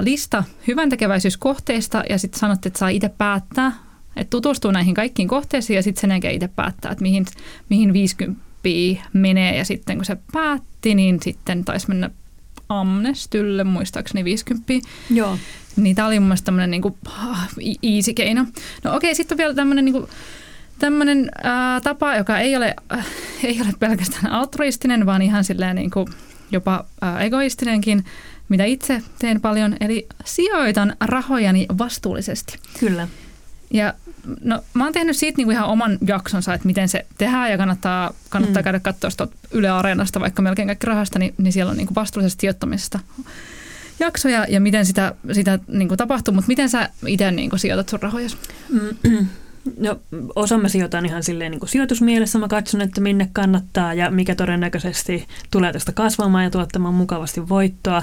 lista 0.00 0.44
hyvän 0.66 0.88
tekeväisyyskohteista 0.88 2.02
ja 2.10 2.18
sitten 2.18 2.40
sanottiin, 2.40 2.70
että 2.70 2.78
saa 2.78 2.88
itse 2.88 3.08
päättää, 3.08 3.72
että 4.16 4.30
tutustuu 4.30 4.70
näihin 4.70 4.94
kaikkiin 4.94 5.28
kohteisiin 5.28 5.74
ja 5.76 5.82
sitten 5.82 6.00
sen 6.00 6.32
itse 6.32 6.48
päättää, 6.48 6.92
että 6.92 7.02
mihin, 7.02 7.26
mihin 7.68 7.92
50 7.92 8.48
menee 9.12 9.56
ja 9.56 9.64
sitten 9.64 9.96
kun 9.96 10.04
se 10.04 10.16
päätti, 10.32 10.94
niin 10.94 11.22
sitten 11.22 11.64
taisi 11.64 11.88
mennä 11.88 12.10
Amnestylle, 12.68 13.64
muistaakseni 13.64 14.24
50. 14.24 14.72
Joo. 15.10 15.38
Niin 15.76 15.96
tämä 15.96 16.08
oli 16.08 16.20
mun 16.20 16.28
mielestä 16.28 16.44
tämmöinen 16.44 16.70
niin 16.70 16.82
easy 17.82 18.14
keino. 18.14 18.46
No 18.84 18.96
okei, 18.96 19.14
sitten 19.14 19.34
on 19.34 19.38
vielä 19.38 19.54
tämmöinen 19.54 19.84
niin 19.84 20.06
tämmöinen 20.78 21.30
ää, 21.42 21.80
tapa, 21.80 22.16
joka 22.16 22.38
ei 22.38 22.56
ole, 22.56 22.74
äh, 22.92 23.06
ei 23.44 23.60
ole 23.60 23.72
pelkästään 23.78 24.32
altruistinen, 24.32 25.06
vaan 25.06 25.22
ihan 25.22 25.44
silleen 25.44 25.76
niin 25.76 25.90
kuin 25.90 26.08
jopa 26.50 26.84
ää, 27.00 27.20
egoistinenkin, 27.20 28.04
mitä 28.48 28.64
itse 28.64 29.02
teen 29.18 29.40
paljon, 29.40 29.76
eli 29.80 30.06
sijoitan 30.24 30.96
rahojani 31.00 31.66
vastuullisesti. 31.78 32.58
Kyllä. 32.80 33.08
Ja 33.70 33.94
no, 34.44 34.64
mä 34.74 34.84
oon 34.84 34.92
tehnyt 34.92 35.16
siitä 35.16 35.36
niinku 35.36 35.50
ihan 35.50 35.68
oman 35.68 35.98
jaksonsa, 36.06 36.54
että 36.54 36.66
miten 36.66 36.88
se 36.88 37.06
tehdään 37.18 37.50
ja 37.50 37.58
kannattaa, 37.58 38.14
kannattaa 38.28 38.62
mm. 38.62 38.64
käydä 38.64 38.80
katsoa 38.80 39.28
Yle 39.50 39.68
Areenasta, 39.68 40.20
vaikka 40.20 40.42
melkein 40.42 40.68
kaikki 40.68 40.86
rahasta, 40.86 41.18
niin, 41.18 41.34
niin 41.38 41.52
siellä 41.52 41.70
on 41.70 41.76
niinku 41.76 41.94
vastuullisesta 41.94 42.40
sijoittamisesta 42.40 42.98
jaksoja 44.00 44.46
ja 44.48 44.60
miten 44.60 44.86
sitä, 44.86 45.14
sitä 45.32 45.58
niinku 45.68 45.96
tapahtuu, 45.96 46.34
mutta 46.34 46.48
miten 46.48 46.68
sä 46.68 46.90
itse 47.06 47.30
niinku 47.30 47.58
sijoitat 47.58 47.88
sun 47.88 48.02
rahoja? 48.02 48.28
Mm. 49.02 49.26
No 49.78 50.00
osa 50.36 50.58
mä 50.58 50.68
sijoitan 50.68 51.06
ihan 51.06 51.22
silleen 51.22 51.50
niin 51.50 51.60
kuin 51.60 51.68
sijoitusmielessä. 51.68 52.38
Mä 52.38 52.48
katson, 52.48 52.80
että 52.80 53.00
minne 53.00 53.28
kannattaa 53.32 53.94
ja 53.94 54.10
mikä 54.10 54.34
todennäköisesti 54.34 55.26
tulee 55.50 55.72
tästä 55.72 55.92
kasvamaan 55.92 56.44
ja 56.44 56.50
tuottamaan 56.50 56.94
mukavasti 56.94 57.48
voittoa. 57.48 58.02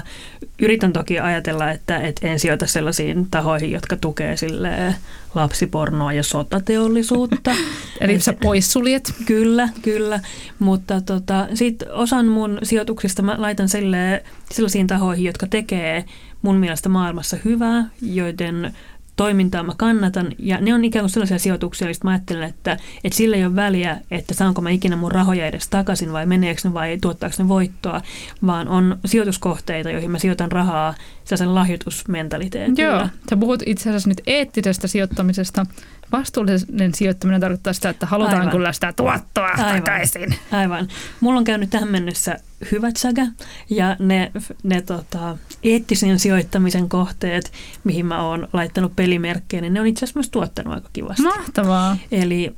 Yritän 0.58 0.92
toki 0.92 1.18
ajatella, 1.18 1.70
että, 1.70 1.98
että 1.98 2.28
en 2.28 2.38
sijoita 2.38 2.66
sellaisiin 2.66 3.26
tahoihin, 3.30 3.70
jotka 3.70 3.96
tukee 3.96 4.36
sille 4.36 4.94
lapsipornoa 5.34 6.12
ja 6.12 6.22
sotateollisuutta. 6.22 7.50
Eli 8.00 8.20
sä 8.20 8.32
poissuljet? 8.42 9.12
Kyllä, 9.26 9.68
kyllä. 9.82 10.20
Mutta 10.58 11.00
tota, 11.00 11.48
sitten 11.54 11.92
osan 11.92 12.26
mun 12.26 12.58
sijoituksista 12.62 13.22
mä 13.22 13.34
laitan 13.38 13.68
sille, 13.68 14.24
sellaisiin 14.50 14.86
tahoihin, 14.86 15.24
jotka 15.24 15.46
tekee 15.46 16.04
mun 16.42 16.56
mielestä 16.56 16.88
maailmassa 16.88 17.36
hyvää, 17.44 17.84
joiden 18.02 18.74
toimintaa 19.16 19.62
mä 19.62 19.72
kannatan. 19.76 20.32
Ja 20.38 20.58
ne 20.60 20.74
on 20.74 20.84
ikään 20.84 21.02
kuin 21.02 21.10
sellaisia 21.10 21.38
sijoituksia, 21.38 21.88
joista 21.88 22.04
mä 22.04 22.10
ajattelen, 22.10 22.48
että, 22.48 22.76
että 23.04 23.16
sillä 23.16 23.36
ei 23.36 23.44
ole 23.44 23.56
väliä, 23.56 24.00
että 24.10 24.34
saanko 24.34 24.60
mä 24.60 24.70
ikinä 24.70 24.96
mun 24.96 25.12
rahoja 25.12 25.46
edes 25.46 25.68
takaisin 25.68 26.12
vai 26.12 26.26
meneekö 26.26 26.60
ne 26.64 26.74
vai 26.74 26.98
tuottaako 27.00 27.36
ne 27.38 27.48
voittoa, 27.48 28.02
vaan 28.46 28.68
on 28.68 28.98
sijoituskohteita, 29.04 29.90
joihin 29.90 30.10
mä 30.10 30.18
sijoitan 30.18 30.52
rahaa 30.52 30.94
sellaisen 31.24 31.54
lahjoitusmentaliteetillä. 31.54 32.90
Joo, 32.90 33.08
sä 33.30 33.36
puhut 33.36 33.62
itse 33.66 33.88
asiassa 33.88 34.08
nyt 34.08 34.22
eettisestä 34.26 34.88
sijoittamisesta. 34.88 35.66
Vastuullinen 36.12 36.94
sijoittaminen 36.94 37.40
tarkoittaa 37.40 37.72
sitä, 37.72 37.88
että 37.88 38.06
halutaan 38.06 38.38
Aivan. 38.38 38.50
kyllä 38.50 38.72
sitä 38.72 38.92
tuottoa 38.92 39.46
Aivan. 39.46 39.82
takaisin. 39.82 40.34
Aivan. 40.52 40.88
Mulla 41.20 41.38
on 41.38 41.44
käynyt 41.44 41.70
tähän 41.70 41.88
mennessä 41.88 42.38
hyvät 42.72 42.96
säkä 42.96 43.26
ja 43.70 43.96
ne, 43.98 44.32
ne 44.62 44.82
tota, 44.82 45.38
eettisen 45.62 46.18
sijoittamisen 46.18 46.88
kohteet, 46.88 47.52
mihin 47.84 48.06
mä 48.06 48.22
oon 48.22 48.48
laittanut 48.52 48.96
pelimerkkejä, 48.96 49.60
niin 49.60 49.74
ne 49.74 49.80
on 49.80 49.86
itse 49.86 50.04
asiassa 50.04 50.18
myös 50.18 50.30
tuottanut 50.30 50.74
aika 50.74 50.88
kivasti. 50.92 51.22
Mahtavaa. 51.22 51.96
Eli, 52.12 52.54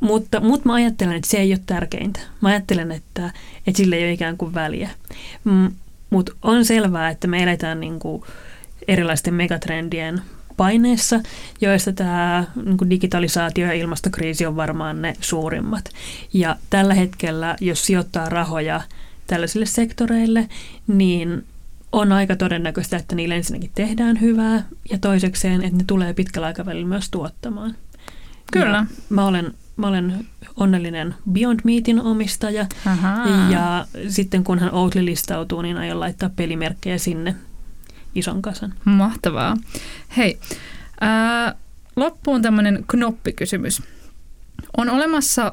mutta, 0.00 0.40
mutta 0.40 0.68
mä 0.68 0.74
ajattelen, 0.74 1.16
että 1.16 1.30
se 1.30 1.36
ei 1.36 1.52
ole 1.52 1.60
tärkeintä. 1.66 2.20
Mä 2.40 2.48
ajattelen, 2.48 2.92
että, 2.92 3.32
että 3.66 3.76
sillä 3.76 3.96
ei 3.96 4.02
ole 4.02 4.12
ikään 4.12 4.36
kuin 4.36 4.54
väliä. 4.54 4.90
Mutta 6.10 6.32
on 6.42 6.64
selvää, 6.64 7.10
että 7.10 7.28
me 7.28 7.42
eletään 7.42 7.80
niin 7.80 7.98
kuin 7.98 8.22
erilaisten 8.88 9.34
megatrendien 9.34 10.22
paineessa, 10.56 11.20
joista 11.60 11.92
tämä 11.92 12.44
niin 12.64 12.90
digitalisaatio 12.90 13.66
ja 13.66 13.72
ilmastokriisi 13.72 14.46
on 14.46 14.56
varmaan 14.56 15.02
ne 15.02 15.14
suurimmat. 15.20 15.84
Ja 16.32 16.56
tällä 16.70 16.94
hetkellä, 16.94 17.56
jos 17.60 17.86
sijoittaa 17.86 18.28
rahoja 18.28 18.80
tällaisille 19.32 19.66
sektoreille, 19.66 20.48
niin 20.86 21.46
on 21.92 22.12
aika 22.12 22.36
todennäköistä, 22.36 22.96
että 22.96 23.14
niille 23.14 23.36
ensinnäkin 23.36 23.70
tehdään 23.74 24.20
hyvää 24.20 24.62
ja 24.90 24.98
toisekseen, 24.98 25.62
että 25.64 25.76
ne 25.76 25.84
tulee 25.86 26.14
pitkällä 26.14 26.46
aikavälillä 26.46 26.86
myös 26.86 27.10
tuottamaan. 27.10 27.76
Kyllä. 28.52 28.76
Ja 28.76 28.86
mä 29.08 29.26
olen, 29.26 29.54
mä 29.76 29.86
olen 29.86 30.26
onnellinen 30.56 31.14
Beyond 31.32 31.60
Meatin 31.64 32.00
omistaja 32.00 32.66
Aha. 32.86 33.26
ja 33.50 33.86
sitten 34.08 34.44
kun 34.44 34.58
hän 34.58 34.74
Oatly 34.74 35.04
listautuu, 35.04 35.62
niin 35.62 35.76
aion 35.76 36.00
laittaa 36.00 36.30
pelimerkkejä 36.36 36.98
sinne 36.98 37.34
ison 38.14 38.42
kasan. 38.42 38.74
Mahtavaa. 38.84 39.56
Hei, 40.16 40.38
ää, 41.00 41.54
loppuun 41.96 42.42
tämmöinen 42.42 42.84
knoppikysymys. 42.86 43.82
On 44.76 44.90
olemassa 44.90 45.52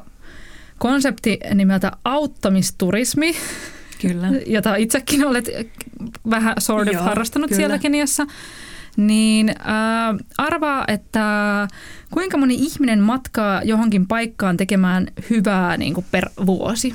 konsepti 0.80 1.38
nimeltä 1.54 1.92
auttamisturismi, 2.04 3.36
Kyllä. 4.00 4.28
jota 4.56 4.76
itsekin 4.76 5.26
olet 5.26 5.50
vähän 6.30 6.54
sort 6.58 6.88
of 6.88 6.94
Joo, 6.94 7.02
harrastanut 7.02 7.48
kyllä. 7.48 7.56
siellä 7.56 7.78
Keniassa. 7.78 8.26
Niin 8.96 9.48
äh, 9.48 9.56
arvaa, 10.38 10.84
että 10.88 11.68
kuinka 12.10 12.36
moni 12.36 12.54
ihminen 12.54 13.00
matkaa 13.00 13.62
johonkin 13.62 14.06
paikkaan 14.06 14.56
tekemään 14.56 15.06
hyvää 15.30 15.76
niin 15.76 15.94
kuin 15.94 16.06
per 16.10 16.28
vuosi? 16.46 16.94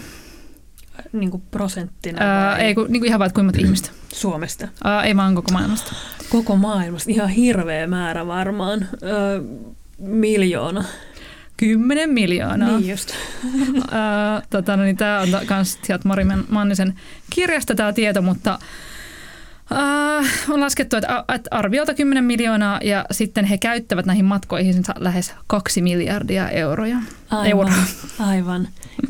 Niin 1.13 1.31
kuin 1.31 1.43
prosenttina? 1.51 2.51
Äh, 2.51 2.59
ei, 2.59 2.75
kun, 2.75 2.86
niin 2.89 3.01
kuin 3.01 3.07
ihan 3.07 3.19
vaan, 3.19 3.33
kuinka 3.33 3.43
monta 3.43 3.59
ihmistä? 3.65 3.89
Suomesta. 4.13 4.67
Äh, 4.86 5.05
ei 5.05 5.15
vaan 5.15 5.36
koko 5.36 5.51
maailmasta. 5.51 5.95
Koko 6.29 6.55
maailmasta. 6.55 7.11
Ihan 7.11 7.29
hirveä 7.29 7.88
määrä 7.88 8.27
varmaan. 8.27 8.81
Äh, 8.83 9.69
miljoona. 9.97 10.83
10 11.57 12.09
miljoonaa. 12.09 12.77
Niin 12.77 12.89
just. 12.89 13.11
tota, 14.49 14.77
no 14.77 14.83
niin, 14.83 14.97
tämä 14.97 15.19
on 15.19 15.29
myös 15.49 15.79
sieltä 15.83 16.07
Mari 16.07 16.25
Mannisen 16.49 16.93
kirjasta 17.29 17.75
tämä 17.75 17.93
tieto, 17.93 18.21
mutta 18.21 18.59
uh, 19.71 20.53
on 20.53 20.59
laskettu, 20.59 20.95
että, 20.95 21.23
että 21.35 21.47
arviolta 21.51 21.93
10 21.93 22.23
miljoonaa 22.23 22.79
ja 22.83 23.05
sitten 23.11 23.45
he 23.45 23.57
käyttävät 23.57 24.05
näihin 24.05 24.25
matkoihin 24.25 24.83
lähes 24.97 25.33
2 25.47 25.81
miljardia 25.81 26.49
euroja. 26.49 26.97
Aivan, 27.29 27.47
euroa. 27.47 27.73
aivan. 28.19 28.67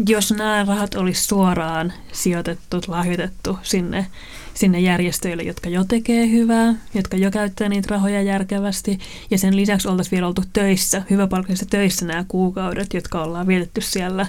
Jos 0.08 0.32
nämä 0.32 0.66
rahat 0.68 0.96
olisi 0.96 1.26
suoraan 1.26 1.94
sijoitettu, 2.12 2.82
lahjoitettu 2.88 3.60
sinne 3.64 4.06
sinne 4.56 4.80
järjestöille, 4.80 5.44
jotka 5.44 5.70
jo 5.70 5.84
tekee 5.84 6.30
hyvää, 6.32 6.74
jotka 6.94 7.18
jo 7.18 7.32
käyttää 7.32 7.70
niitä 7.70 7.88
rahoja 7.92 8.22
järkevästi. 8.22 9.00
Ja 9.32 9.38
sen 9.38 9.56
lisäksi 9.56 9.88
oltaisiin 9.88 10.12
vielä 10.12 10.28
oltu 10.28 10.44
töissä, 10.54 11.04
hyväpalkkaisissa 11.10 11.66
töissä 11.70 12.06
nämä 12.06 12.26
kuukaudet, 12.28 12.94
jotka 12.94 13.24
ollaan 13.24 13.48
vietetty 13.48 13.82
siellä 13.82 14.28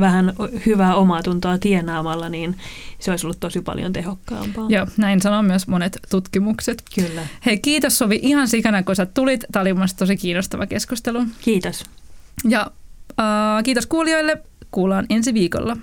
vähän 0.00 0.32
hyvää 0.66 0.94
omaa 0.94 1.22
tuntoa 1.22 1.58
tienaamalla, 1.58 2.28
niin 2.28 2.56
se 2.98 3.10
olisi 3.10 3.26
ollut 3.26 3.40
tosi 3.40 3.60
paljon 3.60 3.92
tehokkaampaa. 3.92 4.66
Joo, 4.68 4.86
näin 4.96 5.20
sanoo 5.20 5.42
myös 5.42 5.68
monet 5.68 5.98
tutkimukset. 6.10 6.82
Kyllä. 6.94 7.22
Hei, 7.46 7.58
kiitos 7.58 7.98
Sovi 7.98 8.18
ihan 8.22 8.48
sikana, 8.48 8.82
kun 8.82 8.96
sä 8.96 9.06
tulit. 9.06 9.44
Tämä 9.52 9.60
oli 9.60 9.74
mielestäni 9.74 9.98
tosi 9.98 10.16
kiinnostava 10.16 10.66
keskustelu. 10.66 11.24
Kiitos. 11.40 11.84
Ja 12.48 12.70
äh, 13.20 13.64
kiitos 13.64 13.86
kuulijoille. 13.86 14.42
Kuullaan 14.70 15.06
ensi 15.10 15.34
viikolla. 15.34 15.76